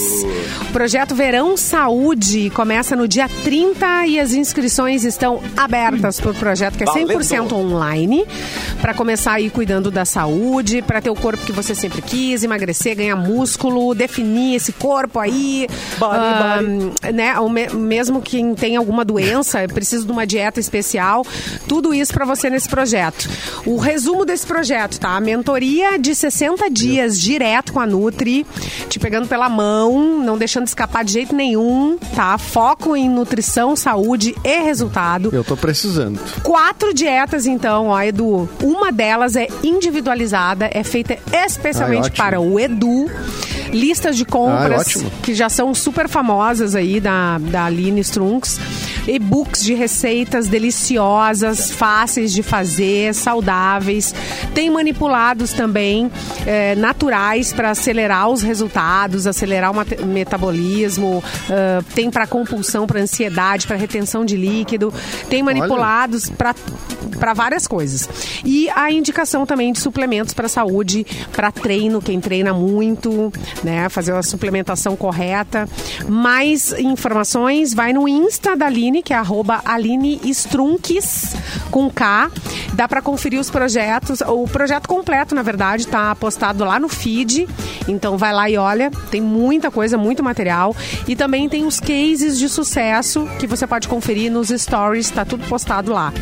O 0.70 0.72
projeto 0.74 1.14
Verão 1.16 1.56
Saúde 1.56 2.50
começa 2.52 2.96
no 2.96 3.08
dia 3.08 3.28
30 3.44 4.08
e 4.08 4.20
as 4.20 4.34
inscrições 4.34 5.04
estão 5.04 5.42
abertas 5.56 6.20
para 6.20 6.32
o 6.32 6.34
projeto, 6.34 6.78
que 6.78 6.84
é 6.84 6.88
100% 6.88 7.52
online, 7.54 8.26
para 8.82 8.94
começar 8.94 9.34
aí 9.34 9.50
cuidando 9.50 9.89
da 9.92 10.06
saúde, 10.06 10.82
para 10.82 11.02
ter 11.02 11.10
o 11.10 11.16
corpo 11.16 11.46
que 11.46 11.52
você 11.52 11.74
sempre 11.76 12.02
quis, 12.02 12.44
emagrecer, 12.44 12.96
ganhar 12.96 13.16
músculo, 13.16 13.94
definir 13.96 14.56
esse 14.56 14.72
corpo 14.72 15.20
aí. 15.20 15.68
Body, 15.98 16.20
Ah, 16.20 17.12
né, 17.12 17.40
o 17.40 17.50
me- 17.50 17.70
mesmo 17.70 18.22
quem 18.22 18.54
tem 18.56 18.76
alguma 18.76 19.04
doença, 19.06 19.68
precisa 19.68 20.06
de 20.06 20.12
uma 20.12 20.26
dieta 20.26 20.60
especial, 20.60 21.26
tudo 21.68 21.94
isso 21.94 22.14
para 22.14 22.26
você 22.26 22.50
nesse 22.50 22.68
projeto. 22.70 23.30
O 23.66 23.78
resumo 23.78 24.26
desse 24.26 24.46
projeto, 24.46 25.00
tá? 25.00 25.16
A 25.16 25.22
mentoria 25.22 25.98
de 26.00 26.14
60 26.16 26.70
dias 26.70 27.20
direto 27.20 27.74
com 27.74 27.80
a 27.80 27.86
Nutri, 27.86 28.46
te 28.88 29.00
pegando 29.00 29.28
pela 29.28 29.50
mão, 29.50 30.20
não 30.24 30.38
deixando 30.38 30.68
escapar 30.68 31.04
de 31.04 31.14
jeito 31.14 31.36
nenhum, 31.36 31.98
tá? 32.16 32.38
Foco 32.38 32.96
em 32.96 33.10
nutrição, 33.10 33.76
saúde 33.76 34.36
e 34.44 34.62
resultado. 34.62 35.30
Eu 35.34 35.44
tô 35.44 35.56
precisando. 35.58 36.20
Quatro 36.44 36.94
dietas, 36.94 37.46
então, 37.46 37.88
ó, 37.88 38.02
Edu. 38.02 38.50
Uma 38.64 38.92
delas 38.92 39.36
é 39.36 39.48
individualizada, 39.80 40.70
é 40.72 40.84
feita 40.84 41.18
especialmente 41.32 42.04
Ai, 42.04 42.10
ótimo. 42.10 42.18
para 42.18 42.40
o 42.42 42.60
Edu. 42.60 43.10
Listas 43.72 44.18
de 44.18 44.26
compras 44.26 44.88
ótimo. 44.88 45.12
que 45.24 45.34
já 45.34 45.50
são 45.50 45.74
super 45.74 46.08
famosas 46.08 46.76
aí 46.76 47.00
da, 47.00 47.38
da 47.38 47.66
Aline 47.66 48.02
Strunks. 48.02 48.60
E 49.08 49.20
e-books 49.20 49.64
de 49.64 49.74
receitas 49.74 50.48
deliciosas, 50.48 51.72
fáceis 51.72 52.34
de 52.34 52.42
fazer, 52.42 53.14
saudáveis. 53.14 54.16
Tem 54.56 54.70
manipulados 54.70 55.52
também 55.54 56.10
eh, 56.48 56.74
naturais 56.76 57.54
para 57.54 57.72
acelerar 57.72 58.30
os 58.30 58.42
resultados, 58.42 59.28
acelerar 59.28 59.72
o 59.72 60.06
metabolismo. 60.06 61.24
ah, 61.50 61.84
tem 61.94 62.10
para 62.10 62.26
compulsão, 62.26 62.88
para 62.88 63.02
ansiedade, 63.02 63.68
para 63.68 63.76
retenção 63.76 64.26
de 64.26 64.36
líquido. 64.36 64.94
Tem 65.30 65.44
manipulados 65.44 66.30
para 66.30 66.56
para 67.20 67.34
várias 67.34 67.68
coisas. 67.68 68.10
E 68.46 68.70
a 68.70 68.90
indicação 68.90 69.46
também 69.46 69.74
de 69.74 69.80
suplementos 69.80 70.34
para 70.34 70.48
saúde, 70.48 71.06
para 71.34 71.52
treino, 71.52 72.02
quem 72.02 72.20
treina 72.20 72.54
muito, 72.54 73.32
né, 73.64 73.90
fazer 73.90 74.14
a 74.14 74.24
suplementação 74.24 74.96
correta. 74.96 75.68
Mais 76.08 76.72
informações, 76.74 77.74
vai 77.74 77.94
no 77.94 78.08
Insta 78.08 78.56
da 78.56 78.66
Aline, 78.66 79.04
que 79.04 79.14
é 79.14 79.18
arroba 79.18 79.62
Aline 79.66 80.20
com 81.72 81.90
K. 81.90 82.32
Dá 82.74 82.88
para 82.88 83.02
conferir 83.02 83.40
os 83.40 83.50
projetos, 83.50 84.22
o 84.22 84.48
projeto 84.48 84.88
completo, 84.88 85.36
na 85.36 85.42
verdade, 85.42 85.88
tá 85.88 86.16
postado 86.16 86.64
lá 86.64 86.80
no 86.80 86.90
feed. 86.90 87.48
Então 87.88 88.18
vai 88.18 88.34
lá 88.34 88.50
e 88.50 88.58
olha, 88.58 88.92
tem 89.10 89.22
muita 89.22 89.72
coisa, 89.72 89.98
muito 89.98 90.24
material. 90.24 90.76
E 91.08 91.16
também 91.16 91.50
tem 91.50 91.66
os 91.66 91.80
cases 91.80 92.38
de 92.38 92.48
sucesso 92.48 93.28
que 93.40 93.48
você 93.48 93.66
pode 93.66 93.88
conferir 93.88 94.32
nos 94.32 94.50
stories, 94.50 95.10
tá 95.10 95.26
tudo 95.26 95.46
postado 95.48 95.92
lá. 95.92 96.14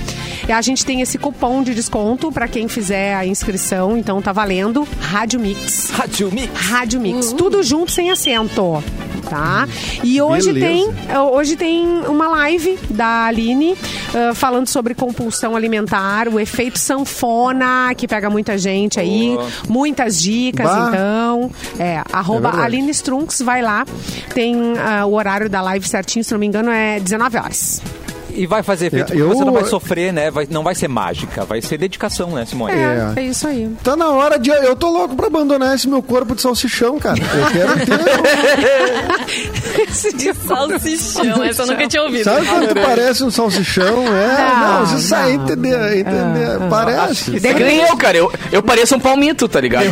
E 0.47 0.52
a 0.52 0.62
gente 0.62 0.86
tem 0.86 1.02
esse 1.02 1.17
cupom 1.17 1.62
de 1.62 1.76
desconto 1.76 2.32
para 2.32 2.47
quem 2.47 2.67
fizer 2.67 3.15
a 3.15 3.26
inscrição, 3.26 3.97
então 3.97 4.21
tá 4.21 4.32
valendo 4.32 4.88
Rádio 5.02 5.39
Mix. 5.39 5.89
Rádio 5.91 6.32
Mix. 6.32 6.54
Rádio 6.54 7.02
Mix, 7.02 7.27
tudo 7.36 7.62
junto 7.63 7.92
sem 7.92 8.10
acento. 8.12 8.84
Tá? 9.30 9.68
E 10.02 10.22
hoje 10.22 10.54
Beleza. 10.54 10.94
tem, 11.06 11.18
hoje 11.18 11.56
tem 11.58 11.86
uma 12.08 12.30
live 12.30 12.80
da 12.90 13.26
Aline 13.26 13.76
ah, 14.13 14.34
falando 14.34 14.68
sobre 14.68 14.96
compulsão 14.96 15.56
alimentar, 15.56 16.30
o 16.30 16.40
efeito 16.40 16.80
sanfona, 16.80 17.94
que 17.96 18.08
pega 18.08 18.30
muita 18.30 18.58
gente 18.58 19.00
aí, 19.00 19.34
Boa. 19.36 19.48
muitas 19.68 20.22
dicas, 20.22 20.66
Bah. 20.66 20.88
então. 20.90 21.52
É, 21.78 22.02
arroba 22.12 22.52
verdade. 22.52 22.66
Aline 22.66 22.92
Strunks, 22.92 23.42
vai 23.42 23.62
lá. 23.62 23.86
Tem 24.34 24.56
ah, 24.78 25.06
o 25.06 25.13
horário 25.13 25.50
da 25.50 25.62
live 25.62 25.88
certinho, 25.88 26.24
se 26.24 26.32
não 26.32 26.40
me 26.40 26.46
engano, 26.48 26.72
é 26.72 27.00
19 27.00 27.38
horas. 27.38 27.82
E 28.38 28.45
vai 28.45 28.62
fazer 28.63 28.88
efeito, 28.88 29.13
Eu- 29.13 29.30
você 29.30 29.43
não 29.43 29.52
vai 29.54 29.65
sofrer, 29.65 30.13
né? 30.13 30.30
Vai- 30.32 30.47
não 30.50 30.63
vai 30.63 30.76
ser 30.76 30.88
mágica, 30.88 31.43
vai 31.43 31.62
ser 31.62 31.78
dedicação, 31.78 32.32
né, 32.32 32.45
Simone? 32.45 32.73
É, 32.73 33.13
É. 33.17 33.19
é 33.19 33.23
isso 33.26 33.47
aí. 33.47 33.69
Tá 33.84 33.95
na 33.95 34.10
hora 34.10 34.38
de. 34.38 34.50
Eu 34.50 34.76
tô 34.76 34.89
louco 34.89 35.15
pra 35.15 35.28
abandonar 35.28 35.76
esse 35.76 35.88
meu 35.89 36.02
corpo 36.04 36.36
de 36.36 36.41
salsichão, 36.41 37.00
cara. 37.00 37.17
Eu 37.17 37.52
quero 37.52 37.73
ter. 37.86 37.97
Esse 39.89 40.13
de 40.15 40.34
Salsichão, 40.34 41.43
essa 41.43 41.63
eu 41.63 41.67
nunca 41.67 41.88
tinha 41.88 42.02
ouvido. 42.04 42.23
Sabe 42.23 42.45
quando 42.47 42.67
tu 42.69 42.76
parece 42.76 43.23
um 43.23 43.30
salsichão? 43.32 44.06
É, 44.08 44.38
Não, 44.38 44.80
não, 44.80 44.86
você 44.86 45.02
sai 45.08 45.34
entender, 45.34 46.00
entender. 46.00 46.60
Parece. 46.69 47.36
É 47.36 47.39
que 47.54 47.63
nem 47.63 47.80
eu, 47.82 47.95
cara. 47.97 48.17
Eu, 48.17 48.32
eu 48.52 48.63
pareço 48.63 48.95
um 48.95 49.00
palmito, 49.00 49.47
tá 49.47 49.60
ligado? 49.62 49.86
É, 49.86 49.89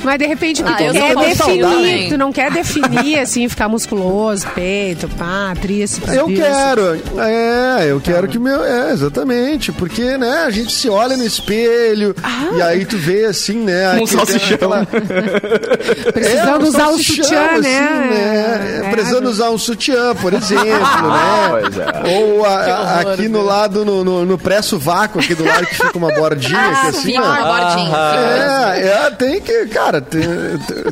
Mas 0.02 0.18
de 0.18 0.26
repente 0.26 0.62
tu 0.62 0.68
Ah, 0.72 0.82
eu 0.82 0.92
quer 0.92 1.16
definir, 1.16 2.08
tu 2.10 2.18
não 2.18 2.32
quer 2.32 2.50
definir 2.50 3.18
assim, 3.18 3.48
ficar 3.48 3.68
musculoso, 3.68 4.46
peito, 4.54 5.08
pá, 5.10 5.52
tríceps. 5.60 6.14
Eu 6.20 6.26
bíceps. 6.28 6.48
quero, 6.56 7.00
é, 7.20 7.86
eu 7.90 8.00
quero 8.00 8.28
que 8.28 8.38
o 8.38 8.40
meu. 8.40 8.64
É, 8.64 8.92
exatamente. 8.92 9.72
Porque, 9.72 10.16
né, 10.18 10.44
a 10.46 10.50
gente 10.50 10.72
se 10.72 10.88
olha 10.88 11.16
no 11.16 11.24
espelho 11.24 12.14
e 12.56 12.62
aí 12.62 12.84
tu 12.84 12.96
vê 12.96 13.24
assim, 13.26 13.58
né? 13.64 13.92
Um 13.94 13.98
tem 13.98 14.06
salsichão. 14.06 14.54
aquela- 14.54 14.86
Precisando 16.12 16.62
É, 16.62 16.64
um 16.64 16.68
usar 16.68 16.78
salsichão, 16.86 17.24
sutiã, 17.24 17.44
assim, 17.52 17.62
né? 17.62 18.80
É, 18.84 18.90
Precisando 18.90 19.26
usar 19.28 19.50
um 19.50 19.58
sutiã, 19.58 20.14
por 20.14 20.32
exemplo, 20.32 20.64
né? 20.64 21.48
Pois 21.50 21.78
é. 21.78 22.18
Ou 22.18 22.44
a- 22.44 22.48
a- 22.50 23.00
aqui 23.00 23.28
no 23.28 23.42
lado, 23.42 23.84
no, 23.84 24.04
no, 24.04 24.24
no 24.26 24.38
pré-sovaco, 24.38 25.18
aqui 25.20 25.34
do 25.34 25.44
lado 25.44 25.66
que 25.66 25.74
fica 25.74 25.96
uma 25.98 26.12
bordinha, 26.14 26.58
que 26.82 26.88
assim, 26.88 27.12
Fica 27.12 27.22
ó. 27.22 27.24
uma 27.24 27.42
bordinha. 27.42 27.86
fica- 27.86 28.76
É, 28.76 29.06
é, 29.06 29.10
tem 29.10 29.40
que, 29.40 29.66
cara, 29.66 30.00
tem, 30.00 30.20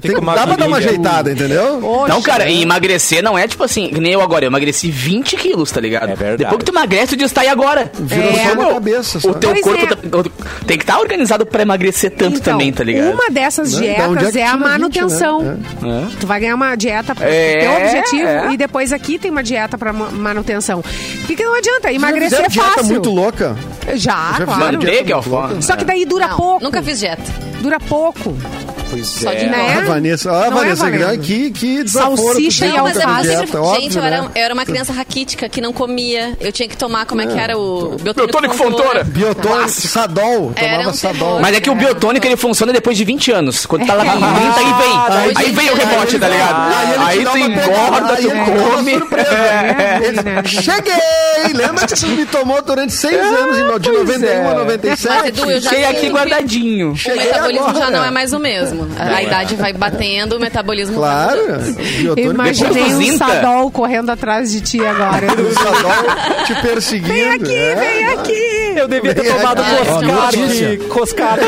tem, 0.01 0.17
uma 0.17 0.35
dá 0.35 0.47
pra 0.47 0.57
dar 0.57 0.67
uma 0.67 0.77
ajeitada, 0.79 1.31
entendeu? 1.33 1.81
Não, 2.09 2.23
cara, 2.23 2.49
e 2.49 2.63
emagrecer 2.63 3.23
não 3.23 3.37
é 3.39 3.47
tipo 3.47 3.63
assim, 3.65 3.89
que 3.89 4.01
nem 4.01 4.13
eu 4.13 4.21
agora. 4.21 4.45
Eu 4.45 4.49
emagreci 4.49 4.91
20 5.09 5.37
quilos, 5.37 5.71
tá 5.71 5.81
ligado? 5.81 6.11
É 6.11 6.15
verdade. 6.15 6.37
Depois 6.45 6.59
que 6.59 6.65
tu 6.67 6.73
emagrece, 6.73 7.07
tu 7.09 7.17
diz, 7.17 7.33
tá 7.33 7.41
aí 7.41 7.49
agora. 7.49 7.91
Virou 7.99 8.31
É. 8.31 8.49
só 8.49 8.55
na 8.55 8.67
cabeça. 8.75 9.21
Só. 9.21 9.31
O 9.31 9.35
teu 9.35 9.51
Pois 9.51 9.63
corpo 9.63 9.85
é. 9.85 9.87
tá- 9.87 10.31
tem 10.67 10.77
que 10.77 10.83
estar 10.85 10.99
organizado 10.99 11.47
pra 11.47 11.63
emagrecer 11.63 12.11
tanto 12.11 12.37
Então, 12.39 12.53
também, 12.55 12.73
tá 12.73 12.85
ligado? 12.85 13.13
Uma 13.15 13.31
dessas 13.31 13.73
Né? 13.73 13.87
É 13.89 13.95
dietas 13.95 14.33
que 14.33 14.39
é, 14.39 14.47
a 14.47 14.53
20, 14.53 14.61
manutenção. 14.61 15.43
né? 15.43 16.09
Tu 16.21 16.27
vai 16.27 16.41
ganhar 16.41 16.55
uma 16.55 16.75
dieta 16.77 17.15
pro 17.15 17.25
É, 17.25 17.59
teu 17.59 17.73
objetivo 17.73 18.29
é. 18.29 18.53
e 18.53 18.57
depois 18.57 18.93
aqui 18.93 19.19
tem 19.19 19.31
uma 19.31 19.43
dieta 19.43 19.79
pra 19.79 19.93
ma- 19.93 20.11
manutenção. 20.11 20.83
Porque 21.27 21.43
não 21.45 21.55
adianta, 21.57 21.91
emagrecer 21.93 22.39
Já 22.41 22.45
é 22.47 22.51
fizeram 22.51 22.67
dieta 22.67 22.79
fácil. 22.81 22.93
muito 22.93 23.11
louca. 23.11 23.57
Já, 23.95 24.35
Já 24.39 24.45
claro. 24.45 24.73
Manteiga, 24.75 25.15
alface. 25.15 25.63
Só 25.63 25.77
que 25.77 25.85
daí 25.85 26.05
dura 26.05 26.29
Não, 26.29 26.37
pouco. 26.37 26.65
nunca 26.65 26.83
fiz 26.83 26.99
dieta. 26.99 27.23
Dura 27.63 27.81
pouco. 27.81 28.37
Pois 28.91 29.07
Só 29.07 29.33
de 29.33 29.45
é. 29.45 29.49
né? 29.49 29.79
A 29.79 29.81
Vanessa, 29.83 30.33
ó, 30.33 30.35
a 30.35 30.39
Não 30.39 30.47
é, 30.47 30.51
Vanessa? 30.51 30.91
Grande, 30.91 31.19
que, 31.27 31.51
que 31.51 31.85
desaforo 31.85 32.17
Salsicha 32.17 32.67
e 32.67 32.73
com 32.73 32.89
é 32.89 32.93
sempre, 33.25 33.57
óbvio, 33.57 33.81
gente, 33.83 33.99
eu 33.99 34.05
era, 34.05 34.23
né? 34.23 34.31
eu 34.35 34.43
era 34.43 34.55
uma 34.55 34.65
criança 34.65 34.93
raquítica 34.93 35.49
que 35.49 35.61
não 35.61 35.73
comia. 35.73 36.37
Eu 36.41 36.51
tinha 36.53 36.69
que 36.69 36.77
tomar, 36.77 37.07
como 37.07 37.21
é 37.21 37.27
que 37.27 37.39
era 37.39 37.59
o 37.59 37.97
Biotônico 38.01 38.55
Fontoura. 38.55 39.05
Biotônico, 39.05 39.69
Sadol, 39.71 40.53
tomava 40.59 40.89
um 40.91 40.95
Sadol. 40.95 41.41
Mas 41.41 41.57
é 41.57 41.61
que 41.61 41.71
o 41.71 41.75
biotônico 41.75 42.27
ele 42.27 42.37
funciona 42.37 42.73
depois 42.73 42.97
de 42.97 43.05
20 43.05 43.33
anos. 43.33 43.67
Quando 43.67 43.87
tá 43.87 43.95
lá 43.95 44.05
com 44.05 44.19
30, 44.19 44.59
aí 44.59 44.65
vem. 44.75 45.35
Aí 45.37 45.53
vem 45.53 45.71
o 45.71 45.75
rebote, 45.75 46.19
tá 46.19 46.29
ligado? 46.29 46.75
Aí 47.07 47.25
tu 47.25 47.39
engorda, 47.39 48.17
tu 48.17 48.31
come. 48.31 48.93
É? 49.19 50.45
Cheguei! 50.49 51.53
Lembra 51.55 51.87
que 51.87 51.97
você 51.99 52.07
me 52.07 52.27
tomou 52.27 52.63
durante 52.63 52.93
seis 52.93 53.17
anos, 53.17 53.59
em- 53.59 53.79
de 53.79 53.91
91 53.93 54.49
a 54.51 54.55
97? 54.55 55.09
Mas, 55.09 55.29
Edu, 55.29 55.51
eu 55.51 55.61
já 55.61 55.71
Cheguei 55.71 55.85
aqui 55.85 56.09
guardadinho. 56.09 56.93
O 56.93 57.17
metabolismo 57.17 57.75
já 57.75 57.91
não 57.91 58.05
é 58.05 58.11
mais 58.11 58.33
o 58.33 58.39
mesmo. 58.39 58.78
A 58.99 59.23
idade 59.23 59.55
vai 59.57 59.73
batendo, 59.73 60.37
o 60.37 60.41
metabolismo 60.41 60.97
Claro, 60.97 61.41
biotônico. 61.99 62.35
Imaginei 62.35 62.95
um 62.95 62.99
Zinta. 62.99 63.27
sadol 63.27 63.71
correndo 63.71 64.11
atrás 64.11 64.51
de 64.53 64.61
ti 64.61 64.85
agora. 64.85 65.27
O 65.39 65.55
Sadol 65.55 66.45
te 66.47 66.55
perseguindo. 66.63 67.13
Vem 67.13 67.31
aqui, 67.31 67.55
é. 67.55 67.75
vem 67.75 68.05
aqui. 68.07 68.75
Eu 68.77 68.89
devia 68.89 69.15
ter 69.15 69.35
tomado 69.35 69.63
aqui. 69.63 70.77
Coscar. 70.89 71.39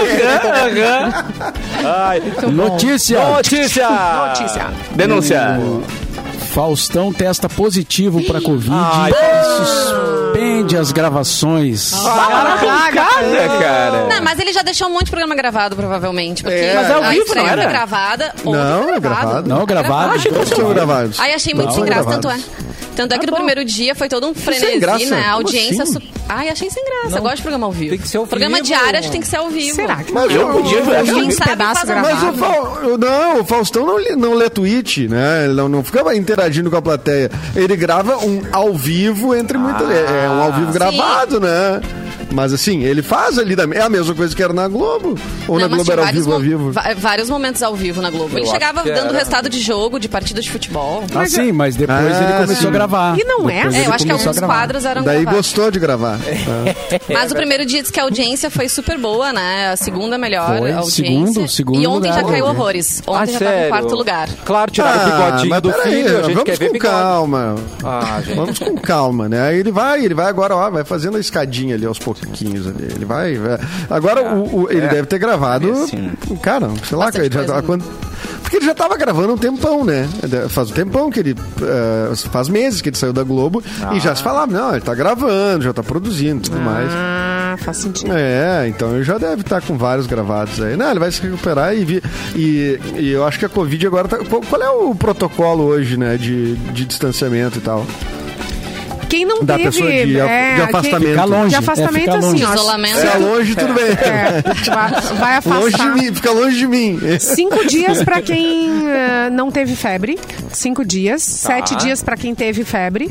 Ai. 1.84 2.22
Notícia. 2.50 3.20
Notícia. 3.28 3.88
Notícia. 3.88 4.66
Denúncia. 4.92 5.60
Faustão 6.52 7.12
testa 7.12 7.48
positivo 7.48 8.24
pra 8.24 8.40
Covid 8.40 8.70
Ai. 8.72 9.12
e 9.12 10.39
suspende 10.70 10.76
as 10.76 10.92
gravações. 10.92 11.92
Cara, 11.92 13.58
cara. 13.60 14.06
Não, 14.08 14.22
mas 14.22 14.38
ele 14.38 14.52
já 14.52 14.62
deixou 14.62 14.88
um 14.88 14.92
monte 14.92 15.04
de 15.06 15.10
programa 15.10 15.34
gravado, 15.34 15.76
provavelmente. 15.76 16.42
Porque 16.42 16.56
É, 16.58 16.74
Mas 16.74 16.88
é 16.90 16.92
ao 16.94 17.02
a 17.04 17.08
vivo, 17.10 17.22
estreia 17.24 17.46
não 17.46 17.52
era? 17.62 17.66
gravada. 17.70 18.34
Não, 18.44 18.82
foi 18.84 18.92
é 18.94 19.00
gravado. 19.00 19.48
Não, 19.48 19.66
gravado. 19.66 20.22
Todos 20.22 20.48
são 20.48 20.68
gravados. 20.68 21.20
Aí 21.20 21.34
achei 21.34 21.54
muito 21.54 21.68
Não, 21.68 21.74
sem 21.74 21.84
graça, 21.84 22.02
gravados. 22.04 22.26
tanto 22.32 22.56
é. 22.56 22.60
Tanto 22.96 23.14
é 23.14 23.18
que 23.18 23.26
no 23.26 23.32
primeiro 23.34 23.64
dia 23.64 23.94
foi 23.94 24.08
todo 24.08 24.26
um 24.26 24.34
sem 24.34 24.42
frenesi, 24.42 24.78
graça? 24.80 25.06
né? 25.06 25.20
A 25.20 25.22
Como 25.32 25.46
audiência. 25.46 25.82
assim? 25.84 25.92
su- 25.94 26.02
Ai, 26.28 26.48
achei 26.48 26.70
sem 26.70 26.84
graça. 26.84 27.16
Eu 27.18 27.22
gosto 27.22 27.36
de 27.36 27.42
programa 27.42 27.66
ao 27.66 27.72
vivo. 27.72 27.90
Tem 27.90 27.98
que 27.98 28.08
ser 28.08 28.18
ao 28.18 28.26
Programa 28.26 28.56
vivo. 28.56 28.66
diário 28.66 28.98
acho 28.98 29.08
que 29.08 29.12
tem 29.12 29.20
que 29.20 29.26
ser 29.26 29.36
ao 29.36 29.48
vivo. 29.48 29.74
Será 29.74 29.96
que 29.96 30.12
Mas 30.12 30.30
Eu 30.34 30.48
podia, 30.48 30.82
velho. 30.82 31.04
Quem 31.14 31.24
Um 31.24 31.30
sabe 31.30 31.50
pedaço 31.50 31.86
faz 31.86 31.90
ao 31.90 31.96
Mas 32.02 32.20
gravado. 32.20 32.88
o, 32.94 32.98
não, 32.98 33.40
o 33.40 33.44
Faustão 33.44 33.86
não, 33.86 33.96
lê- 33.96 34.14
não 34.16 34.34
lê 34.34 34.50
tweet, 34.50 35.08
né? 35.08 35.44
Ele 35.44 35.54
não, 35.54 35.68
não 35.68 35.82
ficava 35.82 36.14
interagindo 36.14 36.70
com 36.70 36.76
a 36.76 36.82
plateia. 36.82 37.30
Ele 37.56 37.74
grava 37.74 38.18
um 38.18 38.42
ao 38.52 38.74
vivo 38.74 39.34
entre 39.34 39.56
muitas. 39.56 39.88
É, 39.90 40.24
é 40.26 40.28
um 40.28 40.42
ao 40.42 40.52
vivo 40.60 40.72
gravado, 40.72 41.40
né? 41.40 41.80
Mas 42.32 42.52
assim, 42.52 42.82
ele 42.84 43.02
faz 43.02 43.38
ali. 43.38 43.56
da- 43.56 43.64
É 43.72 43.80
a 43.82 43.88
mesma 43.88 44.14
coisa 44.14 44.34
que 44.34 44.42
era 44.42 44.52
na 44.52 44.68
Globo. 44.68 45.16
Ou 45.48 45.58
Não, 45.58 45.68
na 45.68 45.68
mas 45.68 45.76
Globo 45.78 45.92
era 45.92 46.00
ao 46.02 46.06
vários 46.06 46.24
vivo, 46.24 46.34
ao 46.34 46.40
vivo. 46.40 46.72
Vários 46.98 47.28
momentos 47.30 47.62
ao 47.62 47.74
vivo 47.74 48.00
na 48.00 48.10
Globo. 48.10 48.36
ele 48.38 48.46
Eu 48.46 48.50
chegava 48.50 48.80
acho 48.80 48.88
que 48.88 48.94
dando 48.94 49.08
era. 49.08 49.18
resultado 49.18 49.48
de 49.48 49.60
jogo, 49.60 49.98
de 49.98 50.08
partida 50.08 50.40
de 50.40 50.50
futebol. 50.50 51.04
Ah, 51.14 51.26
sim, 51.26 51.52
mas 51.52 51.76
depois 51.76 51.98
Ah, 51.98 52.22
ele 52.24 52.32
começou 52.34 52.56
sim. 52.56 52.66
a 52.68 52.70
gravar. 52.70 53.18
E 53.18 53.24
não 53.24 53.48
é? 53.50 53.58
É, 53.62 53.66
ele 53.66 53.86
eu 53.86 53.92
acho 53.92 54.04
que 54.06 54.12
alguns 54.12 54.38
quadros 54.38 54.84
eram 54.84 55.02
Daí 55.02 55.22
gravados. 55.22 55.46
gostou 55.48 55.70
de 55.70 55.78
gravar. 55.78 56.18
Mas 57.12 57.32
o 57.32 57.34
primeiro 57.34 57.64
dia 57.66 57.82
diz 57.82 57.90
que 57.90 57.98
a 57.98 58.04
audiência 58.04 58.50
foi 58.50 58.68
super 58.68 58.96
boa, 58.98 59.32
né? 59.32 59.70
A 59.72 59.76
segunda 59.76 60.16
melhor 60.16 60.58
Foi, 60.58 60.72
audiência. 60.72 61.04
segundo- 61.04 61.48
segundo 61.48 61.80
e 61.82 61.86
ontem 61.86 62.08
lugar, 62.10 62.22
já 62.22 62.28
caiu 62.28 62.44
horrores. 62.46 63.02
Ontem 63.06 63.20
Ah, 63.20 63.26
já 63.26 63.38
tava 63.38 63.50
em 63.50 63.54
sério? 63.54 63.68
quarto 63.70 63.94
lugar. 63.96 64.28
Claro, 64.44 64.70
tiraram 64.70 65.00
o 65.00 65.04
bigodinho 65.04 65.44
Ah, 65.44 65.46
mas 65.48 65.62
do 65.62 65.72
peraí, 65.72 65.92
filho, 66.04 66.18
a 66.18 66.22
gente 66.22 66.34
vamos 66.34 66.58
com 66.58 66.78
calma. 66.78 67.54
Ah, 67.84 68.20
gente. 68.24 68.36
Vamos 68.36 68.58
com 68.58 68.74
calma, 68.76 69.28
né? 69.28 69.40
Aí 69.48 69.58
ele 69.58 69.70
vai, 69.72 70.04
ele 70.04 70.14
vai 70.14 70.26
agora, 70.26 70.54
ó, 70.56 70.70
vai 70.70 70.84
fazendo 70.84 71.16
a 71.16 71.20
escadinha 71.20 71.74
ali 71.74 71.84
aos 71.86 71.98
pouquinhos 72.20 72.66
ali. 72.66 72.84
Ele 72.94 73.04
vai. 73.04 73.36
vai. 73.36 73.58
Agora 73.88 74.34
o, 74.34 74.62
o- 74.64 74.70
ele 74.70 74.86
deve 74.88 75.06
ter 75.06 75.18
gravado. 75.18 75.74
Sim. 75.86 76.10
Cara, 76.42 76.68
sei 76.88 76.96
lá, 76.96 77.10
ele 77.14 77.30
já 77.32 77.44
tá, 77.44 77.62
quando, 77.62 77.84
porque 78.42 78.56
ele 78.56 78.66
já 78.66 78.74
tava 78.74 78.96
gravando 78.96 79.32
um 79.34 79.38
tempão, 79.38 79.84
né? 79.84 80.08
Faz 80.48 80.70
um 80.70 80.74
tempão 80.74 81.10
que 81.10 81.20
ele. 81.20 81.34
eh, 81.62 82.12
faz 82.30 82.48
meses 82.48 82.80
que 82.80 82.88
ele 82.88 82.96
saiu 82.96 83.12
da 83.12 83.22
Globo 83.22 83.62
e 83.92 84.00
já 84.00 84.14
se 84.14 84.22
falava, 84.22 84.52
não, 84.52 84.72
ele 84.72 84.80
tá 84.80 84.94
gravando, 84.94 85.64
já 85.64 85.72
tá 85.72 85.82
produzindo 85.82 86.38
e 86.38 86.42
tudo 86.42 86.60
mais. 86.60 86.88
Ah, 86.92 87.56
faz 87.58 87.78
sentido. 87.78 88.12
É, 88.14 88.68
então 88.68 88.94
ele 88.94 89.04
já 89.04 89.18
deve 89.18 89.42
estar 89.42 89.60
com 89.62 89.76
vários 89.76 90.06
gravados 90.06 90.60
aí. 90.62 90.76
Não, 90.76 90.90
ele 90.90 91.00
vai 91.00 91.10
se 91.10 91.20
recuperar 91.22 91.74
e, 91.76 91.84
vi- 91.84 92.02
e, 92.36 92.78
e 92.96 93.10
eu 93.10 93.24
acho 93.26 93.38
que 93.38 93.44
a 93.44 93.48
Covid 93.48 93.86
agora 93.86 94.06
tá. 94.08 94.18
Qual, 94.18 94.40
qual 94.42 94.62
é 94.62 94.70
o 94.70 94.94
protocolo 94.94 95.64
hoje, 95.64 95.96
né? 95.96 96.16
De, 96.16 96.54
de 96.56 96.84
distanciamento 96.84 97.58
e 97.58 97.60
tal? 97.60 97.84
Quem 99.10 99.24
não 99.26 99.44
Da 99.44 99.56
teve. 99.58 99.70
pessoa 99.70 99.90
de- 99.90 100.06
de 100.06 100.12
quem- 100.14 100.20
afastamento. 100.62 101.10
Ficar 101.10 101.24
longe. 101.24 101.48
De 101.48 101.54
é, 101.54 101.58
afastamento, 101.58 102.00
ficar 102.04 102.16
assim, 102.18 102.26
longe. 102.28 102.44
ó. 102.44 102.54
Isolamento. 102.54 102.96
Fica 102.96 103.18
longe, 103.18 103.54
tudo 103.56 103.74
bem. 103.74 103.84
É, 103.84 104.42
vai, 104.70 104.90
vai 105.18 105.36
afastar. 105.36 105.60
Longe 105.60 105.76
de 105.76 105.88
mim, 105.90 106.14
fica 106.14 106.30
longe 106.30 106.56
de 106.56 106.66
mim. 106.66 107.00
Cinco 107.18 107.66
dias 107.66 108.02
pra 108.04 108.22
quem 108.22 108.70
eh, 108.88 109.28
não 109.30 109.50
teve 109.50 109.74
febre. 109.76 110.18
Cinco 110.52 110.84
dias. 110.84 111.22
Sete 111.22 111.74
dias 111.76 112.02
pra 112.02 112.16
quem 112.16 112.34
teve 112.34 112.64
febre. 112.64 113.10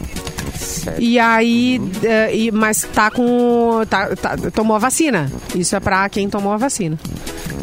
E 0.97 1.19
aí, 1.19 1.81
eh, 2.03 2.29
e- 2.35 2.51
mas 2.51 2.87
tá 2.93 3.11
com. 3.11 3.81
tá- 3.89 4.15
tá- 4.15 4.35
tomou 4.53 4.75
a 4.75 4.79
vacina. 4.79 5.29
Isso 5.53 5.75
é 5.75 5.79
pra 5.79 6.07
quem 6.09 6.29
tomou 6.29 6.53
a 6.53 6.57
vacina. 6.57 6.97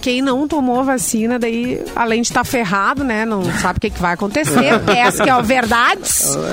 Quem 0.06 0.22
não 0.22 0.46
tomou 0.46 0.78
a 0.78 0.82
vacina, 0.84 1.36
daí, 1.36 1.82
além 1.96 2.22
de 2.22 2.28
estar 2.28 2.44
ferrado, 2.44 3.02
né? 3.02 3.26
Não 3.26 3.42
sabe 3.58 3.78
o 3.78 3.80
que, 3.80 3.90
que 3.90 4.00
vai 4.00 4.14
acontecer. 4.14 4.80
Essa 4.86 5.24
que 5.24 5.28
é 5.28 5.32
a 5.32 5.40
verdade. 5.40 6.00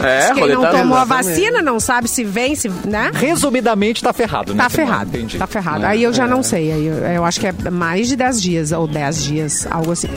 É, 0.03 0.33
quem 0.33 0.49
não 0.49 0.65
tomou 0.71 0.97
a 0.97 1.05
vacina, 1.05 1.61
não 1.61 1.79
sabe 1.79 2.07
se 2.07 2.23
vem, 2.23 2.55
se. 2.55 2.67
né? 2.67 3.11
Resumidamente, 3.13 4.01
tá 4.01 4.11
ferrado, 4.11 4.55
né? 4.55 4.63
Tá 4.63 4.71
ferrado. 4.71 5.15
Entendi. 5.15 5.37
Tá 5.37 5.45
ferrado. 5.45 5.85
Aí 5.85 6.01
eu 6.01 6.11
já 6.11 6.25
não 6.25 6.41
sei. 6.41 6.71
Aí 6.71 6.87
eu, 6.87 6.95
eu 6.95 7.23
acho 7.23 7.39
que 7.39 7.45
é 7.45 7.53
mais 7.69 8.07
de 8.07 8.15
10 8.15 8.41
dias, 8.41 8.71
ou 8.71 8.87
10 8.87 9.23
dias, 9.23 9.67
algo 9.69 9.91
assim. 9.91 10.09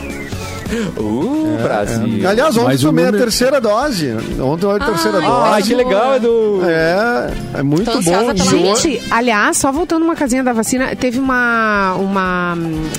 Uh, 0.98 1.58
Brasil. 1.62 2.28
Aliás, 2.28 2.56
ontem 2.56 2.78
tomei 2.78 3.06
a 3.06 3.12
terceira 3.12 3.60
dose. 3.60 4.12
Ontem 4.40 4.66
foi 4.66 4.76
a 4.76 4.84
terceira 4.84 5.18
Ai, 5.18 5.60
dose. 5.60 5.68
que 5.68 5.74
legal, 5.74 6.16
Edu. 6.16 6.60
É, 6.64 7.30
é 7.58 7.62
muito 7.62 7.90
Tô 7.90 8.00
bom. 8.02 8.34
Gente, 8.34 9.00
aliás, 9.10 9.56
só 9.56 9.70
voltando 9.72 10.02
uma 10.04 10.14
casinha 10.16 10.42
da 10.42 10.52
vacina, 10.52 10.94
teve 10.96 11.18
uma, 11.18 11.94
uma, 11.94 12.54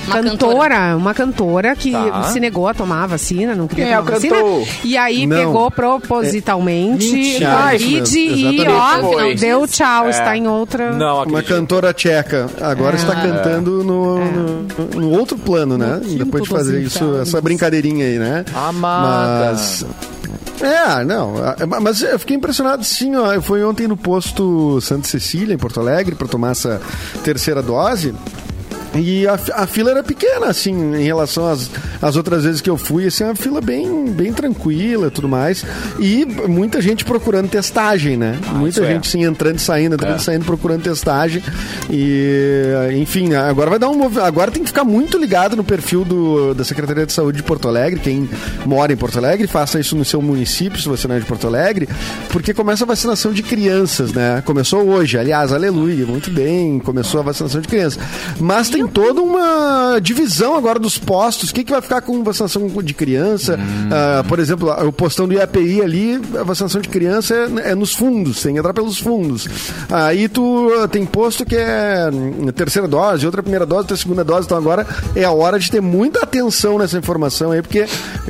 Uma 0.08 0.22
cantora, 0.24 0.96
uma 0.98 1.14
cantora 1.14 1.76
que 1.76 1.92
Tá. 1.92 2.24
se 2.24 2.40
negou 2.40 2.68
a 2.68 2.74
tomar 2.74 3.04
a 3.04 3.08
vacina, 3.08 3.56
não 3.56 3.68
queria 3.68 3.86
Quem 3.86 3.94
é 3.94 3.98
tomar 3.98 4.06
o 4.06 4.12
a 4.12 4.16
vacina. 4.16 4.36
cantor? 4.36 4.68
E 4.84 4.98
aí 4.98 5.26
Não. 5.28 5.38
pegou 5.38 5.72
propositalmente 5.72 7.12
Mentira. 7.12 7.58
Covid 7.72 8.20
e 8.20 8.68
ó, 8.68 9.02
Foi. 9.12 9.36
deu 9.36 9.68
tchau, 9.68 10.10
está 10.10 10.36
em 10.38 10.48
outra. 10.48 10.92
Não, 10.94 11.24
Uma 11.24 11.42
cantora 11.44 11.94
tcheca. 11.94 12.48
Agora 12.62 12.96
É. 12.96 13.00
está 13.00 13.16
cantando 13.16 13.84
no, 13.84 14.20
no, 14.26 14.62
no 15.02 15.10
outro 15.18 15.38
plano, 15.38 15.78
né? 15.78 16.00
Depois 16.04 16.44
de 16.44 16.50
fazer 16.50 16.82
isso, 16.82 16.98
infernos. 17.04 17.28
essa 17.28 17.42
brincadeirinha 17.58 18.06
aí, 18.06 18.20
né? 18.20 18.46
Amada. 18.56 19.52
Mas. 19.52 19.86
É, 20.62 21.04
não. 21.04 21.36
a- 21.38 21.80
Mas 21.82 22.02
eu 22.02 22.18
fiquei 22.20 22.36
impressionado, 22.36 22.84
sim. 22.84 23.16
Ó, 23.16 23.34
eu 23.34 23.42
fui 23.42 23.64
ontem 23.64 23.88
no 23.88 23.98
posto 23.98 24.80
Santa 24.82 25.08
Cecília, 25.08 25.54
em 25.54 25.58
Porto 25.58 25.80
Alegre, 25.80 26.16
para 26.16 26.28
tomar 26.28 26.52
essa 26.52 26.82
terceira 27.24 27.62
dose. 27.62 28.14
E 28.98 29.28
a, 29.28 29.40
a 29.54 29.68
fila 29.68 29.92
era 29.92 30.04
pequena, 30.04 30.48
assim, 30.48 30.96
em 30.96 31.04
relação 31.04 31.48
às, 31.48 31.70
às 32.02 32.16
outras 32.16 32.44
vezes 32.44 32.62
que 32.62 32.70
eu 32.70 32.78
fui, 32.78 33.08
assim, 33.08 33.24
uma 33.24 33.36
fila 33.36 33.62
bem, 33.62 34.08
bem 34.08 34.34
tranquila 34.34 35.08
e 35.08 35.12
tudo 35.12 35.28
mais. 35.28 35.66
E 36.00 36.26
muita 36.26 36.82
gente 36.82 37.06
procurando 37.06 37.50
testagem, 37.50 38.18
né? 38.18 38.38
muita 38.54 38.70
isso 38.70 38.84
é. 38.84 38.94
gente, 38.94 39.08
sim, 39.08 39.24
entrando 39.24 39.58
e 39.58 39.62
saindo, 39.62 39.96
entrando 39.96 40.20
e 40.20 40.24
saindo, 40.24 40.46
procurando 40.46 40.82
testagem. 40.84 41.44
E, 41.90 42.72
enfim, 43.00 43.34
agora 43.34 43.70
vai 43.70 43.80
dar 43.80 43.90
um 43.90 44.08
Agora 44.20 44.52
tem 44.52 44.64
que 44.64 44.70
ficar 44.70 44.84
muito 44.84 45.18
ligado 45.18 45.56
no 45.56 45.64
perfil 45.64 46.06
do, 46.06 46.54
da 46.54 46.64
Secretaria 46.64 47.06
de 47.06 47.14
Saúde 47.14 47.38
de 47.38 47.44
Porto 47.44 47.68
Alegre. 47.68 48.00
Quem 48.00 48.30
mora 48.66 48.94
em 48.94 48.96
Porto 48.96 49.18
Alegre, 49.18 49.48
faça 49.48 49.80
isso 49.80 49.96
no 49.96 50.06
seu 50.06 50.22
município, 50.22 50.80
se 50.80 50.88
você 50.88 51.08
não 51.08 51.16
é 51.16 51.20
de 51.20 51.26
Porto 51.26 51.48
Alegre, 51.48 51.90
porque 52.30 52.54
começa 52.54 52.84
a 52.84 52.88
vacinação 52.88 53.34
de 53.34 53.44
crianças, 53.44 54.14
né? 54.14 54.42
Começou 54.46 54.88
hoje, 54.88 55.18
aliás, 55.18 55.52
aleluia, 55.52 56.06
muito 56.06 56.32
bem, 56.32 56.80
começou 56.80 57.20
a 57.20 57.24
vacinação 57.24 57.60
de 57.60 57.68
crianças. 57.68 58.00
Mas 58.40 58.70
tem 58.70 58.87
toda 58.88 59.22
uma 59.22 60.00
divisão 60.02 60.56
agora 60.56 60.80
dos 60.80 60.98
postos. 60.98 61.50
O 61.50 61.54
que, 61.54 61.64
que 61.64 61.72
vai 61.72 61.82
ficar 61.82 62.02
com 62.02 62.24
vacinação 62.24 62.68
de 62.68 62.94
criança? 62.94 63.60
Ah, 63.92 64.24
por 64.28 64.40
exemplo, 64.40 64.70
o 64.86 64.92
postão 64.92 65.28
do 65.28 65.34
IAPI 65.34 65.82
ali, 65.82 66.22
a 66.40 66.44
vacinação 66.44 66.82
de 66.82 66.90
criança 66.90 67.34
é, 67.36 67.72
é 67.72 67.76
nos 67.76 67.94
fundos, 67.94 68.42
tem 68.42 68.54
que 68.54 68.60
entrar 68.60 68.74
pelos 68.74 68.98
fundos. 68.98 69.48
Aí 69.90 70.28
tu 70.28 70.72
ah, 70.82 70.88
tem 70.88 71.06
posto 71.06 71.46
que 71.46 71.56
é 71.56 72.10
hum, 72.12 72.48
terceira 72.52 72.88
dose, 72.88 73.26
outra 73.26 73.42
primeira 73.42 73.66
dose, 73.66 73.82
outra 73.82 73.98
segunda 73.98 74.24
dose. 74.24 74.46
Então 74.46 74.58
agora 74.58 74.86
é 75.16 75.24
a 75.24 75.32
hora 75.32 75.60
de 75.60 75.70
ter 75.70 75.82
muita 75.82 76.24
atenção 76.24 76.78
nessa 76.78 76.98
informação 76.98 77.52
aí, 77.52 77.62
porque, 77.62 77.86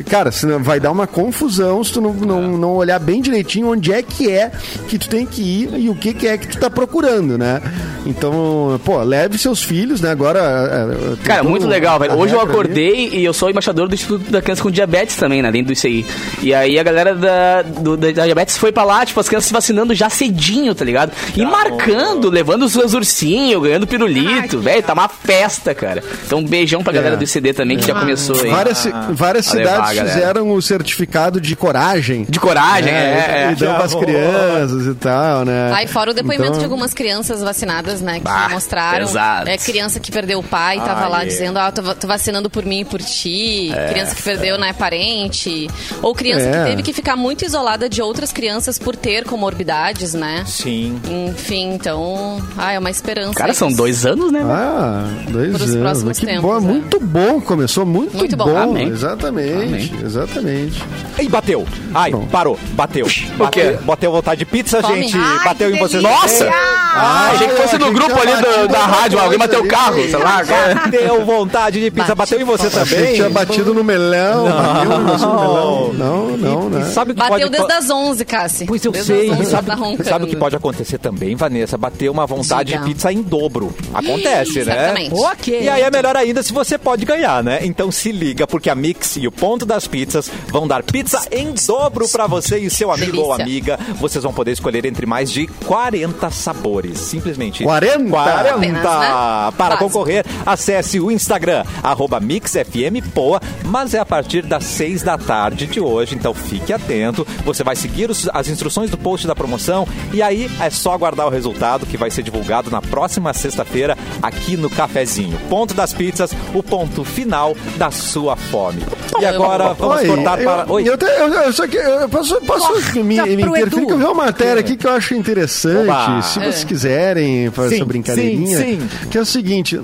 cara, 0.10 0.32
vai 0.60 0.80
dar 0.80 0.92
uma 0.92 1.08
confusão 1.08 1.84
se 1.84 1.94
tu 1.94 2.02
não, 2.02 2.14
não, 2.14 2.58
não 2.58 2.76
olhar 2.76 3.00
bem 3.00 3.22
direitinho 3.22 3.72
onde 3.72 3.92
é 3.92 4.02
que 4.02 4.30
é 4.30 4.52
que 4.88 4.98
tu 4.98 5.10
tem 5.10 5.26
que 5.26 5.42
ir 5.42 5.74
e 5.78 5.90
o 5.90 5.96
que, 5.96 6.14
que 6.14 6.28
é 6.28 6.38
que 6.38 6.48
tu 6.48 6.60
tá 6.60 6.70
procurando, 6.70 7.38
né? 7.38 7.62
Então, 8.06 8.80
pô, 8.86 9.02
leve 9.04 9.38
seus 9.38 9.62
filhos, 9.62 10.02
né? 10.02 10.10
Agora. 10.10 10.37
É, 10.38 11.16
tem 11.16 11.26
Cara, 11.26 11.44
muito 11.44 11.68
legal, 11.68 12.00
velho. 12.00 12.14
Hoje 12.14 12.34
eu 12.34 12.40
regra 12.40 12.42
ali. 12.42 12.52
acordei 12.52 13.10
e 13.14 13.24
eu 13.26 13.34
sou 13.34 13.50
embaixador 13.50 13.88
do 13.88 13.96
Instituto 13.96 14.30
da 14.32 14.42
Criança 14.42 14.62
com 14.64 14.72
Diabetes 14.72 15.16
também, 15.16 15.42
né? 15.42 15.52
Dentro 15.52 15.68
do 15.68 15.74
ICI. 15.74 16.06
E 16.42 16.54
aí 16.54 16.78
a 16.80 16.84
galera 16.84 17.14
da, 17.16 17.62
do- 17.62 17.98
da 17.98 18.12
diabetes 18.12 18.58
foi 18.58 18.72
pra 18.72 18.84
lá, 18.84 19.06
tipo, 19.06 19.20
as 19.20 19.28
crianças 19.28 19.48
se 19.48 19.54
vacinando 19.54 19.94
já 19.96 20.10
cedinho, 20.10 20.74
tá 20.76 20.84
ligado? 20.86 21.12
E 21.36 21.44
marcando, 21.46 22.30
levando 22.30 22.64
os 22.64 22.74
seus 22.74 22.94
ursinhos, 22.94 23.62
ganhando 23.64 23.88
pirulito, 23.88 24.60
velho. 24.60 24.84
Tá 24.84 24.94
uma 24.94 25.08
festa, 25.08 25.74
cara. 25.74 26.04
Então 26.26 26.40
um 26.40 26.46
beijão 26.46 26.84
pra 26.84 26.94
galera 26.94 27.16
É. 27.16 27.18
do 27.18 27.24
ICD 27.24 27.54
também, 27.54 27.78
que 27.78 27.86
já 27.88 27.94
começou 27.94 28.36
aí. 28.42 28.50
Várias, 28.50 28.86
levar, 28.86 29.44
cidades 29.44 29.96
galera. 29.98 30.08
fizeram 30.14 30.52
o 30.52 30.62
certificado 30.62 31.40
de 31.40 31.56
coragem. 31.56 32.26
De 32.30 32.40
coragem, 32.40 32.92
é. 32.92 33.48
é. 33.48 33.50
E 33.52 33.56
dão 33.56 33.76
pras 33.76 33.94
crianças 33.96 34.86
e 34.86 34.94
tal, 34.96 35.46
né? 35.46 35.72
Aí 35.74 35.88
fora 35.88 36.12
o 36.12 36.14
depoimento 36.14 36.50
Então- 36.50 36.60
de 36.60 36.66
algumas 36.66 36.94
crianças 36.94 37.42
vacinadas, 37.42 38.02
né? 38.02 38.16
Que 38.16 38.24
Bah, 38.26 38.50
mostraram. 38.50 39.06
pesado. 39.06 39.50
É 39.50 39.58
criança 39.58 40.00
que 40.00 40.12
perdeu 40.12 40.27
o 40.36 40.44
pai, 40.44 40.78
tava 40.80 41.06
Ah, 41.06 41.08
lá 41.08 41.24
é. 41.24 41.26
dizendo, 41.28 41.58
ah, 41.58 41.72
tô, 41.72 41.82
tô 41.96 42.08
vacinando 42.08 42.50
por 42.50 42.66
mim 42.66 42.82
e 42.82 42.86
por 42.86 43.02
ti. 43.02 43.72
criança 43.90 44.16
que 44.16 44.22
perdeu, 44.24 44.58
né, 44.58 44.74
parente. 44.74 45.68
Ou 46.02 46.14
criança 46.14 46.46
É. 46.48 46.64
que 46.64 46.70
teve 46.72 46.84
que 46.84 46.94
ficar 46.94 47.16
muito 47.16 47.46
isolada 47.46 47.88
de 47.90 48.02
outras 48.02 48.32
crianças 48.32 48.78
por 48.80 48.96
ter 48.96 49.24
comorbidades, 49.26 50.14
né? 50.14 50.44
Sim. 50.46 51.00
Enfim, 51.30 51.74
então. 51.74 52.42
Ah, 52.58 52.74
é 52.74 52.80
uma 52.80 52.90
esperança. 52.90 53.34
Cara, 53.34 53.54
são 53.54 53.72
dois 53.72 54.06
anos, 54.06 54.32
né? 54.32 54.42
Ah, 54.44 55.06
dois 55.30 55.50
Pros 55.56 55.70
anos. 55.70 55.82
próximos 55.82 56.20
que 56.20 56.26
tempos, 56.26 56.42
bom, 56.42 56.58
é. 56.58 56.60
muito 56.60 57.00
bom. 57.00 57.42
Começou 57.42 57.86
muito, 57.86 58.16
Muito 58.18 58.36
bom. 58.36 58.46
bom. 58.46 58.58
Amém. 58.58 58.88
Exatamente, 58.88 59.54
Amém. 59.54 59.92
exatamente. 60.04 60.84
E 61.20 61.28
bateu. 61.30 61.66
Ai, 61.94 62.12
Pronto. 62.12 62.28
parou. 62.28 62.60
Bateu. 62.74 63.08
Bateu, 63.38 63.78
bateu 63.84 64.12
vontade 64.12 64.40
de 64.40 64.46
pizza, 64.46 64.82
Fome. 64.82 65.04
gente. 65.04 65.18
Ai, 65.18 65.44
bateu 65.46 65.74
em 65.74 65.80
vocês. 65.80 66.02
Nossa! 66.04 66.46
também. 66.46 66.54
Ah, 67.00 67.32
achei 67.34 67.48
que 67.48 67.56
fosse 67.56 67.78
no 67.78 67.92
grupo 67.92 68.20
ali 68.20 68.32
da 68.42 68.62
alguma 68.62 68.78
rádio, 68.80 69.20
alguém 69.20 69.38
bateu 69.38 69.62
o 69.64 69.68
carro, 69.68 70.02
lá. 70.18 70.44
cara. 70.44 70.76
Bateu 70.76 71.26
vontade 71.26 71.82
de 71.82 71.92
pizza. 71.92 72.16
Bateu 72.16 72.42
em 72.42 72.44
você 72.44 72.70
também. 72.70 73.16
tinha 73.16 73.30
batido 73.30 73.74
no 73.74 73.84
melão. 73.84 74.46
Bateu 74.46 74.90
no 74.90 75.18
no 75.18 75.40
melão. 75.40 75.94
Não, 75.94 76.38
não, 76.38 76.70
né? 76.70 76.86
sabe 76.86 77.12
o 77.12 77.16
que 77.16 77.20
Bateu 77.20 77.50
pode... 77.50 77.50
desde 77.50 77.74
as 77.74 77.90
11, 77.90 78.26
Cassi. 78.26 78.66
Pois 78.66 78.84
eu 78.84 78.92
desde 78.92 79.14
sei. 79.14 79.30
As 79.30 79.40
11 79.40 79.52
sabe, 79.52 79.68
tá 79.68 80.04
sabe 80.04 80.26
o 80.26 80.28
que 80.28 80.36
pode 80.36 80.56
acontecer 80.56 80.98
também, 80.98 81.36
Vanessa? 81.36 81.78
Bater 81.78 82.10
uma 82.10 82.26
vontade 82.26 82.72
Diga. 82.72 82.84
de 82.84 82.94
pizza 82.94 83.12
em 83.12 83.22
dobro. 83.22 83.74
Acontece, 83.94 84.64
né? 84.64 85.10
Ok. 85.12 85.62
E 85.62 85.70
aí 85.70 85.82
é 85.82 85.92
melhor 85.92 86.16
ainda 86.16 86.42
se 86.44 86.54
você 86.54 86.78
pode 86.78 87.06
ganhar, 87.06 87.44
né? 87.44 87.60
Então 87.64 87.92
se 87.92 88.12
liga, 88.12 88.48
porque 88.48 88.70
a 88.70 88.76
Mix 88.76 89.18
e 89.18 89.28
o 89.28 89.32
Ponto 89.32 89.66
das 89.66 89.88
Pizzas 89.88 90.30
vão 90.48 90.68
dar 90.68 90.84
pizza 90.84 91.22
em 91.32 91.54
dobro 91.66 92.08
pra 92.10 92.28
você 92.28 92.58
e 92.58 92.70
seu 92.70 92.92
amigo 92.92 93.20
ou 93.20 93.34
amiga. 93.34 93.80
Vocês 94.00 94.24
vão 94.24 94.34
poder 94.34 94.52
escolher 94.52 94.86
entre 94.86 95.06
mais 95.06 95.32
de 95.32 95.48
40 95.66 96.30
sabores. 96.32 97.00
Simplesmente 97.00 97.64
40? 97.64 98.10
40! 98.10 98.56
Apenas, 98.56 98.84
né? 98.84 99.54
Para 99.58 99.78
concorrer, 99.78 100.07
acesse 100.46 101.00
o 101.00 101.12
Instagram, 101.12 101.64
arroba 101.84 102.20
MixFMPoa, 102.20 103.42
mas 103.66 103.94
é 103.94 104.00
a 104.00 104.06
partir 104.06 104.44
das 104.46 104.64
6 104.66 105.04
da 105.04 105.18
tarde 105.18 105.68
de 105.68 105.80
hoje, 105.80 106.16
então 106.16 106.34
fique 106.34 106.72
atento. 106.74 107.26
Você 107.46 107.64
vai 107.64 107.76
seguir 107.76 108.10
os- 108.10 108.30
as 108.34 108.48
instruções 108.48 108.90
do 108.90 108.98
post 108.98 109.26
da 109.28 109.36
promoção 109.36 109.88
e 110.14 110.22
aí 110.22 110.50
é 110.60 110.70
só 110.70 110.94
aguardar 110.94 111.28
o 111.28 111.30
resultado 111.30 111.86
que 111.86 111.98
vai 111.98 112.10
ser 112.12 112.24
divulgado 112.24 112.70
na 112.70 112.82
próxima 112.82 113.34
sexta-feira 113.34 113.98
aqui 114.22 114.58
no 114.58 114.70
Cafezinho. 114.70 115.38
Ponto 115.50 115.74
das 115.74 115.94
pizzas, 115.94 116.32
o 116.54 116.62
ponto 116.64 117.04
final 117.04 117.56
da 117.78 117.92
sua 117.92 118.36
fome. 118.36 118.84
E 119.20 119.26
agora 119.26 119.74
vamos 119.74 119.98
Oi, 120.02 120.08
cortar 120.08 120.40
eu, 120.40 120.46
para. 120.46 120.72
Oi. 120.72 120.88
Eu, 120.88 120.98
te- 120.98 121.06
eu- 121.06 121.28
eu 121.34 121.54
só 121.54 121.68
que 121.68 121.78
eu 121.78 122.08
posso, 122.10 122.40
posso 122.42 122.68
Corta 122.68 122.94
me, 123.04 123.04
me 123.04 123.44
interferir 123.44 123.86
que 123.86 123.94
eu 123.94 123.98
vi 123.98 124.04
uma 124.04 124.14
matéria 124.14 124.60
aqui 124.60 124.76
que 124.78 124.86
eu 124.86 124.92
acho 124.92 125.16
interessante. 125.16 125.90
Oba. 125.90 126.22
Se 126.22 126.40
É. 126.40 126.44
vocês 126.44 126.64
quiserem 126.64 127.50
fazer 127.52 127.70
Sim, 127.70 127.76
essa 127.76 127.86
brincadeirinha, 127.86 128.58
sim, 128.58 128.80
sim. 128.80 129.08
que 129.10 129.18
é 129.18 129.22
o 129.22 129.26
seguinte. 129.26 129.80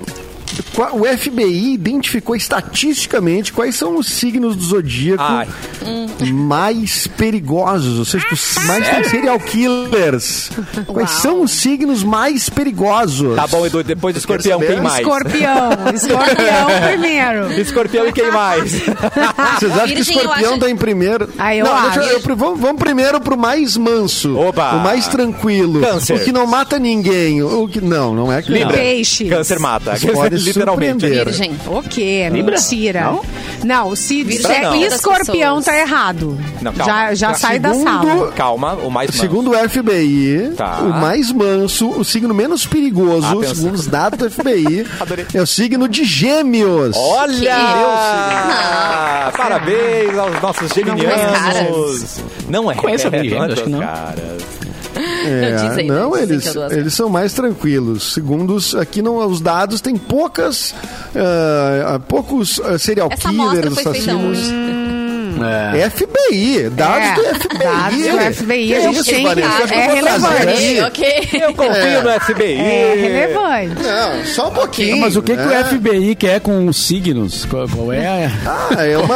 O 0.92 1.04
FBI 1.18 1.72
identificou 1.74 2.36
estatisticamente 2.36 3.52
quais 3.52 3.74
são 3.76 3.96
os 3.96 4.06
signos 4.08 4.54
do 4.54 4.62
zodíaco 4.62 5.22
Ai. 5.22 5.48
mais 6.32 7.06
perigosos, 7.06 7.98
ou 7.98 8.04
seja, 8.04 8.26
os 8.32 8.54
mais 8.66 8.88
tem 8.88 9.04
serial 9.04 9.38
killers. 9.40 10.50
Quais 10.86 11.10
são 11.10 11.42
os 11.42 11.50
signos 11.50 12.02
mais 12.04 12.48
perigosos? 12.48 13.34
Tá 13.36 13.46
bom, 13.46 13.64
Edu, 13.66 13.82
depois 13.82 14.14
do 14.14 14.18
escorpião, 14.18 14.60
quem 14.60 14.80
mais? 14.80 14.98
Escorpião. 15.00 15.70
Escorpião 15.94 16.66
primeiro. 16.88 17.52
Escorpião 17.60 18.06
e 18.08 18.12
quem 18.12 18.30
mais? 18.30 18.72
Vocês 19.58 19.72
acham 19.72 19.86
que 19.86 19.92
o 19.92 19.96
Virgem, 19.96 20.14
eu 20.16 20.20
escorpião 20.22 20.50
acho- 20.52 20.60
tá 20.60 20.70
em 20.70 20.76
primeiro? 20.76 21.28
Ah, 21.38 21.54
eu 21.54 21.64
não, 21.64 21.74
acho. 21.74 22.00
eu- 22.00 22.36
vamos, 22.36 22.60
vamos 22.60 22.78
primeiro 22.82 23.20
pro 23.20 23.36
mais 23.36 23.76
manso. 23.76 24.36
Oba! 24.36 24.74
O 24.76 24.80
mais 24.82 25.08
tranquilo. 25.08 25.80
Câncer. 25.80 26.14
O 26.16 26.20
que 26.24 26.32
não 26.32 26.46
mata 26.46 26.78
ninguém. 26.78 27.42
O 27.42 27.66
que, 27.68 27.80
não, 27.80 28.14
não 28.14 28.32
é 28.32 28.40
que 28.42 28.52
Libra. 28.52 28.74
Peixes. 28.76 29.28
Câncer 29.28 29.58
mata. 29.58 29.96
Vocês 29.96 30.12
podem 30.12 30.33
mulheres 30.40 30.56
Literalmente. 30.56 31.06
Virgem. 31.06 31.52
O 31.66 31.82
quê? 31.82 32.28
Libra? 32.32 32.56
Mentira. 32.56 33.00
Não? 33.02 33.22
Não, 33.64 33.96
se 33.96 34.22
Virgem 34.22 34.42
disser 34.42 34.62
não. 34.62 34.74
escorpião 34.76 35.56
Das 35.56 35.64
tá 35.66 35.78
errado. 35.78 36.38
Não, 36.60 36.72
calma. 36.72 36.92
já 36.92 37.14
já 37.14 37.26
Calma. 37.28 37.38
sai 37.38 37.58
da 37.58 37.74
sala. 37.74 38.32
Calma, 38.32 38.72
o 38.74 38.90
mais 38.90 39.10
manso. 39.10 39.20
Segundo 39.20 39.50
o 39.52 39.68
FBI, 39.68 40.52
Tá. 40.56 40.78
o 40.80 40.88
mais 40.90 41.32
manso, 41.32 41.88
o 41.90 42.04
signo 42.04 42.34
menos 42.34 42.66
perigoso, 42.66 43.26
Atenção. 43.26 43.54
segundo 43.54 43.74
os 43.74 43.86
dados 43.86 44.18
do 44.18 44.30
FBI, 44.30 44.86
é 45.34 45.40
o 45.42 45.46
signo 45.46 45.88
de 45.88 46.04
Gêmeos. 46.04 46.96
Olha! 46.96 47.56
Não. 49.26 49.32
Parabéns 49.32 50.16
aos 50.18 50.40
nossos 50.42 50.70
geminianos. 50.72 52.20
Não 52.48 52.70
é. 52.70 52.74
Conheço 52.74 53.06
alguém, 53.06 53.30
não 53.30 53.44
é 53.44 53.52
acho 53.52 53.62
que 53.64 53.70
não. 53.70 53.80
caras. 53.80 54.53
É, 54.96 55.82
Não, 55.84 56.12
né? 56.12 56.22
Eles, 56.22 56.54
eles 56.70 56.94
são 56.94 57.08
mais 57.08 57.32
tranquilos. 57.32 58.12
Segundo 58.12 58.54
os, 58.54 58.74
aqui 58.74 59.02
não, 59.02 59.16
os 59.26 59.40
dados, 59.40 59.80
tem 59.80 59.96
poucas, 59.96 60.74
ah, 61.14 62.00
poucos 62.08 62.60
ah, 62.60 62.78
serial 62.78 63.08
Essa 63.10 63.28
killers, 63.28 63.78
assassinos. 63.78 64.38
É. 65.42 65.90
FBI, 65.90 66.70
dados 66.70 67.08
É, 67.08 67.14
do 67.14 67.40
FBI. 67.40 67.58
dados 67.58 67.96
do 67.98 68.34
FBI, 68.34 68.66
Que 68.68 68.74
a 68.74 68.80
gente 68.80 69.04
tem- 69.04 69.24
Vanessa? 69.24 69.62
é 69.62 69.66
que 69.66 69.94
relevante. 69.94 70.80
Ok. 70.86 71.28
Eu 71.32 71.54
confio 71.54 72.02
no 72.02 72.20
FBI. 72.20 72.54
É 72.60 72.94
relevante. 72.96 73.82
Não, 73.82 74.24
só 74.26 74.48
um 74.48 74.52
pouquinho. 74.52 74.98
Mas 74.98 75.16
o 75.16 75.22
que, 75.22 75.36
que 75.36 75.42
né? 75.42 75.60
o 75.60 75.64
FBI 75.64 76.14
quer 76.14 76.40
com 76.40 76.66
os 76.66 76.76
signos? 76.86 77.44
Qual, 77.44 77.68
qual 77.68 77.92
é 77.92 78.26
a... 78.26 78.30
Ah, 78.76 78.84
é 78.84 78.96
uma... 78.98 79.14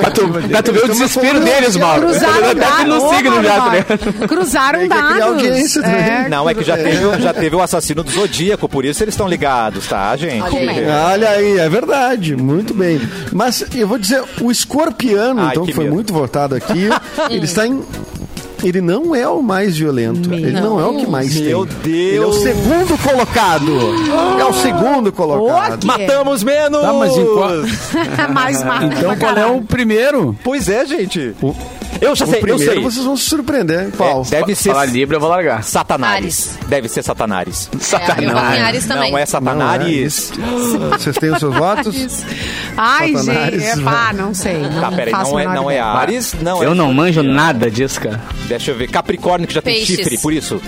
Pra 0.00 0.10
tu, 0.10 0.28
pra 0.50 0.62
tu 0.62 0.72
ver 0.72 0.84
o 0.84 0.88
desespero 0.88 1.40
deles, 1.40 1.76
Mauro. 1.76 2.06
Cruzaram 2.08 2.48
que 2.48 2.54
dados. 2.54 4.26
Cruzaram 4.28 4.80
que 4.80 4.88
dados. 4.88 5.76
É. 5.76 6.28
Não, 6.28 6.48
é 6.48 6.54
que 6.54 6.64
já 6.64 6.76
teve, 6.76 7.20
já 7.20 7.32
teve 7.32 7.56
o 7.56 7.60
assassino 7.62 8.02
do 8.02 8.10
Zodíaco, 8.10 8.68
por 8.68 8.84
isso 8.84 9.02
eles 9.02 9.14
estão 9.14 9.28
ligados, 9.28 9.86
tá, 9.86 10.16
gente? 10.16 10.42
Olha 10.42 11.30
aí. 11.30 11.58
É 11.58 11.68
verdade, 11.68 12.36
muito 12.36 12.74
bem. 12.74 13.00
Mas 13.32 13.64
eu 13.74 13.86
vou 13.88 13.98
dizer, 13.98 14.22
o 14.40 14.50
Ai, 15.38 15.50
então, 15.50 15.64
que 15.64 15.72
foi 15.72 15.84
medo. 15.84 15.94
muito 15.94 16.12
votado 16.12 16.54
aqui, 16.54 16.88
ele 17.30 17.44
está 17.44 17.66
em. 17.66 17.82
Ele 18.64 18.80
não 18.80 19.14
é 19.14 19.28
o 19.28 19.42
mais 19.42 19.76
violento. 19.76 20.30
Meu. 20.30 20.38
Ele 20.38 20.50
não 20.58 20.80
é 20.80 20.86
o 20.86 20.96
que 20.96 21.06
mais 21.06 21.38
Meu 21.38 21.66
tem. 21.66 21.76
Deus. 21.82 21.84
Ele 21.84 22.16
é 22.16 22.26
o 22.26 22.32
segundo 22.32 22.98
colocado. 23.02 23.70
É 24.40 24.44
o 24.46 24.52
segundo 24.54 25.12
colocado. 25.12 25.84
O? 25.84 25.86
Matamos 25.86 26.42
menos! 26.42 26.80
Tá, 26.80 26.92
mas 26.94 27.16
em 27.18 27.24
qual- 27.26 27.50
Mais 28.32 28.62
mata 28.64 28.86
Então 28.86 29.14
qual 29.18 29.36
é 29.36 29.46
o 29.46 29.60
primeiro? 29.60 30.34
Pois 30.42 30.70
é, 30.70 30.86
gente. 30.86 31.34
Eu 32.00 32.14
já 32.14 32.24
O 32.24 32.28
sei, 32.28 32.38
eu 32.38 32.42
primeiro 32.42 32.72
sei. 32.72 32.82
vocês 32.82 33.04
vão 33.04 33.16
se 33.16 33.24
surpreender. 33.24 33.90
Qual? 33.96 34.22
É, 34.30 34.40
deve 34.40 34.54
ser 34.54 34.70
Falar 34.70 34.86
Libra, 34.86 35.16
eu 35.16 35.20
vou 35.20 35.28
largar. 35.28 35.62
Satanares. 35.64 36.58
Deve 36.68 36.88
ser 36.88 37.02
Satanares. 37.02 37.70
É, 37.74 38.24
eu 38.24 38.36
Ares 38.36 38.86
também. 38.86 39.10
Não 39.10 39.18
é 39.18 39.22
Não, 39.22 39.26
Satanares. 39.26 40.32
é. 40.32 40.98
Vocês 40.98 41.16
têm 41.16 41.30
os 41.32 41.38
seus 41.38 41.54
votos? 41.54 42.24
Ai, 42.76 43.12
Satanás, 43.12 43.54
gente, 43.62 43.80
é, 43.80 43.82
pá, 43.84 44.12
não 44.12 44.34
sei. 44.34 44.58
Não 44.58 44.80
Tá, 44.80 44.90
peraí, 44.92 45.12
não 45.12 45.36
a 45.36 45.42
é, 45.42 45.44
não 45.46 45.70
é. 45.70 45.80
Ares, 45.80 46.34
não 46.40 46.62
é 46.62 46.66
Eu 46.66 46.74
não 46.74 46.92
manjo 46.92 47.22
nada 47.22 47.70
disso, 47.70 48.00
cara. 48.00 48.20
Deixa 48.46 48.70
eu 48.70 48.76
ver. 48.76 48.88
Capricórnio 48.88 49.46
que 49.48 49.54
já 49.54 49.62
tem 49.62 49.74
Peixes. 49.76 49.96
chifre, 49.96 50.18
por 50.18 50.32
isso. 50.32 50.60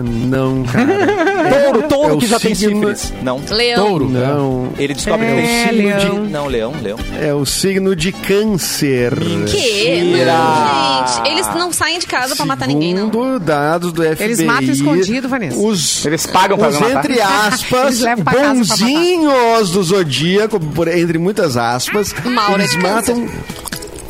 Não, 0.00 0.62
cara. 0.64 1.32
Touro, 1.72 1.82
touro 1.88 2.08
é 2.10 2.12
o 2.14 2.18
que 2.18 2.26
já 2.26 2.38
tem 2.40 2.54
signo- 2.54 2.88
chifres. 2.88 3.12
Não. 3.22 3.40
Leão. 3.50 3.84
Touro. 3.86 4.08
Não. 4.08 4.68
Ele 4.78 4.94
descobre 4.94 5.26
É, 5.26 5.30
que 5.34 5.42
tem 5.42 5.68
signo 5.68 5.88
leão. 5.88 6.24
de. 6.26 6.30
Não, 6.32 6.46
leão, 6.46 6.74
leão. 6.82 6.98
É 7.20 7.34
o 7.34 7.44
signo 7.44 7.96
de 7.96 8.12
câncer. 8.12 9.14
Que? 9.18 10.00
Mentira. 10.00 10.32
Não, 10.32 11.06
gente. 11.08 11.28
Eles 11.32 11.46
não 11.54 11.72
saem 11.72 11.98
de 11.98 12.06
casa 12.06 12.36
pra 12.36 12.46
matar 12.46 12.68
ninguém, 12.68 12.94
não. 12.94 13.06
Segundo 13.06 13.38
dados 13.40 13.92
do 13.92 14.02
FBI. 14.02 14.24
Eles 14.24 14.40
matam 14.42 14.70
escondido, 14.70 15.28
Vanessa. 15.28 15.58
Os, 15.58 16.06
Eles 16.06 16.26
pagam 16.26 16.56
pra 16.56 16.68
os 16.68 16.78
matar. 16.78 17.04
entre 17.04 17.20
aspas, 17.20 18.00
bonzinhos 18.32 19.70
do 19.70 19.82
Zodíaco, 19.82 20.60
por- 20.60 20.88
entre 20.88 21.18
muitas 21.18 21.56
aspas, 21.56 22.14
Mauro 22.24 22.60
é 22.60 22.64
eles 22.64 22.70
de 22.70 22.78
matam, 22.78 23.28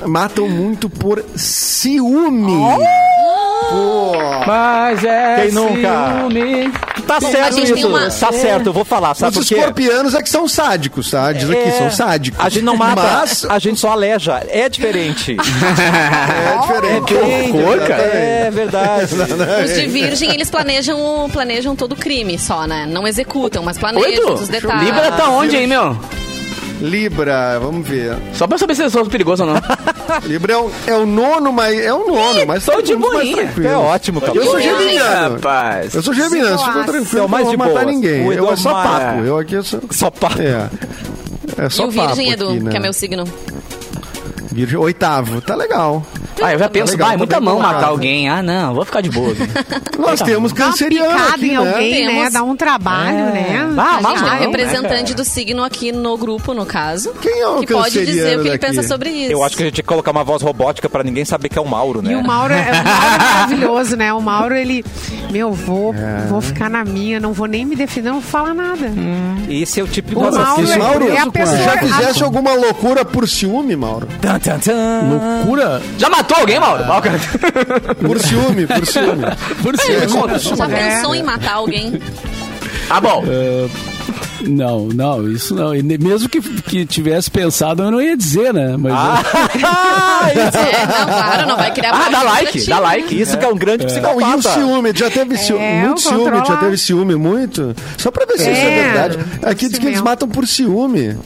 matam 0.06 0.48
muito 0.48 0.88
por 0.90 1.24
ciúme. 1.34 2.52
Pô. 3.70 4.12
Mas 4.46 5.02
é 5.04 5.42
Quem 5.42 5.52
nunca? 5.52 6.18
ciúme. 6.18 6.72
Tá 7.06 7.20
certo 7.20 7.54
gente 7.56 7.66
tem 7.72 7.78
isso. 7.78 7.88
uma- 7.88 8.10
Tá 8.10 8.32
certo, 8.32 8.66
eu 8.66 8.72
vou 8.72 8.84
falar. 8.84 9.14
Sabe 9.14 9.36
Os 9.36 9.44
por 9.44 9.48
quê? 9.48 9.54
escorpianos 9.60 10.14
é 10.14 10.22
que 10.22 10.28
são 10.30 10.46
sádicos, 10.46 11.10
tá? 11.10 11.32
Diz 11.32 11.48
aqui, 11.50 11.58
É, 11.68 11.70
são 11.72 11.90
sádicos. 11.90 12.38
A 12.44 12.48
gente 12.48 12.62
não 12.64 12.76
mata, 12.76 13.02
Mas 13.02 13.44
a 13.44 13.58
gente 13.58 13.78
só 13.80 13.90
aleja. 13.92 14.42
É 14.48 14.68
diferente. 14.68 15.36
é 15.36 16.60
diferente. 16.60 17.04
Que 17.06 17.14
horror, 17.14 17.78
cara. 17.86 18.02
É 18.02 18.50
verdade. 18.52 19.14
Os 19.64 19.74
de 19.74 19.86
virgem, 19.86 20.32
eles 20.32 20.50
planejam, 20.50 21.24
o- 21.24 21.28
planejam 21.30 21.74
todo 21.74 21.92
o 21.92 21.96
crime 21.96 22.38
só, 22.38 22.66
né? 22.66 22.86
Não 22.88 23.06
executam, 23.06 23.62
mas 23.62 23.78
planejam 23.78 24.34
os 24.34 24.42
Edu. 24.42 24.52
detalhes. 24.52 24.84
Libra 24.84 25.12
tá 25.12 25.28
onde 25.28 25.56
aí, 25.56 25.66
meu? 25.66 25.96
Libra, 26.82 27.58
vamos 27.60 27.86
ver. 27.86 28.16
Só 28.34 28.46
pra 28.46 28.58
saber 28.58 28.74
se 28.74 28.82
eles 28.82 28.92
são 28.92 29.06
perigosos 29.06 29.46
ou 29.46 29.54
não. 29.54 29.62
Libra 30.26 30.54
é 30.54 30.56
o, 30.56 30.70
é 30.86 30.94
o 30.96 31.06
nono, 31.06 31.52
mas 31.52 31.78
é 31.78 31.94
o 31.94 32.06
nono, 32.06 32.46
mas 32.46 32.64
tô 32.64 32.82
de 32.82 32.96
boinha. 32.96 33.36
tranquilos. 33.36 33.70
É 33.70 33.76
ótimo, 33.76 34.20
cara. 34.20 34.36
Eu 34.36 34.44
sou 34.44 34.60
geminiano. 34.60 35.34
Rapaz. 35.36 35.94
Eu 35.94 36.02
sou 36.02 36.12
geminiano, 36.12 36.50
eu 36.50 36.84
tranquilo, 36.84 37.24
é 37.24 37.28
mais 37.28 37.44
não 37.46 37.56
vou 37.56 37.58
matar 37.58 37.84
boas. 37.84 37.86
ninguém. 37.86 38.26
O 38.26 38.32
Eu 38.32 38.50
é 38.50 38.56
só 38.56 38.72
papo. 38.72 39.20
Eu 39.20 39.38
aqui 39.38 39.62
sou... 39.62 39.80
Só 39.90 40.10
pá. 40.10 40.30
É. 40.38 40.68
É 41.64 41.70
só 41.70 41.84
E 41.84 41.88
o 41.88 41.92
papo 41.92 42.14
virgem, 42.14 42.32
Edu, 42.32 42.48
aqui, 42.48 42.60
né? 42.60 42.70
que 42.70 42.76
é 42.76 42.80
meu 42.80 42.92
signo. 42.92 43.24
Virgem, 44.50 44.78
oitavo, 44.78 45.40
tá 45.40 45.54
legal. 45.54 46.04
Ah, 46.42 46.52
eu 46.52 46.58
já 46.58 46.68
penso, 46.68 46.96
vai, 46.96 47.12
tô 47.12 47.18
muita 47.18 47.36
bem 47.36 47.44
mão 47.44 47.58
matar 47.58 47.86
alguém. 47.88 48.28
Ah, 48.28 48.42
não, 48.42 48.74
vou 48.74 48.84
ficar 48.84 49.00
de 49.00 49.10
boa. 49.10 49.34
Nós 49.98 50.20
temos 50.20 50.52
canceriano 50.52 51.16
aqui, 51.28 51.46
em 51.46 51.50
né? 51.50 51.56
alguém, 51.56 52.06
né? 52.06 52.12
Temos- 52.14 52.32
Dá 52.32 52.42
um 52.42 52.56
trabalho, 52.56 53.16
né? 53.16 53.74
Ah, 53.76 53.98
A 53.98 54.02
gente 54.02 54.22
tem 54.24 54.32
um 54.32 54.38
representante 54.40 55.14
do 55.14 55.24
signo 55.24 55.62
aqui 55.64 55.92
no 55.92 56.16
grupo, 56.16 56.54
no 56.54 56.64
caso. 56.66 57.12
Quem 57.20 57.40
é 57.40 57.46
o 57.46 57.60
Que 57.60 57.72
pode 57.72 58.04
dizer 58.04 58.38
o 58.38 58.42
que 58.42 58.48
ele 58.48 58.58
pensa 58.58 58.82
sobre 58.82 59.10
isso. 59.10 59.32
Eu 59.32 59.42
acho 59.44 59.56
que 59.56 59.62
a 59.62 59.66
gente 59.66 59.74
tinha 59.74 59.82
que 59.82 59.88
colocar 59.88 60.10
uma 60.10 60.24
voz 60.24 60.42
robótica 60.42 60.88
pra 60.88 61.02
ninguém 61.04 61.24
saber 61.24 61.48
que 61.48 61.58
é 61.58 61.62
o 61.62 61.66
Mauro, 61.68 62.02
né? 62.02 62.12
E 62.12 62.16
o 62.16 62.22
Mauro, 62.22 62.52
é, 62.52 62.60
o 62.60 62.64
Mauro 62.64 63.14
é 63.14 63.18
maravilhoso, 63.18 63.96
né? 63.96 64.12
O 64.12 64.20
Mauro, 64.20 64.54
ele... 64.54 64.84
Meu, 65.30 65.52
vou, 65.52 65.94
vou 66.28 66.40
ficar 66.42 66.68
na 66.68 66.84
minha, 66.84 67.18
não 67.18 67.32
vou 67.32 67.46
nem 67.46 67.64
me 67.64 67.74
defender, 67.74 68.10
não 68.10 68.20
vou 68.20 68.30
falar 68.30 68.52
nada. 68.54 68.90
Esse 69.48 69.80
é 69.80 69.82
o 69.82 69.86
tipo 69.86 70.10
de 70.10 70.16
O 70.16 70.20
Mauro, 70.20 70.38
assassino. 70.42 70.78
Mauro, 70.84 71.08
é 71.10 71.18
a 71.18 71.30
pessoa... 71.30 71.56
já 71.58 71.78
fizesse 71.78 72.22
alguma 72.22 72.52
loucura 72.54 73.04
por 73.04 73.26
ciúme, 73.28 73.74
Mauro? 73.74 74.06
Loucura? 75.38 75.82
Já 75.98 76.08
matou 76.10 76.31
alguém, 76.40 76.58
Mauro? 76.60 76.84
Ah, 76.86 76.98
o 76.98 77.02
cara- 77.02 77.18
Por 78.06 78.18
ciúme, 78.18 78.66
por 78.66 78.86
ciúme. 78.86 79.24
Por 79.62 79.74
É, 79.74 80.06
conta. 80.06 80.38
Já 80.38 80.64
É. 80.68 80.96
pensou 80.96 81.14
em 81.14 81.22
matar 81.22 81.54
alguém? 81.54 82.00
Tá 82.88 83.00
bom. 83.00 83.24
Não, 84.44 84.88
não, 84.88 85.28
isso 85.30 85.54
não. 85.54 85.72
E 85.72 85.82
mesmo 85.82 86.28
que, 86.28 86.40
que 86.40 86.84
tivesse 86.84 87.30
pensado, 87.30 87.84
eu 87.84 87.90
não 87.92 88.02
ia 88.02 88.16
dizer, 88.16 88.52
né? 88.52 88.76
Mas 88.76 88.92
Ah, 88.92 89.22
isso, 90.34 90.58
É, 90.58 90.86
não, 90.86 91.06
claro, 91.06 91.48
não 91.48 91.56
vai 91.56 91.70
criar 91.72 91.92
Ah, 91.94 92.08
dá 92.10 92.22
like, 92.24 92.60
ti. 92.60 92.68
dá 92.68 92.78
like. 92.80 93.20
isso 93.20 93.38
que 93.38 93.44
é 93.44 93.48
um 93.48 93.56
grande 93.56 93.84
Não, 93.86 93.90
e 93.90 93.98
o 93.98 94.02
psicopata. 94.02 94.42
ciúme? 94.42 94.92
Já 94.96 95.10
teve 95.10 95.36
ciúme, 95.38 95.62
É, 95.64 95.82
muito 95.84 95.98
o 95.98 96.00
ciúme, 96.00 96.38
já 96.46 96.56
teve 96.56 96.76
ciúme 96.76 97.14
muito? 97.14 97.74
Só 97.96 98.10
pra 98.10 98.26
ver 98.26 98.36
se 98.38 98.50
isso 98.50 98.60
é 98.60 98.78
É, 98.78 98.82
verdade. 98.82 99.18
Aqui 99.44 99.68
diz 99.68 99.78
que 99.78 99.86
eles 99.86 100.00
matam 100.00 100.28
por 100.28 100.44
ciúme. 100.46 101.16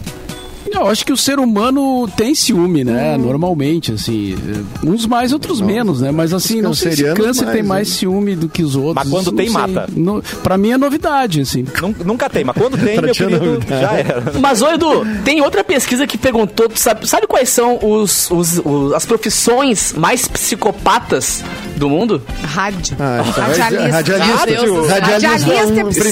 Eu 0.72 0.86
acho 0.88 1.04
que 1.06 1.12
o 1.12 1.16
ser 1.16 1.38
humano 1.38 2.08
tem 2.16 2.34
ciúme, 2.34 2.84
né? 2.84 3.16
Normalmente, 3.16 3.92
assim. 3.92 4.36
Uns 4.84 5.06
mais, 5.06 5.32
outros 5.32 5.60
menos, 5.60 6.00
né? 6.00 6.10
Mas 6.10 6.32
assim, 6.32 6.60
não 6.60 6.74
sei 6.74 6.92
se 6.92 7.04
câncer 7.14 7.44
mais, 7.44 7.54
tem 7.54 7.62
mais 7.62 7.88
ciúme 7.88 8.34
do 8.36 8.48
que 8.48 8.62
os 8.62 8.76
outros. 8.76 8.94
Mas 8.94 9.08
quando 9.08 9.26
não 9.30 9.36
tem, 9.36 9.46
sei. 9.48 9.54
mata. 9.54 9.86
No, 9.94 10.22
pra 10.42 10.56
mim 10.58 10.70
é 10.72 10.78
novidade, 10.78 11.40
assim. 11.40 11.64
Nun- 11.80 11.94
Nunca 12.04 12.28
tem, 12.30 12.44
mas 12.44 12.56
quando 12.56 12.76
tem, 12.82 13.00
meu 13.00 13.10
é 13.10 13.14
querido, 13.14 13.44
novidade. 13.44 13.80
já 13.82 13.92
era. 13.92 14.32
Mas, 14.40 14.62
ô 14.62 14.68
Edu, 14.70 15.06
tem 15.24 15.40
outra 15.40 15.62
pesquisa 15.64 16.06
que 16.06 16.16
perguntou, 16.18 16.68
sabe, 16.74 17.08
sabe 17.08 17.26
quais 17.26 17.48
são 17.48 17.78
os, 17.82 18.30
os- 18.30 18.60
os- 18.64 18.92
as 18.92 19.04
profissões 19.06 19.92
mais 19.96 20.26
psicopatas 20.28 21.42
do 21.76 21.88
mundo? 21.88 22.22
Rádio. 22.54 22.96
Ah, 22.98 23.22
então 23.26 23.44
dizer- 23.44 23.62
Radialista. 23.62 23.96
radialista. 23.96 24.46
Meu 24.46 24.46
Deus 24.46 24.62
do 24.64 24.86
céu. 24.86 25.00
Radialista, 25.00 25.28
Radialista 25.28 25.52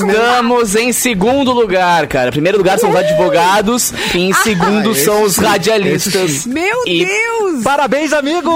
é. 0.06 0.14
Estamos 0.14 0.76
em 0.76 0.92
segundo 0.92 1.52
lugar, 1.52 2.06
cara. 2.06 2.30
Primeiro 2.30 2.58
lugar 2.58 2.78
são 2.78 2.90
os 2.90 2.96
advogados 2.96 3.92
e 4.14 4.18
em 4.18 4.32
segundo 4.32 4.92
esse 4.92 5.04
são 5.04 5.22
os 5.22 5.36
radialistas. 5.36 6.46
Meu 6.46 6.82
E- 6.86 7.04
Deus! 7.06 7.62
Parabéns, 7.62 8.12
amigos! 8.12 8.54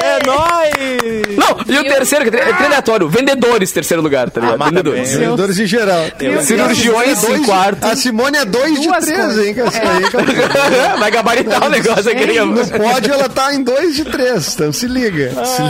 É 0.00 0.18
nóis! 0.26 1.36
Não, 1.36 1.74
e 1.74 1.78
o 1.78 1.84
terceiro, 1.84 2.30
que 2.30 2.36
é 2.36 2.50
aleatório, 2.64 3.08
vendedores, 3.08 3.70
terceiro 3.72 4.02
lugar, 4.02 4.30
tá 4.30 4.40
ligado? 4.40 4.62
Ah, 4.62 4.64
vendedores. 4.66 5.10
também. 5.10 5.24
Vendedores 5.26 5.58
em 5.58 5.66
geral. 5.66 6.04
Eu- 6.20 6.42
Cirurgiões 6.42 7.24
em 7.24 7.40
de- 7.40 7.46
quarto. 7.46 7.84
A 7.84 7.96
Simone 7.96 8.38
é 8.38 8.44
dois 8.44 8.80
de 8.80 8.86
Duas 8.88 9.04
três, 9.04 9.20
coisas. 9.20 9.46
hein? 9.46 9.54
Que 9.54 9.60
essa 9.60 9.78
aí, 9.78 10.02
cara. 10.10 10.96
Vai 10.98 11.10
gabaritar 11.10 11.64
o 11.66 11.68
negócio 11.70 12.10
aqui. 12.10 12.26
né? 12.26 12.44
No 12.44 12.66
pódio 12.66 13.12
ela 13.14 13.28
tá 13.28 13.54
em 13.54 13.62
dois 13.62 13.94
de 13.94 14.04
três, 14.04 14.54
então 14.54 14.72
se 14.72 14.86
liga. 14.86 15.32
se 15.44 15.62
liga. 15.62 15.67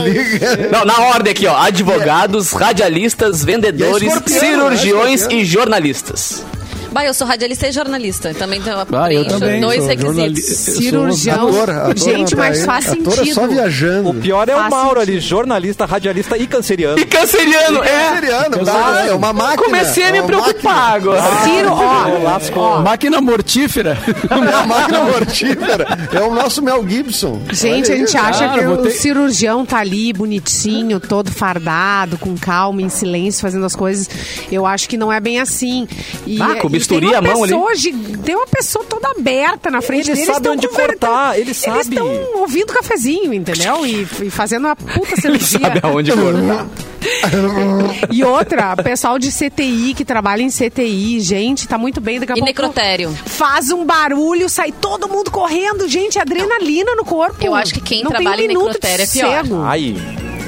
Não, 0.71 0.85
na 0.85 0.99
ordem 1.07 1.31
aqui, 1.31 1.47
ó. 1.47 1.57
Advogados, 1.57 2.51
radialistas, 2.51 3.43
vendedores, 3.43 4.03
é 4.03 4.05
escorpião, 4.07 4.39
cirurgiões 4.39 5.27
né? 5.27 5.33
e 5.35 5.45
jornalistas. 5.45 6.43
Bah, 6.91 7.05
eu 7.05 7.13
sou 7.13 7.27
radialista 7.27 7.67
e 7.67 7.71
jornalista. 7.71 8.33
Também 8.33 8.61
tenho 8.61 8.77
Ah, 8.79 9.13
eu 9.13 9.25
também. 9.25 9.61
dois 9.61 9.79
sou 9.79 9.87
requisitos. 9.87 10.43
Cirurgião. 10.75 11.47
Ator, 11.49 11.69
ator 11.69 11.97
Gente, 11.97 12.35
mas 12.35 12.65
faz. 12.65 12.89
Ator 12.89 13.13
é 13.13 13.15
só 13.17 13.23
sentido. 13.23 13.47
viajando. 13.49 14.09
O 14.09 14.13
pior 14.13 14.47
é 14.49 14.53
Faz 14.53 14.67
o 14.67 14.69
Mauro 14.69 14.99
sentido. 14.99 15.11
ali, 15.11 15.19
jornalista, 15.19 15.85
radialista 15.85 16.37
e 16.37 16.47
canceriano. 16.47 16.99
E 16.99 17.05
canceriano, 17.05 17.83
é. 17.83 18.09
Canceriano, 18.09 18.65
tá? 18.65 19.05
É 19.07 19.13
uma 19.13 19.31
máquina. 19.33 19.63
Comecei 19.63 20.03
a 20.05 20.11
me 20.11 20.17
é 20.19 20.21
uma 20.21 20.27
preocupar 20.27 20.95
agora. 20.95 21.21
Ciro, 21.43 21.69
ó, 21.71 22.23
Lascou. 22.23 22.79
Máquina 22.81 23.21
mortífera. 23.21 23.97
máquina. 24.29 24.51
É 24.51 24.65
máquina 24.65 25.03
mortífera. 25.03 25.87
É 26.11 26.21
o 26.21 26.33
nosso 26.33 26.61
Mel 26.63 26.87
Gibson. 26.87 27.41
Gente, 27.51 27.91
a 27.91 27.95
gente 27.95 28.17
acha 28.17 28.47
Cara, 28.47 28.59
que 28.61 28.67
o 28.67 28.77
ter- 28.77 28.91
cirurgião 28.91 29.65
tá 29.65 29.77
ali 29.79 30.11
bonitinho, 30.13 30.99
todo 30.99 31.31
fardado, 31.31 32.17
com 32.17 32.35
calma, 32.37 32.81
em 32.81 32.89
silêncio, 32.89 33.41
fazendo 33.41 33.65
as 33.65 33.75
coisas. 33.75 34.09
Eu 34.51 34.65
acho 34.65 34.89
que 34.89 34.97
não 34.97 35.11
é 35.11 35.19
bem 35.19 35.39
assim. 35.39 35.87
E, 36.25 36.41
Ah, 36.41 36.57
e 36.69 36.78
bisturi 36.79 37.13
à 37.15 37.21
mão 37.21 37.43
ali. 37.43 37.53
pessoa 37.53 37.75
gi- 37.75 37.93
Tem 38.23 38.35
uma 38.35 38.47
pessoa 38.47 38.83
toda 38.85 39.09
aberta 39.11 39.69
na 39.69 39.81
frente 39.81 40.09
Ele 40.09 40.19
deles. 40.19 40.33
sabe 40.33 40.49
onde 40.49 40.67
cortar, 40.67 41.35
ele 41.35 41.49
Eles 41.49 41.57
sabe. 41.57 41.79
estão 41.79 42.07
ouvindo 42.35 42.73
cafezinho, 42.73 43.33
entendeu? 43.33 43.85
E, 43.85 44.07
e 44.23 44.29
fazendo 44.29 44.65
uma 44.65 44.75
puta 44.75 45.13
Ele 45.25 45.39
cirurgia. 45.39 45.59
sabe 45.59 45.79
aonde 45.83 46.11
cortar. 46.11 46.67
E 48.11 48.23
outra, 48.23 48.75
pessoal 48.75 49.17
de 49.17 49.31
CTI 49.31 49.93
que 49.95 50.03
trabalha 50.03 50.41
em 50.41 50.49
CTI, 50.49 51.19
gente, 51.21 51.65
tá 51.67 51.77
muito 51.77 52.01
bem 52.01 52.19
daqui 52.19 52.33
a 52.33 52.35
E 52.35 52.39
pouco. 52.39 52.51
necrotério. 52.51 53.17
Faz 53.25 53.71
um 53.71 53.85
barulho, 53.85 54.49
sai 54.49 54.71
todo 54.71 55.07
mundo 55.07 55.31
correndo, 55.31 55.87
gente, 55.87 56.19
adrenalina 56.19 56.95
no 56.95 57.05
corpo. 57.05 57.37
Eu 57.41 57.55
acho 57.55 57.73
que 57.73 57.79
quem 57.81 58.03
Não 58.03 58.11
tem 58.11 58.19
trabalha 58.21 58.41
um 58.41 58.45
em 58.45 58.47
minuto 58.49 58.65
necrotério 58.67 59.03
é 59.03 59.07
pior. 59.07 59.37
sossego. 59.45 59.63
Aí, 59.63 59.95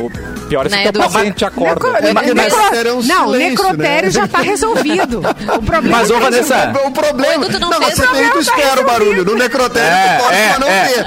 o 0.05 0.09
pior 0.47 0.65
é 0.65 0.69
se 0.69 0.75
Né, 0.75 0.89
o 0.89 0.93
paciente 0.93 1.45
acorda. 1.45 1.91
Necro- 1.91 2.07
É, 2.07 2.13
necro- 2.13 2.35
necrotério 2.35 2.89
é 2.89 2.93
um 2.93 3.01
Não, 3.03 3.31
necrotério 3.31 4.07
né? 4.07 4.11
já 4.11 4.27
tá 4.27 4.39
resolvido. 4.41 5.19
O 5.19 5.61
problema 5.63 5.97
Mas, 5.97 6.09
ô, 6.09 6.13
é 6.13 6.17
que- 6.17 6.23
Vanessa, 6.23 6.73
O 6.85 6.91
problema. 6.91 7.47
Não 7.47 7.69
Não, 7.69 7.79
você 7.79 7.95
tem, 8.07 8.29
tu 8.29 8.43
problema, 8.45 8.75
tá 8.75 8.81
o 8.81 8.85
barulho. 8.85 9.25
No 9.25 9.35
necrotério, 9.35 9.89
É, 9.89 10.17
tu 10.17 10.23
pode 10.23 10.35
é, 10.35 10.49
pra 10.49 10.59
não 10.59 10.67
é, 10.67 10.85
ter. 10.85 11.05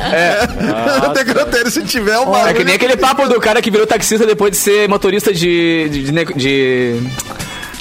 No 1.08 1.12
necrotério, 1.14 1.70
se 1.70 1.82
tiver 1.82 2.18
o 2.18 2.26
barulho. 2.26 2.50
É 2.50 2.54
que 2.54 2.64
nem 2.64 2.74
aquele 2.74 2.96
papo 2.96 3.28
do 3.28 3.40
cara 3.40 3.60
que 3.60 3.70
virou 3.70 3.86
taxista 3.86 4.26
depois 4.26 4.50
de 4.52 4.56
ser 4.58 4.88
motorista 4.88 5.32
de. 5.32 5.88
de, 5.88 6.02
de, 6.04 6.24
de 6.34 7.00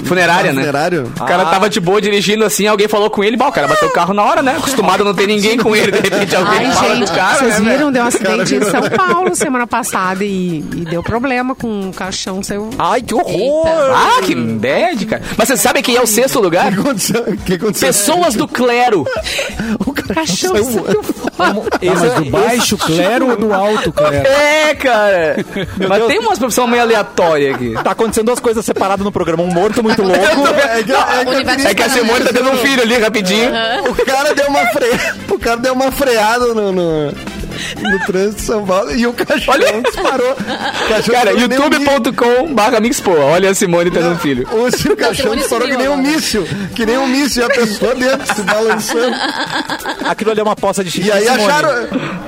funerária, 0.04 0.52
né? 0.52 0.60
Funerário? 0.60 1.12
O 1.18 1.24
cara 1.24 1.44
tava 1.46 1.68
de 1.68 1.80
boa 1.80 2.00
dirigindo 2.00 2.44
assim, 2.44 2.66
alguém 2.66 2.88
falou 2.88 3.10
com 3.10 3.22
ele, 3.22 3.36
bah, 3.36 3.48
o 3.48 3.52
cara 3.52 3.68
bateu 3.68 3.88
o 3.88 3.92
carro 3.92 4.14
na 4.14 4.22
hora, 4.22 4.42
né? 4.42 4.56
Acostumado 4.56 5.02
a 5.02 5.04
não 5.04 5.14
ter 5.14 5.26
ninguém 5.26 5.56
com 5.56 5.74
ele, 5.74 5.92
de 5.92 6.00
repente 6.00 6.34
alguém 6.36 6.66
Ai, 6.66 6.72
fala 6.72 6.96
gente, 6.96 7.08
do 7.08 7.14
cara, 7.14 7.38
vocês 7.38 7.60
né, 7.60 7.72
viram? 7.72 7.92
Deu 7.92 8.02
um 8.02 8.06
acidente 8.06 8.54
em 8.56 8.62
São 8.62 8.82
Paulo 8.90 9.34
semana 9.34 9.66
passada 9.66 10.24
e, 10.24 10.58
e 10.58 10.86
deu 10.90 11.02
problema 11.02 11.54
com 11.54 11.68
um 11.68 11.92
caixão 11.92 12.42
seu. 12.42 12.70
Ai, 12.78 13.02
que 13.02 13.14
horror! 13.14 13.66
Ah, 13.94 14.22
que 14.22 14.34
bad, 14.34 15.06
cara. 15.06 15.22
Mas 15.36 15.48
você 15.48 15.56
sabe 15.56 15.82
quem 15.82 15.96
é 15.96 16.00
o 16.02 16.06
sexto 16.06 16.40
lugar? 16.40 16.72
O 16.72 16.74
que 16.74 16.80
aconteceu? 16.80 17.22
O 17.22 17.36
que 17.36 17.54
aconteceu? 17.54 17.88
Pessoas 17.88 18.34
do 18.34 18.48
clero. 18.48 19.04
O 19.86 19.92
Caixão 19.92 20.52
saiu 20.52 20.64
voando. 20.64 21.00
Ah, 21.38 21.54
mas 21.80 22.14
do 22.14 22.30
baixo 22.30 22.76
clero 22.78 23.30
ou 23.30 23.36
do 23.36 23.52
alto 23.52 23.92
clero? 23.92 24.26
É, 24.26 24.74
cara. 24.74 25.36
Mas 25.88 25.98
Deus. 25.98 26.08
tem 26.08 26.18
umas 26.18 26.38
profissões 26.38 26.70
meio 26.70 26.82
aleatórias 26.82 27.54
aqui. 27.54 27.74
Tá 27.82 27.90
acontecendo 27.90 28.26
duas 28.26 28.40
coisas 28.40 28.64
separadas 28.64 29.04
no 29.04 29.12
programa. 29.12 29.42
Um 29.42 29.52
morto 29.52 29.82
muito 29.84 30.02
louco. 30.02 30.18
É 30.18 30.82
que, 30.82 30.92
é 30.92 31.62
que 31.62 31.66
É 31.68 31.74
que 31.74 31.82
a 31.82 31.88
Simone 31.90 32.24
tá 32.24 32.32
tendo 32.32 32.50
um 32.50 32.56
filho 32.58 32.82
ali, 32.82 32.98
rapidinho. 32.98 33.50
O 33.88 34.04
cara 34.04 34.34
deu 34.34 34.48
uma 34.48 34.66
freada. 34.66 35.14
O 35.34 35.38
cara 35.38 35.56
deu 35.56 35.74
uma 35.74 35.92
freada 35.92 36.54
no, 36.54 36.72
no, 36.72 37.12
no 37.80 38.06
trânsito 38.06 38.36
de 38.36 38.42
São 38.42 38.64
Paulo 38.66 38.94
e 38.94 39.06
o 39.06 39.12
cachorro 39.12 39.58
Olha. 39.58 39.82
disparou. 39.82 40.32
O 40.32 40.88
cachorro 40.88 41.12
Cara, 41.18 41.34
disparou 41.34 41.36
que 41.36 41.48
nem 41.48 41.58
um 41.60 41.68
míssil. 41.70 41.92
youtube.com 41.92 42.54
barra 42.54 42.80
Mixpoa. 42.80 43.18
Olha 43.24 43.50
a 43.50 43.54
Simone 43.54 43.90
tendo 43.90 44.08
um 44.10 44.18
filho. 44.18 44.46
O 44.52 44.70
seu 44.70 44.96
cachorro 44.96 45.36
disparou 45.36 45.68
que 45.68 45.76
nem 45.76 45.88
um 45.88 45.94
agora. 45.94 46.08
míssil. 46.08 46.46
Que 46.74 46.86
nem 46.86 46.98
um 46.98 47.06
míssil. 47.06 47.42
E 47.42 47.46
a 47.46 47.48
pessoa 47.48 47.94
dentro 47.94 48.34
se 48.34 48.42
balançando. 48.42 49.14
Aquilo 50.04 50.30
ali 50.30 50.40
é 50.40 50.42
uma 50.42 50.56
poça 50.56 50.82
de 50.84 50.90
xixi. 50.90 51.08
E 51.08 51.12
aí 51.12 51.24
Simone. 51.24 51.42
acharam, 51.44 51.70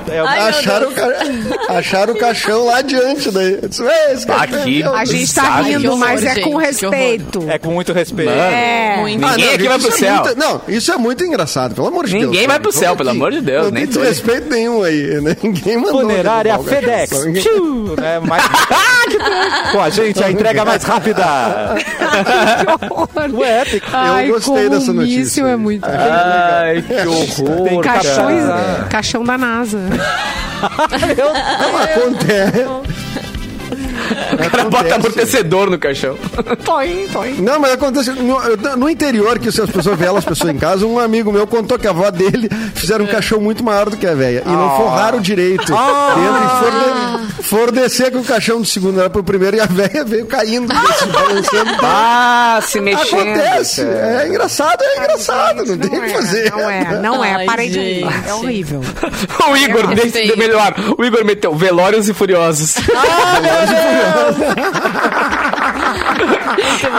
É, 0.09 0.19
Ai, 0.19 0.39
acharam, 0.49 0.89
o 0.89 0.93
ca- 0.93 1.75
acharam 1.77 2.13
o 2.13 2.17
caixão 2.17 2.65
lá 2.65 2.77
adiante. 2.77 3.29
Daí. 3.29 3.59
Disse, 3.67 3.81
"Ué, 3.83 4.13
esse 4.13 4.25
cachorro 4.25 4.61
Aqui. 4.61 4.81
é 4.81 4.85
meu." 4.85 4.95
A 4.95 5.05
gente 5.05 5.33
tá 5.35 5.61
rindo, 5.61 5.97
mas 5.97 6.23
é 6.23 6.39
com 6.39 6.55
respeito. 6.55 7.45
é 7.49 7.57
com 7.57 7.71
muito 7.71 7.91
respeito. 7.91 8.31
É. 8.31 8.97
Muito. 9.01 9.25
Ah, 9.25 9.31
Ninguém 9.35 9.53
aqui 9.55 9.67
vai 9.67 9.79
pro 9.79 9.89
isso 9.89 9.97
é 10.05 10.07
céu. 10.07 10.23
muito- 10.23 10.39
não, 10.39 10.61
isso 10.67 10.91
é 10.93 10.97
muito 10.97 11.23
engraçado, 11.25 11.75
pelo 11.75 11.87
amor 11.87 12.05
de 12.05 12.13
Deus. 12.13 12.23
Ninguém 12.31 12.47
vai 12.47 12.59
pro 12.59 12.71
céu, 12.71 12.95
pelo 12.95 13.09
amor 13.09 13.31
de 13.31 13.41
Deus, 13.41 13.65
Não 13.65 13.71
nem 13.71 13.85
tem 13.85 14.01
desrespeito 14.01 14.49
nenhum 14.49 14.81
aí, 14.83 15.16
né? 15.21 15.35
Ninguém 15.41 15.77
mandou. 15.77 16.01
Funerária 16.01 16.57
FedEx. 16.59 17.09
Tchiu, 17.41 17.95
né? 17.99 18.19
Mais... 18.19 18.43
Com 19.71 19.81
a 19.81 19.89
gente, 19.89 20.23
a 20.23 20.31
entrega 20.31 20.65
mais 20.65 20.83
rápida. 20.83 21.25
Ué, 23.33 23.65
tem 23.65 23.79
que... 23.79 23.85
Ai, 23.93 24.27
gostei 24.27 24.69
dessa 24.69 24.93
notícia 24.93 25.17
míssil 25.17 25.47
é 25.47 25.55
muito. 25.55 25.85
Ai, 25.85 26.81
que 26.81 27.07
horror. 27.07 27.63
Tem. 27.63 27.81
Caixões, 27.81 28.43
caixão 28.89 29.23
da 29.23 29.37
NASA. 29.37 29.79
Não, 31.17 31.83
acontece. 31.83 33.26
O 34.33 34.49
cara 34.49 34.69
bota 34.69 34.95
amortecedor 34.95 35.69
no 35.69 35.77
caixão. 35.77 36.17
Toim, 36.63 37.07
toim. 37.07 37.41
Não, 37.41 37.59
mas 37.59 37.73
acontece. 37.73 38.11
No, 38.11 38.39
no 38.77 38.89
interior, 38.89 39.39
que 39.39 39.51
se 39.51 39.61
as 39.61 39.69
pessoas 39.69 39.97
veem 39.97 40.15
as 40.15 40.25
pessoas 40.25 40.53
em 40.53 40.57
casa, 40.57 40.85
um 40.85 40.99
amigo 40.99 41.31
meu 41.31 41.45
contou 41.47 41.77
que 41.77 41.87
a 41.87 41.91
avó 41.91 42.09
dele 42.09 42.49
fizeram 42.73 43.05
um 43.05 43.07
caixão 43.07 43.39
muito 43.39 43.63
maior 43.63 43.89
do 43.89 43.97
que 43.97 44.07
a 44.07 44.15
velha. 44.15 44.43
E 44.45 44.49
não 44.49 44.77
forraram 44.77 45.19
direito. 45.19 45.57
Dentro, 45.57 45.75
e 45.75 46.59
foram, 46.59 47.26
foram 47.47 47.71
descer 47.73 48.11
com 48.11 48.19
o 48.19 48.23
caixão 48.23 48.59
do 48.59 48.65
segundo, 48.65 48.99
era 48.99 49.09
pro 49.09 49.23
primeiro, 49.23 49.57
e 49.57 49.59
a 49.59 49.65
velha 49.65 50.03
veio 50.05 50.25
caindo, 50.25 50.73
se 50.73 51.05
balançando. 51.07 51.77
Ah, 51.89 52.59
se 52.61 52.79
mexendo. 52.79 53.21
Acontece. 53.21 53.83
cara. 53.85 54.23
É 54.23 54.27
engraçado, 54.27 54.81
é 54.83 54.97
engraçado. 54.97 55.65
Não, 55.65 55.77
tem 55.77 55.99
o 55.99 56.01
que 56.03 56.09
fazer. 56.09 56.51
Não 56.51 56.69
é, 56.69 56.99
não 57.01 57.23
é. 57.23 57.35
Ai, 57.35 57.45
Parei 57.45 57.69
de 57.69 57.79
rir. 57.79 57.95
gente. 58.01 58.27
É 58.29 58.33
horrível. 58.33 58.81
O 59.49 59.55
Igor, 59.55 59.91
É 59.91 59.95
deixa 59.95 60.35
melhor. 60.35 60.73
O 60.97 61.03
Igor 61.05 61.23
meteu 61.23 61.55
Velórios 61.55 62.09
e 62.09 62.13
Furiosos. 62.13 62.75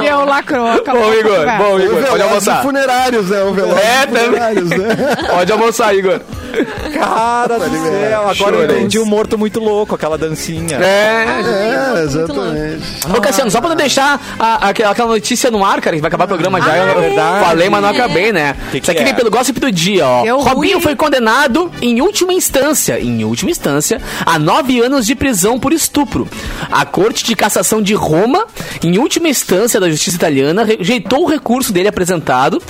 E 0.03 0.07
eu 0.07 0.25
lacrou. 0.25 0.67
acabou 0.69 1.03
bom, 1.03 1.11
a 1.11 1.17
Igor. 1.17 1.47
Bom, 1.59 1.81
Igor. 1.81 2.03
Pode 2.05 2.23
almoçar. 2.23 2.63
funerários, 2.63 3.29
né? 3.31 3.43
O 3.43 3.53
velório 3.53 3.79
É, 3.83 4.07
também. 4.07 4.25
funerários, 4.27 4.71
né? 4.71 4.87
Pode 5.29 5.53
almoçar, 5.53 5.95
Igor. 5.95 6.21
Cara 6.93 7.59
do 7.59 7.71
céu, 7.71 8.29
agora 8.29 8.57
eu 8.57 8.65
entendi 8.65 8.99
o 8.99 9.07
morto 9.07 9.37
muito 9.39 9.61
louco, 9.61 9.95
aquela 9.95 10.17
dancinha. 10.19 10.77
É. 10.79 11.99
É, 11.99 12.03
exatamente. 12.03 12.83
Ô, 13.17 13.21
Cassiano, 13.21 13.51
só 13.51 13.61
pra 13.61 13.71
não 13.71 13.77
deixar 13.77 14.21
a- 14.39 14.69
aquela 14.69 14.91
aquela 14.93 15.09
notícia 15.09 15.51
no 15.51 15.65
ar, 15.65 15.81
cara, 15.81 15.97
que 15.97 16.03
vai 16.03 16.09
acabar 16.09 16.25
o 16.25 16.29
programa 16.29 16.61
já. 16.61 16.77
eu 16.79 17.01
verdade. 17.01 17.45
falei, 17.45 17.69
mas 17.69 17.83
não 17.83 17.89
acabei, 17.91 18.33
né? 18.33 18.57
Que 18.71 18.81
que 18.81 18.85
Isso 18.85 18.91
aqui 18.91 19.01
é? 19.01 19.05
vem 19.05 19.15
pelo 19.15 19.31
gossip 19.31 19.59
do 19.61 19.71
dia, 19.71 20.07
ó. 20.07 20.23
Deu 20.23 20.39
Robinho 20.41 20.75
ruim. 20.75 20.83
foi 20.83 20.97
condenado 20.97 21.71
em 21.81 22.01
última 22.01 22.33
instância, 22.33 22.99
em 23.01 23.25
última 23.25 23.51
instância, 23.51 24.01
a 24.25 24.39
nove 24.39 24.81
anos 24.81 25.07
de 25.07 25.15
prisão 25.15 25.59
por 25.59 25.73
estupro. 25.73 26.29
A 26.71 26.85
Corte 26.85 27.25
de 27.25 27.37
Cassação 27.37 27.81
de 27.83 27.95
Roma, 27.95 28.47
em 28.83 28.99
última 28.99 29.29
instância 29.29 29.79
da 29.81 29.89
Justiça 29.91 30.17
Italiana, 30.17 30.65
rejeitou 30.65 31.25
o 31.25 31.27
recurso 31.29 31.73
dele 31.73 31.89
apresentado, 31.89 32.61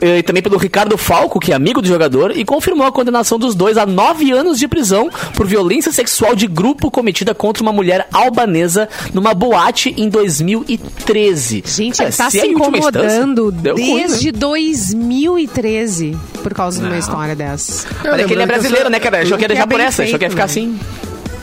eh, 0.00 0.18
e 0.18 0.22
também 0.22 0.42
pelo 0.42 0.56
Ricardo 0.56 0.96
Falco, 0.96 1.38
que 1.40 1.52
é 1.52 1.54
amigo 1.54 1.80
do 1.82 1.88
jogador, 1.88 2.32
e 2.36 2.44
confirmou 2.44 2.86
a 2.86 2.92
condenação 2.92 3.23
dos 3.38 3.54
dois 3.54 3.76
a 3.78 3.86
nove 3.86 4.30
anos 4.30 4.58
de 4.58 4.68
prisão 4.68 5.10
por 5.34 5.46
violência 5.46 5.90
sexual 5.92 6.34
de 6.34 6.46
grupo 6.46 6.90
cometida 6.90 7.34
contra 7.34 7.62
uma 7.62 7.72
mulher 7.72 8.06
albanesa 8.12 8.88
numa 9.12 9.32
boate 9.34 9.94
em 9.96 10.08
2013. 10.08 11.62
Gente, 11.66 12.02
ele 12.02 12.12
tá 12.12 12.30
se 12.30 12.38
se 12.38 12.40
é 12.40 12.50
última 12.50 12.66
incomodando 12.68 13.50
deu 13.52 13.74
ruim, 13.74 13.94
né? 13.94 14.06
desde 14.06 14.32
2013 14.32 16.16
por 16.42 16.52
causa 16.54 16.80
de 16.80 16.86
uma 16.86 16.98
história 16.98 17.34
dessa. 17.34 17.86
Mas 18.04 18.20
é 18.20 18.24
que 18.24 18.32
ele 18.32 18.42
é 18.42 18.46
brasileiro, 18.46 18.90
né, 18.90 19.00
cara? 19.00 19.22
Achou 19.22 19.38
que 19.38 19.44
ia 19.44 19.48
Que 19.48 19.52
é 19.52 19.56
deixar 19.56 19.66
por 19.66 19.80
essa, 19.80 20.02
achou 20.02 20.18
que 20.18 20.24
ia 20.24 20.30
feito, 20.30 20.30
ficar 20.30 20.42
né? 20.42 20.44
assim. 20.44 20.78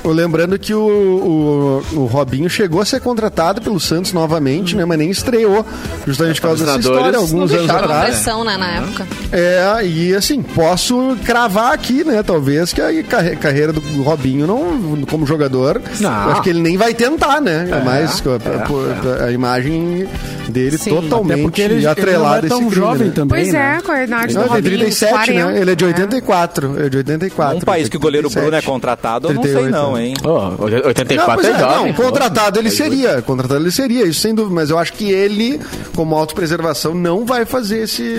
Lembrando 0.03 0.57
que 0.57 0.73
o, 0.73 1.81
o, 1.93 1.99
o 1.99 2.05
Robinho 2.05 2.49
chegou 2.49 2.81
a 2.81 2.85
ser 2.85 2.99
contratado 3.01 3.61
pelo 3.61 3.79
Santos 3.79 4.13
novamente, 4.13 4.75
né? 4.75 4.83
Mas 4.85 4.97
nem 4.97 5.09
estreou, 5.09 5.65
justamente 6.07 6.41
por 6.41 6.47
causa 6.47 6.65
dessa 6.65 6.79
história, 6.79 7.17
alguns 7.17 7.51
não 7.51 7.59
anos 7.59 7.69
atrás. 7.69 8.05
pressão, 8.15 8.43
né, 8.43 8.57
na 8.57 8.67
época. 8.67 9.07
É, 9.31 9.85
e 9.85 10.15
assim, 10.15 10.41
posso 10.41 11.15
cravar 11.25 11.73
aqui, 11.73 12.03
né? 12.03 12.23
Talvez 12.23 12.73
que 12.73 12.81
a 12.81 13.03
carre- 13.03 13.35
carreira 13.35 13.71
do 13.73 14.01
Robinho 14.03 14.47
não, 14.47 15.01
como 15.09 15.25
jogador, 15.25 15.81
Não. 15.99 16.09
eu 16.25 16.31
acho 16.31 16.41
que 16.41 16.49
ele 16.49 16.61
nem 16.61 16.77
vai 16.77 16.93
tentar, 16.93 17.39
né? 17.39 17.67
É, 17.71 17.83
mais 17.83 18.21
a, 18.25 19.21
a- 19.23 19.25
a 19.27 19.31
imagem 19.31 20.07
dele 20.49 20.77
Sim. 20.77 20.91
Até 20.91 21.01
totalmente 21.01 21.41
porque 21.43 21.61
ele, 21.61 21.75
ele 21.75 21.83
não 21.85 21.91
atrelada 21.91 22.45
é 22.45 22.47
a 22.47 22.49
tão 22.49 22.59
esse 22.61 22.69
crime, 22.69 22.85
jovem 22.85 23.07
né? 23.07 23.13
também, 23.15 23.43
Pois 23.43 23.53
né? 23.53 23.77
é, 23.77 23.81
com 23.81 23.91
a 23.91 24.03
idade 24.03 24.33
Não, 24.33 24.41
do 24.43 24.49
Robinho, 24.49 24.63
37, 24.77 25.11
40, 25.11 25.45
né? 25.51 25.61
Ele 25.61 25.71
é 25.71 25.75
de 25.75 25.85
né? 25.85 25.91
84. 25.91 26.81
É 26.85 26.89
de 26.89 26.97
84. 26.97 27.57
Um 27.57 27.61
país 27.61 27.87
que 27.89 27.97
o 27.97 27.99
goleiro 27.99 28.27
37. 28.29 28.41
Bruno 28.41 28.57
é 28.57 28.61
contratado, 28.61 29.27
eu 29.29 29.33
não 29.35 29.43
sei 29.43 29.53
38, 29.53 29.71
não, 29.91 29.97
né? 29.97 30.07
hein? 30.07 30.13
Oh, 30.23 30.87
84 30.87 31.43
Não, 31.43 31.49
é 31.49 31.53
é, 31.55 31.59
jovem. 31.59 31.85
não, 31.87 31.93
contratado 31.93 32.59
ele 32.59 32.69
seria, 32.71 33.21
contratado 33.21 33.59
ele 33.61 33.71
seria, 33.71 34.05
isso 34.05 34.19
sem 34.21 34.33
dúvida, 34.33 34.53
mas 34.55 34.69
eu 34.69 34.77
acho 34.77 34.93
que 34.93 35.09
ele, 35.11 35.59
como 35.95 36.15
autopreservação, 36.15 36.93
não 36.93 37.25
vai 37.25 37.45
fazer 37.45 37.83
esse, 37.83 38.15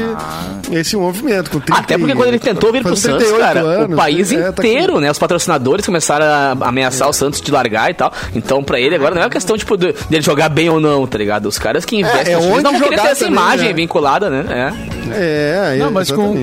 esse 0.70 0.96
movimento. 0.96 1.50
Com 1.50 1.60
30 1.60 1.80
Até 1.80 1.98
porque 1.98 2.14
quando 2.14 2.28
ele 2.28 2.38
tentou 2.38 2.72
vir 2.72 2.82
pro 2.82 2.96
Santos, 2.96 3.18
38 3.28 3.40
cara, 3.44 3.60
anos, 3.60 3.92
o 3.94 3.96
país 3.96 4.32
é, 4.32 4.52
tá 4.52 4.62
inteiro, 4.62 4.94
com- 4.94 5.00
né? 5.00 5.10
Os 5.10 5.18
patrocinadores 5.18 5.84
começaram 5.86 6.24
a 6.26 6.68
ameaçar 6.68 7.08
o 7.08 7.12
Santos 7.12 7.40
de 7.40 7.50
largar 7.50 7.90
e 7.90 7.94
tal. 7.94 8.12
Então, 8.34 8.62
pra 8.62 8.80
ele 8.80 8.94
agora 8.94 9.14
não 9.14 9.22
é 9.22 9.24
uma 9.24 9.30
questão, 9.30 9.56
tipo, 9.56 9.76
de- 9.76 9.92
dele 10.08 10.22
jogar 10.22 10.48
bem 10.48 10.68
ou 10.68 10.80
não, 10.80 11.06
tá 11.06 11.18
ligado? 11.18 11.46
Os 11.46 11.58
caras 11.58 11.84
que 11.84 11.96
investem, 11.96 12.34
é 12.34 12.36
eles 12.38 12.46
onde 12.46 12.62
não 12.62 12.72
queriam 12.72 12.88
ter 12.90 12.96
jogar 12.96 13.10
essa 13.10 13.24
também, 13.24 13.32
imagem 13.40 13.68
né? 13.68 13.72
vinculada, 13.74 14.30
né? 14.30 14.44
É. 14.78 14.92
É, 15.14 15.76
Não, 15.78 15.90
mas 15.90 16.10
com, 16.10 16.34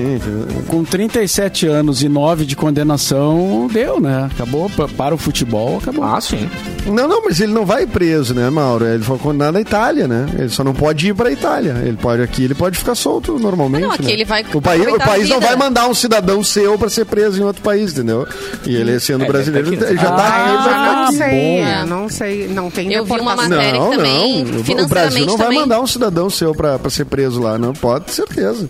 com 0.68 0.84
37 0.84 1.66
anos 1.66 2.02
e 2.02 2.08
9 2.08 2.44
de 2.44 2.54
condenação, 2.54 3.68
deu, 3.72 4.00
né? 4.00 4.28
Acabou 4.32 4.70
pa- 4.70 4.86
para 4.96 5.14
o 5.14 5.18
futebol, 5.20 5.78
acabou. 5.78 6.04
Ah, 6.04 6.20
sim. 6.20 6.48
Não, 6.86 7.06
não, 7.06 7.22
mas 7.24 7.40
ele 7.40 7.52
não 7.52 7.64
vai 7.64 7.86
preso, 7.86 8.34
né, 8.34 8.48
Mauro? 8.50 8.86
Ele 8.86 9.02
foi 9.02 9.18
condenado 9.18 9.54
na 9.54 9.60
Itália, 9.60 10.08
né? 10.08 10.26
Ele 10.38 10.48
só 10.48 10.64
não 10.64 10.74
pode 10.74 11.08
ir 11.08 11.14
pra 11.14 11.30
Itália. 11.30 11.76
Ele 11.84 11.96
pode 11.96 12.22
aqui, 12.22 12.44
ele 12.44 12.54
pode 12.54 12.78
ficar 12.78 12.94
solto 12.94 13.38
normalmente. 13.38 13.84
Ah, 13.84 13.86
não, 13.88 13.94
aqui 13.94 14.04
né? 14.06 14.12
ele 14.12 14.24
vai 14.24 14.44
O 14.52 14.60
país, 14.60 14.86
o 14.86 14.98
país 14.98 15.28
não 15.28 15.40
vai 15.40 15.54
mandar 15.56 15.86
um 15.88 15.94
cidadão 15.94 16.42
seu 16.42 16.78
pra 16.78 16.88
ser 16.88 17.04
preso 17.04 17.40
em 17.40 17.44
outro 17.44 17.62
país, 17.62 17.92
entendeu? 17.92 18.26
E 18.66 18.74
ele 18.74 18.98
sendo 18.98 19.24
É, 19.24 19.26
brasileiro, 19.28 19.68
ele 19.68 19.76
tá 19.76 19.94
já 19.94 20.10
tá 20.10 20.22
Ah, 20.22 20.28
aqui, 20.28 20.48
ele 20.48 20.56
vai 20.58 20.74
ficar 20.74 21.04
não 21.04 21.12
sei, 21.12 21.58
é, 21.58 21.84
não 21.84 22.08
sei, 22.08 22.48
não 22.48 22.70
tem 22.70 22.92
Eu 22.92 23.04
vi 23.04 23.12
uma 23.12 23.36
matéria 23.36 23.72
Não, 23.78 23.90
que 23.90 23.96
também, 23.96 24.44
não. 24.44 24.84
O 24.84 24.88
Brasil 24.88 25.26
não 25.26 25.36
vai 25.36 25.46
também. 25.46 25.60
mandar 25.60 25.80
um 25.80 25.86
cidadão 25.86 26.30
seu 26.30 26.54
pra, 26.54 26.78
pra 26.78 26.90
ser 26.90 27.04
preso 27.04 27.40
lá, 27.40 27.58
não. 27.58 27.72
Pode 27.72 28.10
certeza. 28.12 28.68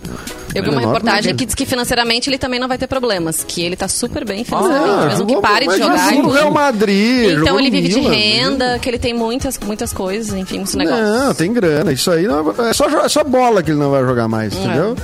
Eu 0.53 0.63
vi 0.63 0.69
uma 0.69 0.81
reportagem 0.81 1.35
que 1.35 1.45
diz 1.45 1.55
que 1.55 1.65
financeiramente 1.65 2.29
ele 2.29 2.37
também 2.37 2.59
não 2.59 2.67
vai 2.67 2.77
ter 2.77 2.87
problemas, 2.87 3.43
que 3.47 3.61
ele 3.61 3.75
tá 3.75 3.87
super 3.87 4.25
bem 4.25 4.43
financeiramente, 4.43 4.89
Ah, 5.03 5.05
mesmo 5.07 5.25
que 5.27 5.37
pare 5.37 5.67
de 5.67 5.77
jogar 5.77 6.09
jogou 6.13 6.23
no. 6.23 6.29
Real 6.31 6.51
Madrid, 6.51 7.39
Então 7.39 7.59
ele 7.59 7.69
vive 7.69 7.87
de 7.89 7.99
Milan, 7.99 8.11
renda, 8.13 8.79
que 8.79 8.89
ele 8.89 8.99
tem 8.99 9.13
muitas, 9.13 9.57
muitas 9.59 9.93
coisas, 9.93 10.33
enfim, 10.37 10.55
muitos 10.57 10.75
negócios. 10.75 11.07
Não, 11.09 11.33
tem 11.33 11.53
grana. 11.53 11.91
Isso 11.91 12.09
aí 12.11 12.27
não 12.27 12.53
é, 12.67 12.73
só, 12.73 12.87
é 12.87 13.09
só 13.09 13.23
bola 13.23 13.61
que 13.63 13.71
ele 13.71 13.79
não 13.79 13.91
vai 13.91 14.03
jogar 14.03 14.27
mais, 14.27 14.53
entendeu? 14.55 14.95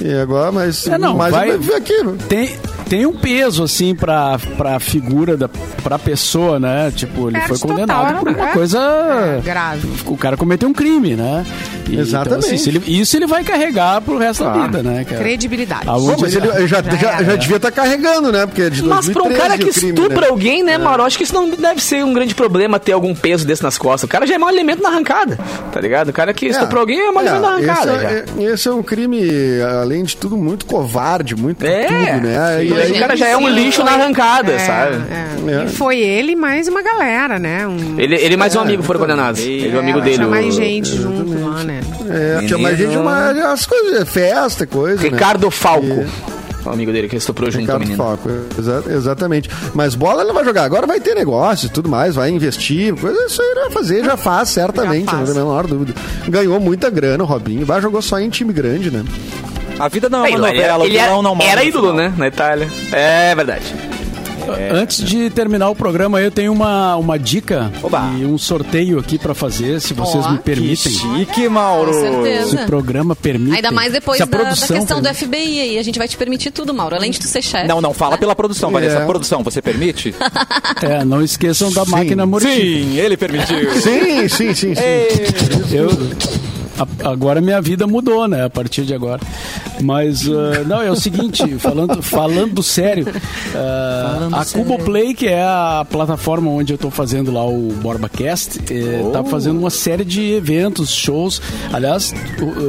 E 0.00 0.12
agora, 0.14 0.52
mas, 0.52 0.86
É, 0.86 0.98
não, 0.98 1.16
mas 1.16 1.32
vai- 1.32 1.48
ele 1.48 1.58
vai 1.58 1.66
viver 1.66 1.74
aqui. 1.76 2.02
né? 2.04 2.14
Tem, 2.28 2.58
tem 2.88 3.06
um 3.06 3.12
peso, 3.14 3.62
assim, 3.64 3.94
pra, 3.94 4.38
pra 4.56 4.78
figura, 4.78 5.36
da, 5.36 5.48
pra 5.82 5.98
pessoa, 5.98 6.58
né? 6.60 6.92
Tipo, 6.94 7.28
ele 7.28 7.38
Perde 7.38 7.48
foi 7.48 7.58
condenado 7.58 8.06
total, 8.08 8.20
por 8.24 8.28
uma 8.32 8.48
é. 8.50 8.52
coisa... 8.52 8.78
É, 8.78 9.40
grave. 9.42 9.88
O 10.06 10.16
cara 10.16 10.36
cometeu 10.36 10.68
um 10.68 10.72
crime, 10.72 11.14
né? 11.16 11.44
E, 11.88 11.98
Exatamente. 11.98 12.28
Então, 12.44 12.54
assim, 12.54 12.58
se 12.58 12.68
ele- 12.68 12.82
isso 13.00 13.16
ele 13.16 13.26
vai 13.26 13.42
carregar 13.42 14.00
pro 14.02 14.18
resto 14.18 14.44
da 14.44 14.52
vida, 14.52 14.82
né, 14.82 14.95
cara? 15.04 15.20
Credibilidade. 15.20 15.82
Aonde 15.88 16.22
mas 16.22 16.34
ele- 16.34 16.48
ele 16.48 16.66
já, 16.66 16.82
já, 16.82 17.22
já, 17.22 17.36
devia 17.36 17.56
estar 17.56 17.70
carregando, 17.70 18.30
né? 18.32 18.46
Porque 18.46 18.62
é 18.62 18.70
de 18.70 18.82
Mas 18.82 19.08
pra 19.08 19.22
um 19.22 19.28
2013 19.28 19.40
cara 19.40 19.58
que 19.58 19.78
crime, 19.78 19.88
estupra 19.92 20.20
né? 20.22 20.28
alguém, 20.28 20.62
né, 20.62 20.78
Mauro? 20.78 21.02
Acho 21.02 21.16
que 21.18 21.24
isso 21.24 21.34
não 21.34 21.50
deve 21.50 21.80
ser 21.82 22.04
um 22.04 22.12
grande 22.12 22.34
problema 22.34 22.78
ter 22.78 22.92
algum 22.92 23.14
peso 23.14 23.46
desse 23.46 23.62
nas 23.62 23.76
costas. 23.78 24.04
O 24.04 24.08
cara 24.08 24.26
já 24.26 24.34
é 24.34 24.38
mau 24.38 24.48
elemento 24.50 24.82
na 24.82 24.88
arrancada, 24.90 25.38
tá 25.72 25.80
ligado? 25.80 26.08
O 26.08 26.12
cara 26.12 26.32
que 26.32 26.46
estuprou 26.46 26.80
alguém 26.80 27.00
é 27.00 27.10
mau 27.10 27.22
elemento 27.22 27.42
na 27.42 27.48
arrancada. 27.54 27.92
esse, 27.92 28.02
já. 28.02 28.10
é, 28.10 28.52
esse 28.52 28.68
é 28.68 28.72
um 28.72 28.82
crime, 28.82 29.28
além 29.80 30.04
de 30.04 30.16
tudo, 30.16 30.36
muito 30.36 30.66
covarde, 30.66 31.34
muito 31.36 31.64
É. 31.64 31.86
tudo, 31.86 32.26
né? 32.26 32.64
E 32.64 32.72
aí, 32.72 32.92
O 32.92 32.98
cara 32.98 33.16
já 33.16 33.28
é 33.28 33.36
um 33.36 33.48
lixo 33.48 33.82
na 33.84 33.92
arrancada, 33.92 34.52
É, 34.52 34.58
sabe? 34.58 34.96
é. 35.10 35.26
É. 35.46 35.64
E 35.64 35.68
foi 35.68 35.98
ele 36.00 36.34
mais 36.34 36.66
uma 36.68 36.82
galera, 36.82 37.38
né? 37.38 37.66
Um, 37.66 37.98
Ele, 38.00 38.16
ele 38.16 38.34
e 38.34 38.36
mais 38.36 38.54
um 38.56 38.58
É, 38.60 38.62
amigo 38.62 38.82
foram 38.82 38.98
condenados. 39.00 39.40
Ele 39.40 39.68
e 39.70 39.74
o 39.76 39.78
amigo 39.78 39.98
é, 39.98 40.02
dele. 40.02 40.16
tinha 40.16 40.26
mais 40.28 40.54
gente 40.54 40.96
junto 40.96 41.44
lá, 41.48 41.62
né? 41.62 41.80
é, 42.10 42.46
tinha 42.46 42.58
mais 42.58 42.76
gente, 42.76 42.96
mas 42.96 43.36
as 43.38 43.64
coisas, 43.66 44.08
festa, 44.08 44.66
coisa, 44.66 44.85
né? 44.94 45.02
Ricardo 45.02 45.50
Falco. 45.50 45.86
E- 45.86 46.36
O 46.66 46.70
amigo 46.70 46.90
dele 46.92 47.08
que 47.08 47.14
estuprou 47.16 47.48
junto 47.48 47.60
Ricardo 47.62 47.80
menino. 47.80 47.96
Falco, 47.96 48.28
exa- 48.58 48.82
exatamente. 48.88 49.48
Mas 49.72 49.94
bola 49.94 50.22
ele 50.22 50.28
não 50.28 50.34
vai 50.34 50.44
jogar. 50.44 50.64
Agora 50.64 50.84
vai 50.86 50.98
ter 50.98 51.14
negócio 51.14 51.66
e 51.66 51.68
tudo 51.68 51.88
mais, 51.88 52.16
vai 52.16 52.28
investir. 52.30 52.92
Coisa, 52.96 53.24
isso 53.26 53.40
aí 53.40 53.48
ele 53.52 53.60
vai 53.60 53.70
fazer, 53.70 54.04
já 54.04 54.16
faz, 54.16 54.48
certamente, 54.48 55.04
Já 55.04 55.12
faz. 55.12 55.28
não 55.28 55.34
tem 55.34 55.42
a 55.42 55.44
menor 55.46 55.66
dúvida. 55.68 55.94
Ganhou 56.28 56.58
muita 56.58 56.90
grana 56.90 57.22
o 57.22 57.26
Robinho. 57.26 57.64
Vai, 57.64 57.80
jogou 57.80 58.02
só 58.02 58.18
em 58.18 58.28
time 58.28 58.52
grande, 58.52 58.90
né? 58.90 59.04
A 59.78 59.86
vida 59.88 60.08
não 60.08 60.24
é 60.24 60.30
É, 60.32 60.36
uma 60.36 60.48
ele, 60.48 60.56
novela, 60.58 60.82
o 60.82 60.86
ele 60.86 60.98
vilão 60.98 61.22
não 61.22 61.34
morre 61.36 61.50
era 61.50 61.62
ídolo, 61.62 61.90
final. 61.90 62.08
né? 62.10 62.14
Na 62.16 62.26
Itália. 62.28 62.68
É 62.92 63.32
verdade. 63.34 63.74
Antes 64.72 64.98
de 64.98 65.30
terminar 65.30 65.70
o 65.70 65.74
programa, 65.74 66.20
eu 66.20 66.30
tenho 66.30 66.52
uma, 66.52 66.96
uma 66.96 67.18
dica 67.18 67.70
Oba. 67.82 68.12
e 68.18 68.24
um 68.24 68.38
sorteio 68.38 68.98
aqui 68.98 69.18
pra 69.18 69.34
fazer, 69.34 69.80
se 69.80 69.94
vocês 69.94 70.24
Ó, 70.24 70.30
me 70.30 70.38
que 70.38 70.44
permitem. 70.44 70.92
Chique, 70.92 71.48
Mauro. 71.48 71.92
Com 71.92 72.00
Se 72.00 72.00
certeza. 72.00 72.62
o 72.62 72.66
programa 72.66 73.16
permite. 73.16 73.56
Ainda 73.56 73.70
mais 73.70 73.92
depois 73.92 74.16
se 74.16 74.22
a 74.22 74.26
da, 74.26 74.36
da 74.38 74.44
produção 74.44 74.76
questão 74.76 75.02
do. 75.02 75.14
FBI 75.14 75.60
aí. 75.60 75.78
A 75.78 75.82
gente 75.82 75.98
vai 75.98 76.08
te 76.08 76.16
permitir 76.16 76.50
tudo, 76.50 76.72
Mauro. 76.74 76.96
Além 76.96 77.10
de 77.10 77.18
tu 77.18 77.26
ser 77.26 77.42
chefe. 77.42 77.66
Não, 77.66 77.80
não, 77.80 77.92
fala 77.94 78.18
pela 78.18 78.34
produção, 78.34 78.70
Vanessa. 78.70 78.98
É. 78.98 79.06
Produção, 79.06 79.42
você 79.42 79.60
permite? 79.62 80.14
É, 80.82 81.04
não 81.04 81.22
esqueçam 81.22 81.72
da 81.72 81.84
máquina 81.86 82.26
mortífera. 82.26 82.60
Sim, 82.60 82.98
ele 82.98 83.16
permitiu. 83.16 83.72
Sim, 83.80 84.28
sim, 84.28 84.54
sim, 84.54 84.74
sim. 84.74 85.74
Eu, 85.74 85.88
a- 86.78 87.10
agora 87.10 87.40
minha 87.40 87.60
vida 87.60 87.86
mudou, 87.86 88.26
né? 88.28 88.44
A 88.44 88.50
partir 88.50 88.84
de 88.84 88.94
agora. 88.94 89.20
Mas, 89.82 90.26
ah, 90.28 90.64
não, 90.66 90.82
é 90.82 90.90
o 90.90 90.96
seguinte, 90.96 91.42
falando, 91.58 92.02
falando 92.02 92.62
sério, 92.62 93.06
ah, 93.54 94.28
a 94.32 94.44
Cuboplay, 94.44 95.14
que 95.14 95.26
é 95.26 95.42
a 95.42 95.86
plataforma 95.88 96.50
onde 96.50 96.72
eu 96.72 96.78
tô 96.78 96.90
fazendo 96.90 97.30
lá 97.30 97.44
o 97.46 97.72
BorbaCast, 97.82 98.60
eh, 98.70 99.10
tá 99.12 99.22
fazendo 99.24 99.58
uma 99.58 99.70
série 99.70 100.04
de 100.04 100.32
eventos, 100.32 100.90
shows. 100.94 101.40
Aliás, 101.72 102.14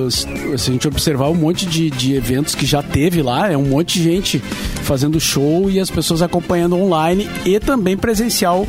se 0.10 0.28
a 0.54 0.58
gente 0.74 0.88
observar 0.88 1.30
um 1.30 1.36
monte 1.36 1.66
de, 1.66 1.90
de 1.90 2.14
eventos 2.16 2.56
que 2.56 2.66
já 2.66 2.82
teve 2.84 3.22
lá, 3.22 3.52
é 3.52 3.58
um 3.58 3.64
monte 3.66 4.00
de 4.00 4.04
gente 4.04 4.40
fazendo 4.84 5.20
show 5.20 5.70
e 5.70 5.80
as 5.80 5.90
pessoas 5.90 6.22
acompanhando 6.22 6.76
online 6.78 7.30
e 7.46 7.60
também 7.60 7.96
presencial 7.98 8.68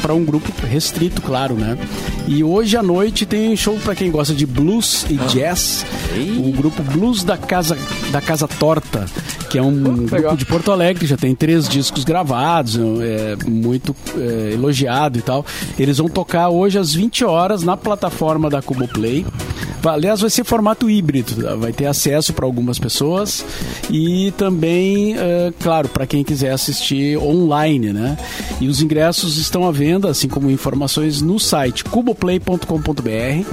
para 0.00 0.14
um 0.14 0.24
grupo 0.24 0.52
restrito, 0.66 1.20
claro, 1.22 1.54
né? 1.54 1.76
E 2.26 2.42
hoje 2.42 2.76
à 2.76 2.82
noite 2.82 3.24
tem 3.24 3.56
show 3.56 3.78
para 3.78 3.94
quem 3.94 4.10
gosta 4.10 4.34
de 4.34 4.46
blues 4.46 5.06
e 5.08 5.16
jazz, 5.28 5.84
o 6.38 6.52
grupo 6.52 6.82
Blues 6.82 7.22
da 7.22 7.36
Casa 7.36 7.76
da 8.10 8.20
Casa 8.20 8.48
Torta, 8.48 9.06
que 9.48 9.58
é 9.58 9.62
um 9.62 10.06
grupo 10.06 10.36
de 10.36 10.46
Porto 10.46 10.72
Alegre, 10.72 11.06
já 11.06 11.16
tem 11.16 11.34
três 11.34 11.68
discos 11.68 12.04
gravados, 12.04 12.78
é 12.78 13.36
muito 13.48 13.94
é, 14.16 14.52
elogiado 14.52 15.18
e 15.18 15.22
tal. 15.22 15.44
Eles 15.78 15.98
vão 15.98 16.08
tocar 16.08 16.48
hoje 16.48 16.78
às 16.78 16.94
20 16.94 17.24
horas 17.24 17.62
na 17.62 17.76
plataforma 17.76 18.50
da 18.50 18.60
Cuboplay. 18.62 19.24
Aliás, 19.84 20.20
vai 20.20 20.30
ser 20.30 20.44
formato 20.44 20.90
híbrido, 20.90 21.42
tá? 21.42 21.54
vai 21.54 21.72
ter 21.72 21.86
acesso 21.86 22.32
para 22.32 22.44
algumas 22.44 22.76
pessoas 22.76 23.44
e 23.88 24.32
também, 24.36 25.16
é, 25.16 25.52
claro, 25.60 25.88
para 25.88 26.06
quem 26.06 26.24
quiser 26.24 26.50
assistir 26.50 27.16
online, 27.18 27.92
né? 27.92 28.18
E 28.60 28.66
os 28.66 28.82
ingressos 28.82 29.36
estão 29.38 29.66
à 29.66 29.70
venda, 29.70 30.10
assim 30.10 30.26
como 30.26 30.50
informações 30.50 31.22
no 31.22 31.38
site 31.38 31.84
cuboplay.com.br. 31.84 33.46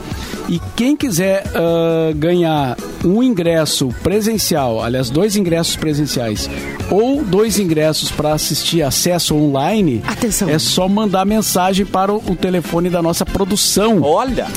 E 0.49 0.61
quem 0.75 0.95
quiser 0.95 1.43
ah, 1.55 2.11
ganhar 2.15 2.77
um 3.03 3.23
ingresso 3.23 3.89
presencial, 4.03 4.81
aliás, 4.83 5.09
dois 5.09 5.35
ingressos 5.35 5.75
presenciais 5.75 6.49
ou 6.91 7.23
dois 7.23 7.59
ingressos 7.59 8.11
para 8.11 8.33
assistir 8.33 8.81
acesso 8.81 9.35
online, 9.35 10.03
Atenção. 10.07 10.49
é 10.49 10.59
só 10.59 10.87
mandar 10.87 11.25
mensagem 11.25 11.85
para 11.85 12.13
o 12.13 12.35
telefone 12.35 12.89
da 12.89 13.01
nossa 13.01 13.25
produção 13.25 14.01
Olha, 14.01 14.47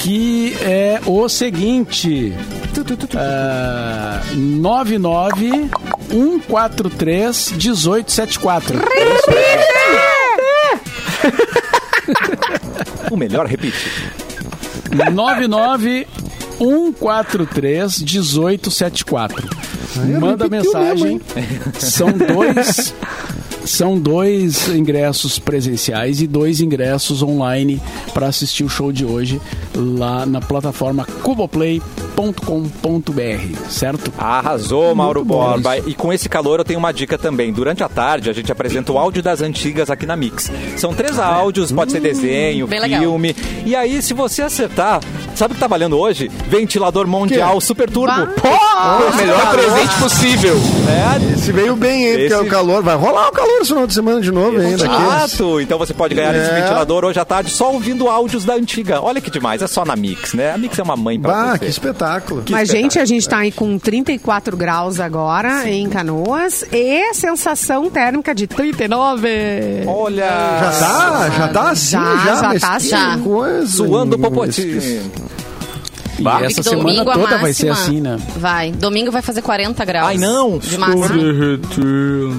que 0.00 0.54
é 0.60 1.00
o 1.06 1.28
seguinte: 1.28 2.32
ah, 3.16 4.20
99 4.34 5.70
143 6.10 7.52
1874. 7.52 8.78
o 13.10 13.16
melhor 13.16 13.46
repite. 13.46 14.24
99 14.94 16.06
143 16.58 18.02
1874. 18.02 19.48
Manda 20.20 20.48
mensagem. 20.48 21.20
São 21.78 22.10
dois. 22.16 22.94
São 23.64 23.98
dois 23.98 24.68
ingressos 24.68 25.38
presenciais 25.38 26.20
e 26.20 26.26
dois 26.26 26.60
ingressos 26.60 27.22
online 27.22 27.80
para 28.12 28.26
assistir 28.26 28.62
o 28.62 28.68
show 28.68 28.92
de 28.92 29.06
hoje 29.06 29.40
lá 29.74 30.26
na 30.26 30.40
plataforma 30.40 31.06
cuboplay.com.br, 32.14 33.58
certo? 33.68 34.12
Arrasou, 34.16 34.94
Mauro 34.94 35.20
Muito 35.24 35.28
Borba. 35.34 35.76
E 35.78 35.94
com 35.94 36.12
esse 36.12 36.28
calor 36.28 36.60
eu 36.60 36.64
tenho 36.64 36.78
uma 36.78 36.92
dica 36.92 37.18
também. 37.18 37.52
Durante 37.52 37.82
a 37.82 37.88
tarde 37.88 38.30
a 38.30 38.32
gente 38.32 38.50
apresenta 38.52 38.92
o 38.92 38.98
áudio 38.98 39.22
das 39.22 39.40
antigas 39.42 39.90
aqui 39.90 40.06
na 40.06 40.16
Mix. 40.16 40.50
São 40.76 40.94
três 40.94 41.18
áudios, 41.18 41.72
pode 41.72 41.92
ser 41.92 42.00
desenho, 42.00 42.66
bem 42.66 42.80
legal. 42.80 43.00
filme. 43.00 43.34
E 43.64 43.74
aí, 43.74 44.00
se 44.02 44.14
você 44.14 44.42
acertar, 44.42 45.00
sabe 45.34 45.52
o 45.52 45.54
que 45.54 45.60
tá 45.60 45.66
valendo 45.66 45.98
hoje? 45.98 46.30
Ventilador 46.48 47.06
Mundial 47.06 47.60
Super 47.60 47.90
Turbo. 47.90 48.26
Pô, 48.40 48.48
O 48.48 49.16
melhor 49.16 49.50
presente 49.50 49.94
possível. 49.98 50.54
É, 50.88 51.34
Esse 51.34 51.52
veio 51.52 51.74
bem, 51.76 52.04
hein? 52.06 52.10
Porque 52.12 52.24
Esse- 52.26 52.34
é 52.34 52.38
o 52.40 52.46
calor. 52.48 52.82
Vai 52.82 52.96
rolar 52.96 53.28
o 53.28 53.32
calor 53.32 53.58
esse 53.60 53.68
final 53.68 53.86
de 53.86 53.94
semana 53.94 54.20
de 54.20 54.30
novo 54.30 54.58
ainda. 54.60 54.84
Exato! 54.84 55.60
Então 55.60 55.78
você 55.78 55.94
pode 55.94 56.14
ganhar 56.14 56.34
esse 56.34 56.50
É. 56.50 56.60
ventilador 56.60 57.04
hoje 57.04 57.18
à 57.18 57.24
tarde 57.24 57.50
só 57.50 57.72
ouvindo 57.72 58.08
áudios 58.08 58.44
da 58.44 58.54
antiga. 58.54 59.00
Olha 59.00 59.20
que 59.20 59.30
demais, 59.30 59.62
é 59.62 59.66
só 59.66 59.84
na 59.84 59.96
Mix, 59.96 60.34
né? 60.34 60.52
A 60.52 60.58
Mix 60.58 60.78
é 60.78 60.82
uma 60.82 60.96
mãe 60.96 61.18
pra 61.20 61.32
Bah, 61.32 61.52
você. 61.52 61.58
que 61.60 61.66
espetáculo. 61.66 62.03
Que 62.44 62.52
Mas, 62.52 62.68
espetáculo. 62.68 62.82
gente, 62.82 62.98
a 62.98 63.04
gente 63.04 63.28
tá 63.28 63.38
aí 63.38 63.52
com 63.52 63.78
34 63.78 64.56
graus 64.56 65.00
agora 65.00 65.68
em 65.68 65.88
Canoas 65.88 66.64
e 66.72 67.14
sensação 67.14 67.88
térmica 67.90 68.34
de 68.34 68.46
39. 68.46 69.28
Olha! 69.86 70.24
Já 70.24 70.70
tá, 70.78 71.30
já 71.30 71.48
tá 71.48 71.70
assim, 71.70 71.90
Já, 71.92 72.16
já. 72.16 72.34
já 72.52 72.60
tá 72.60 72.74
assim. 72.76 73.22
coisa, 73.22 73.66
Suando 73.66 74.16
o 74.16 74.18
popotinho. 74.18 74.80
E 76.18 76.22
Bah. 76.22 76.40
essa 76.42 76.62
semana 76.62 76.82
domingo 76.82 77.10
a 77.10 77.14
toda 77.14 77.38
vai 77.38 77.52
ser 77.52 77.68
máxima- 77.70 77.72
assim, 77.88 78.00
né? 78.00 78.16
Vai. 78.36 78.70
Domingo 78.72 79.10
vai 79.10 79.22
fazer 79.22 79.42
40 79.42 79.84
graus. 79.84 80.08
Ai, 80.08 80.16
não. 80.18 80.58
De 80.58 80.78
máxima. 80.78 81.08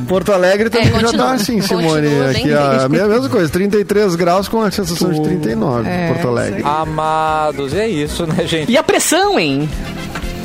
Porto 0.08 0.32
Alegre 0.32 0.70
também 0.70 0.88
É, 0.88 0.92
já 0.92 1.00
continua. 1.02 1.26
tá 1.26 1.34
assim, 1.34 1.60
Continua 1.60 1.82
Simone. 1.82 2.08
bem 2.08 2.22
Aqui 2.30 2.42
quente. 2.42 2.54
a 2.54 2.90
mesma 2.90 3.08
mesma 3.08 3.30
coisa, 3.30 3.50
33 3.50 4.16
graus 4.16 4.48
com 4.48 4.62
a 4.62 4.72
sensação 4.72 5.12
de 5.12 5.22
39, 5.22 5.90
É, 5.90 6.08
Porto 6.14 6.28
Alegre. 6.28 6.64
Amados, 6.64 7.74
é 7.74 7.88
isso, 7.88 8.26
né, 8.26 8.46
gente? 8.48 8.72
E 8.72 8.78
a 8.78 8.84
pressão, 8.84 9.40
hein? 9.40 9.70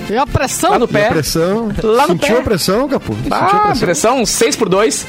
E 0.09 0.17
a 0.17 0.27
pressão? 0.27 0.71
Lá 0.73 0.79
no 0.81 0.85
E 0.87 0.89
a 0.89 0.89
pé. 0.89 1.09
pressão. 1.09 1.69
Lá 1.85 2.03
no 2.09 2.15
Sentiu 2.15 2.35
pé. 2.35 2.41
a 2.41 2.43
pressão, 2.43 2.89
Capu? 2.89 3.15
Sentiu 3.15 3.33
a 3.33 3.39
Ah, 3.39 3.49
pressão? 3.67 3.77
pressão 3.87 4.27
6 4.27 4.57
por 4.57 4.69
2 4.69 5.07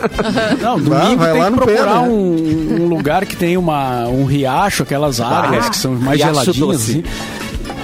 Não, 0.62 0.78
domingo 0.80 1.16
vai 1.18 1.32
tem 1.32 1.40
lá 1.42 1.44
que 1.46 1.50
no 1.50 1.66
pé, 1.66 1.74
procurar 1.74 2.02
né? 2.02 2.08
um, 2.08 2.76
um 2.82 2.86
lugar 2.88 3.26
que 3.26 3.36
tem 3.36 3.56
uma, 3.58 4.06
um 4.08 4.24
riacho, 4.24 4.82
aquelas 4.84 5.20
águas 5.20 5.68
que 5.68 5.76
são 5.76 5.92
mais 5.96 6.18
geladinhas, 6.18 6.56
doce. 6.56 6.90
assim, 6.90 7.04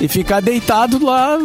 e 0.01 0.09
ficar 0.09 0.41
deitado 0.41 1.05
lá. 1.05 1.39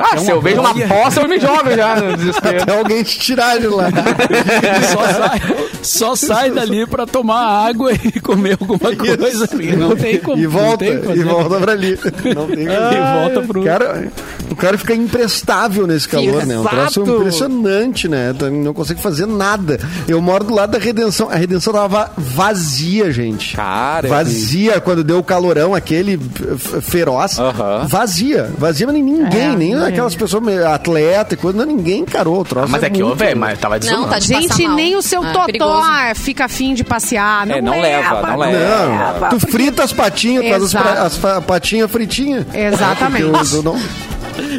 Ah, 0.00 0.16
É 0.16 0.18
se 0.18 0.30
eu 0.30 0.40
vejo 0.40 0.60
uma 0.60 0.74
poça, 0.74 1.20
eu 1.20 1.28
me 1.28 1.38
jogo 1.40 1.70
já 1.76 1.96
no 2.00 2.16
desespero. 2.16 2.62
Até 2.62 2.78
alguém 2.78 3.02
te 3.02 3.18
tirar 3.18 3.58
de 3.58 3.66
lá. 3.66 3.86
só 4.92 5.06
sai, 5.12 5.40
só 5.82 6.16
sai 6.16 6.50
dali 6.50 6.86
pra 6.86 7.06
tomar 7.06 7.66
água 7.68 7.92
e 7.92 8.20
comer 8.20 8.56
alguma 8.60 8.94
coisa. 8.96 9.48
Não 9.76 9.96
tem 9.96 10.18
como. 10.18 10.38
E 10.42 10.46
volta, 10.46 10.84
e 10.84 11.22
volta 11.22 11.56
pra 11.60 11.72
ali. 11.72 11.98
Não 12.34 12.46
tem 12.46 12.66
como. 12.66 12.92
E 12.92 13.20
volta 13.20 13.42
pro. 13.46 13.64
Cara, 13.64 14.12
o 14.50 14.56
cara 14.56 14.78
fica 14.78 14.94
imprestável 14.94 15.86
nesse 15.86 16.08
calor, 16.08 16.44
né? 16.46 16.58
Um 16.58 16.64
troço 16.64 17.00
Exato. 17.02 17.16
impressionante, 17.20 18.08
né? 18.08 18.32
Não 18.64 18.72
consegue 18.72 19.00
fazer 19.00 19.26
nada. 19.26 19.78
Eu 20.08 20.20
moro 20.20 20.44
do 20.44 20.54
lado 20.54 20.70
da 20.72 20.78
Redenção. 20.78 21.28
A 21.30 21.34
Redenção 21.36 21.72
tava 21.72 22.10
vazia, 22.16 23.10
gente. 23.12 23.56
Cara, 23.56 24.08
Vazia 24.08 24.80
quando 24.80 25.02
deu 25.04 25.18
o 25.18 25.22
calorão, 25.24 25.74
aquele 25.74 26.18
feroz. 26.82 27.38
Aham. 27.38 27.86
Vazia. 27.98 28.50
Vazia, 28.58 28.86
mas 28.86 28.94
ninguém, 28.96 29.40
É, 29.40 29.48
nem 29.48 29.72
ninguém. 29.74 29.84
aquelas 29.86 30.14
pessoas 30.14 30.42
atleta 30.64 31.34
e 31.34 31.36
coisa, 31.36 31.58
não, 31.58 31.64
ninguém 31.64 32.00
encarou 32.00 32.40
o 32.40 32.44
troço. 32.44 32.70
Mas 32.70 32.82
é 32.82 32.90
que, 32.90 33.02
ô, 33.02 33.06
muito- 33.08 33.18
velho, 33.18 33.38
mas 33.38 33.58
tava 33.58 33.74
Não, 33.76 33.80
desolado. 33.80 34.10
tá 34.10 34.18
de 34.18 34.26
Gente, 34.26 34.62
mal. 34.66 34.76
nem 34.76 34.96
o 34.96 35.02
seu 35.02 35.24
É, 35.24 35.32
totó 35.32 35.46
perigoso. 35.46 35.80
ah, 35.82 36.12
fica 36.14 36.44
afim 36.44 36.74
de 36.74 36.84
passear. 36.84 37.46
Não, 37.46 37.56
É, 37.56 37.60
não 37.62 37.80
leva, 37.80 38.22
não 38.22 38.36
leva. 38.36 39.18
Não, 39.20 39.28
tu 39.30 39.40
frita 39.40 39.82
as 39.82 39.92
patinhas, 39.92 40.46
faz 40.48 40.74
as, 40.74 41.24
as 41.24 41.44
patinhas 41.44 41.90
fritinhas. 41.90 42.44
Exatamente. 42.52 43.24
Porque 43.30 43.54
eu- 43.54 43.58
eu 43.58 43.62
não- 43.62 43.80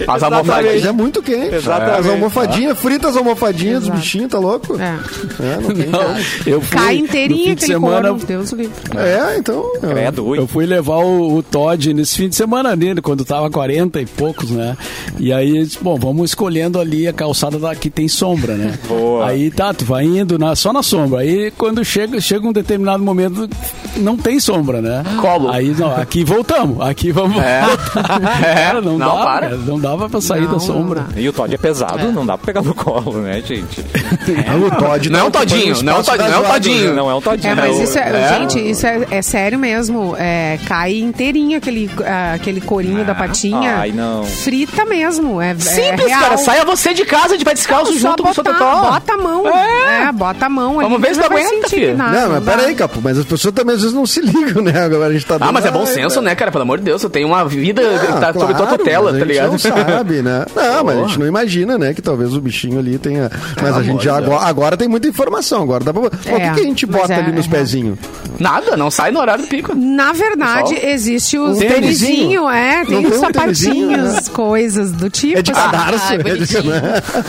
As 0.08 0.24
almofadinhas. 0.24 0.86
é 0.86 0.92
muito 0.92 1.22
quente. 1.22 1.56
Exatamente. 1.56 2.00
As 2.00 2.08
almofadinhas, 2.08 2.80
frita 2.80 3.08
as 3.10 3.18
almofadinhas 3.18 3.80
dos 3.80 3.84
Exato. 3.90 4.00
bichinhos, 4.00 4.32
tá 4.32 4.40
louco? 4.40 4.78
É. 4.80 4.98
É, 5.44 5.60
não 5.62 5.74
tem 5.76 5.88
Não, 5.88 6.00
como. 6.00 6.16
eu 6.46 6.62
fui, 6.62 6.78
Cai 6.78 6.98
de 7.02 7.06
aquele 7.52 7.60
semana, 7.60 8.10
couro. 8.10 8.26
Deus 8.26 8.52
livre. 8.52 8.74
É, 8.96 9.38
então. 9.38 9.64
é. 9.84 9.88
Credo, 9.88 10.26
ui. 10.26 10.38
Eu 10.40 10.48
fui 10.48 10.66
levar 10.66 10.98
o, 10.98 11.36
o 11.38 11.44
Todd 11.44 11.94
nesse 11.94 12.18
fim 12.18 12.30
de 12.30 12.36
semana 12.36 12.76
nele, 12.76 13.02
quando 13.02 13.24
tava 13.26 13.50
40 13.50 14.02
e 14.02 14.06
poucos, 14.06 14.50
né? 14.52 14.76
E 15.20 15.32
aí, 15.34 15.58
eles, 15.58 15.76
bom, 15.80 15.96
vamos 15.98 16.30
escolhendo 16.32 16.80
ali 16.80 17.08
a 17.08 17.14
calçada 17.14 17.58
da, 17.60 17.76
que 17.76 17.90
tem 17.90 18.08
sombra, 18.08 18.54
né? 18.56 18.78
Boa. 18.88 19.28
Aí 19.28 19.50
tá, 19.52 19.74
tu 19.74 19.86
vai 19.86 20.06
indo 20.06 20.38
na, 20.38 20.56
só 20.56 20.72
na 20.74 20.84
sombra. 20.84 21.20
Aí 21.22 21.52
quando 21.58 21.84
chega, 21.84 22.20
chega 22.22 22.48
um 22.48 22.54
determinado 22.54 23.04
momento, 23.04 23.50
não 23.98 24.16
tem 24.18 24.40
sombra, 24.40 24.82
né? 24.82 25.04
Colo. 25.22 25.50
Aí, 25.52 25.70
não, 25.78 25.96
aqui 25.96 26.24
voltamos, 26.24 26.82
aqui 26.82 27.12
vamos 27.12 27.38
É. 27.42 27.62
voltar. 27.66 28.20
Cara, 28.58 28.82
não, 28.82 28.98
Não, 28.98 29.08
dava, 29.08 29.24
para. 29.24 29.48
cara, 29.48 29.58
não 29.68 29.80
dava 29.80 30.10
pra 30.10 30.22
sair 30.22 30.42
Não, 30.46 30.54
da 30.54 30.60
sombra. 30.60 31.06
não. 31.14 31.22
E 31.22 31.28
o 31.30 31.34
Todd 31.34 31.54
é 31.54 31.58
pesado, 31.58 32.12
não 32.12 32.26
dá 32.26 32.38
pra 32.38 32.46
pegar 32.48 32.62
no 32.62 32.74
colo, 32.74 33.20
né, 33.22 33.42
gente? 33.46 33.80
o 33.82 34.76
Todd 34.80 35.10
Não 35.10 35.20
é 35.20 35.24
um 35.24 35.32
tá 35.32 35.40
todinho, 35.40 35.84
não 35.84 35.96
é 35.96 36.00
um 36.00 36.04
todinho, 36.04 36.30
não 36.30 36.36
é 36.36 36.40
um 36.40 36.44
todinho. 36.52 36.88
né? 36.90 36.94
Não 36.96 37.12
é 37.12 37.16
um 37.16 37.22
Toddinho. 37.22 37.52
É, 37.52 37.56
mas 37.56 37.80
isso 37.80 37.98
é, 38.00 38.10
É? 38.10 38.40
gente, 38.40 38.70
isso 38.70 38.88
é, 38.88 39.08
é 39.12 39.22
sério 39.22 39.60
mesmo. 39.60 40.16
É, 40.18 40.58
cai 40.68 40.98
inteirinho 40.98 41.58
aquele, 41.58 41.90
ah, 42.06 42.34
aquele 42.36 42.62
corinho 42.62 43.04
da 43.06 43.14
patinha. 43.16 43.78
ai, 43.80 43.92
não. 43.92 44.24
Frita 44.24 44.86
mesmo. 44.86 45.42
É, 45.42 45.52
é 45.52 45.56
Simples, 45.60 46.08
real. 46.08 46.22
cara. 46.22 46.38
Saia 46.38 46.66
você 46.66 46.94
de 46.94 47.06
casa 47.06 47.38
de 47.38 47.44
pé 47.46 47.54
descalço 47.54 47.94
Só 47.94 48.00
junto 48.00 48.24
com 48.24 48.30
o 48.30 48.34
seu 48.34 48.44
botar, 48.44 48.58
totó. 48.58 48.92
Bota 48.92 49.14
a 49.14 49.18
mão. 49.18 49.48
É. 49.48 50.04
É, 50.08 50.12
bota 50.12 50.46
a 50.46 50.50
mão 50.50 50.80
ali. 50.80 50.90
Vamos 50.90 51.02
ver 51.02 51.16
se 51.16 51.22
Não 51.22 51.28
tu 51.28 51.34
aguenta, 51.34 51.70
filho. 51.70 51.98
nada, 51.98 52.22
Não, 52.22 52.30
mas 52.32 52.44
peraí, 52.44 52.76
Capo, 52.76 53.00
mas 53.04 53.18
as 53.18 53.26
pessoas 53.26 53.54
também 53.54 53.76
às 53.76 53.82
vezes 53.82 53.96
não 53.96 54.06
se 54.06 54.22
ligam, 54.22 54.62
né? 54.64 54.80
Agora 54.84 55.08
a 55.08 55.14
gente 55.14 55.26
tá 55.26 55.38
Ah, 55.40 55.52
mas 55.52 55.66
é 55.66 55.72
bom 55.72 55.86
senso, 55.86 56.22
né, 56.22 56.36
cara? 56.36 56.52
Pelo 56.52 56.62
amor 56.64 56.78
de 56.78 56.86
Deus, 56.86 57.02
eu 57.04 57.10
tenho 57.10 57.28
uma 57.28 57.44
vida 57.46 57.82
Ah, 57.82 58.00
que 58.00 58.20
tá 58.20 58.34
sobre 58.34 58.54
tua 58.56 58.66
claro, 58.68 58.78
tutela, 58.78 59.14
tá 59.18 59.26
ligado? 59.26 59.57
Não 59.64 59.88
sabe, 59.88 60.22
né? 60.22 60.46
Não, 60.56 60.84
mas 60.84 60.98
a 60.98 61.02
gente 61.08 61.20
não 61.20 61.28
imagina, 61.28 61.78
né? 61.78 61.94
Que 61.94 62.02
talvez 62.02 62.34
o 62.36 62.42
bichinho 62.42 62.80
ali 62.80 62.98
tenha. 62.98 63.32
Mas 63.62 63.76
a 63.76 63.82
gente 63.84 64.04
já 64.04 64.18
agora, 64.18 64.46
agora 64.46 64.78
tem 64.78 64.88
muita 64.88 65.08
informação. 65.08 65.62
Agora 65.64 65.84
dá 65.84 65.94
pra. 65.94 66.02
Pô, 66.04 66.08
o 66.08 66.10
que, 66.12 66.30
É, 66.32 66.52
que 66.54 66.60
a 66.60 66.64
gente 66.64 66.86
mas 66.86 67.02
bota 67.02 67.14
é- 67.14 67.18
ali 67.18 67.32
nos 67.32 67.46
é. 67.46 67.50
pezinhos? 67.50 67.98
Nada, 68.40 68.76
não 68.78 68.92
sai 68.92 69.12
no 69.12 69.20
horário 69.20 69.44
do 69.44 69.48
pico. 69.48 69.74
Na 69.76 70.12
verdade, 70.14 70.76
Pessoal? 70.76 70.92
existe 70.92 71.38
os 71.40 71.58
Um 71.58 71.60
tênisinho? 71.60 72.50
é, 72.50 72.78
Não 72.80 72.86
tem 72.86 73.06
os 73.08 73.18
um 73.18 73.20
sapatinhos, 73.20 74.28
coisas 74.30 74.92
do 74.92 75.10
tipo. 75.10 75.38
É 75.40 75.42
de 75.42 75.52
cadarço. 75.52 76.06
Ai, 76.10 76.16
é 76.18 76.36
de- 76.36 76.68
né? 76.68 76.82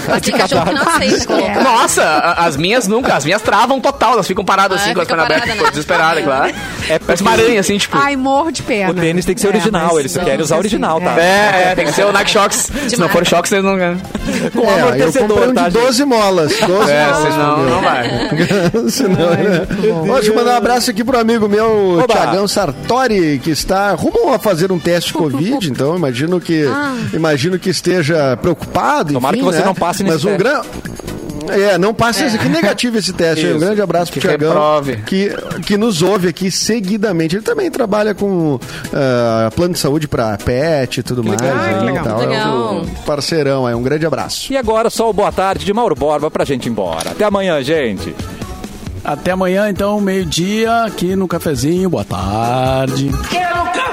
Mas 0.09 0.20
tem 0.22 0.35
cachorro 0.35 0.66
que 0.66 0.74
não 0.74 0.83
aceita. 0.89 1.62
Nossa, 1.62 2.18
as 2.37 2.57
minhas 2.57 2.87
nunca, 2.87 3.14
as 3.14 3.24
minhas 3.24 3.41
travam 3.43 3.81
total, 3.81 4.12
elas 4.14 4.26
ficam 4.26 4.45
paradas 4.45 4.81
Ah, 4.81 4.85
assim, 4.85 4.95
com 4.95 5.01
as 5.01 5.09
pernas 5.09 5.26
abertas, 5.26 5.51
ficam 5.51 5.64
né? 5.64 5.70
desesperadas, 5.70 6.24
claro. 6.24 6.55
É 6.89 6.99
Parece 6.99 7.22
uma 7.22 7.33
aranha, 7.33 7.61
assim, 7.61 7.79
tipo. 7.79 7.97
Ai, 7.97 8.16
morro 8.16 8.51
de 8.51 8.62
pena. 8.62 8.91
O 8.91 8.95
tênis 8.95 9.24
tem 9.24 9.35
que 9.35 9.41
ser 9.41 9.47
É, 9.49 9.51
original, 9.51 9.89
mas 9.89 9.99
eles 9.99 10.16
querem 10.16 10.41
usar 10.41 10.59
original, 10.59 11.01
tá? 11.01 11.18
É, 11.20 11.68
é, 11.70 11.74
tem 11.74 11.87
que 11.87 11.93
ser 11.93 12.05
o 12.07 12.12
Nike 12.19 12.31
Shocks. 12.31 12.71
Se 12.89 12.97
não 12.99 13.09
for 13.09 13.27
Shocks, 13.27 13.49
vocês 13.49 13.62
não 13.64 13.77
ganham. 13.77 13.99
Com 14.55 14.61
É, 14.69 14.81
eu 14.81 14.85
amortecedor, 14.87 15.29
comprei 15.29 15.49
um 15.49 15.55
tá, 15.55 15.69
de 15.69 15.75
gente? 15.75 15.85
12 15.85 16.05
molas. 16.05 16.53
12 16.66 16.91
É, 16.91 17.07
molas. 17.07 17.33
senão 17.33 17.64
não 17.64 17.81
vai. 17.81 18.09
Senão, 18.91 19.31
né? 19.31 19.66
Deixa 20.14 20.31
eu 20.31 20.35
mandar 20.35 20.55
um 20.55 20.57
abraço 20.57 20.91
aqui 20.91 21.05
pro 21.05 21.19
amigo 21.19 21.49
meu, 21.49 21.99
Oba. 22.03 22.07
Tiagão 22.14 22.47
Sartori, 22.49 23.39
que 23.43 23.51
está 23.51 23.93
rumo 23.93 24.33
a 24.33 24.39
fazer 24.39 24.71
um 24.73 24.79
teste 24.79 25.12
Covid, 25.12 25.69
então 25.71 25.97
imagino 25.97 26.41
que 26.41 26.64
imagino 27.12 27.59
que 27.59 27.71
esteja 27.71 28.37
preocupado. 28.37 29.12
Tomara 29.12 29.37
enfim, 29.37 29.47
que 29.47 29.53
você 29.53 29.61
né? 29.61 29.66
não 29.66 29.75
passe 29.75 30.03
nesse 30.03 30.25
Mas 30.25 30.35
um 30.35 30.37
grande. 30.37 30.66
É, 31.51 31.78
não 31.78 31.92
passe 31.94 32.24
esse 32.24 32.36
aqui 32.36 32.49
negativo 32.49 32.99
esse 32.99 33.12
teste. 33.12 33.46
aí. 33.46 33.53
Um 33.55 33.59
grande 33.59 33.80
abraço 33.80 34.11
pro 34.12 34.20
Que 34.20 34.26
Tiagão, 34.28 34.49
reprove. 34.51 34.96
que, 35.07 35.30
que 35.66 35.76
nos 35.76 36.03
ouve 36.03 36.28
aqui 36.28 36.51
seguidamente. 36.51 37.36
Ele 37.36 37.42
também 37.42 37.70
trabalha 37.70 38.14
com 38.14 38.59
ah, 38.92 39.51
plano 39.55 39.74
de 39.74 39.78
saúde 39.80 40.07
para 40.09 40.36
pet 40.38 40.99
e 40.99 41.03
tudo 41.03 41.22
mais. 41.24 41.40
legal. 41.40 41.57
aí, 41.59 41.78
que 41.78 41.84
legal. 41.84 42.05
tal. 42.05 42.22
É 42.22 42.26
um 42.26 42.28
Legal. 42.28 42.86
parceirão, 43.07 43.66
aí 43.66 43.74
um 43.74 43.82
grande 43.82 44.07
abraço. 44.07 44.53
E 44.53 44.57
agora 44.57 44.90
só 44.90 45.09
o 45.09 45.12
boa 45.12 45.32
tarde 45.32 45.64
de 45.64 45.72
Mauro 45.72 45.94
Borba 45.94 46.30
pra 46.30 46.44
gente 46.44 46.66
ir 46.66 46.70
embora. 46.70 47.11
Até 47.11 47.24
amanhã, 47.24 47.62
gente. 47.62 48.14
Até 49.05 49.30
amanhã, 49.30 49.70
então, 49.70 50.01
meio-dia, 50.01 50.84
aqui 50.84 51.16
no 51.16 51.26
cafezinho. 51.26 51.88
Boa 51.88 52.05
tarde. 52.05 53.09
Eu 53.09 53.88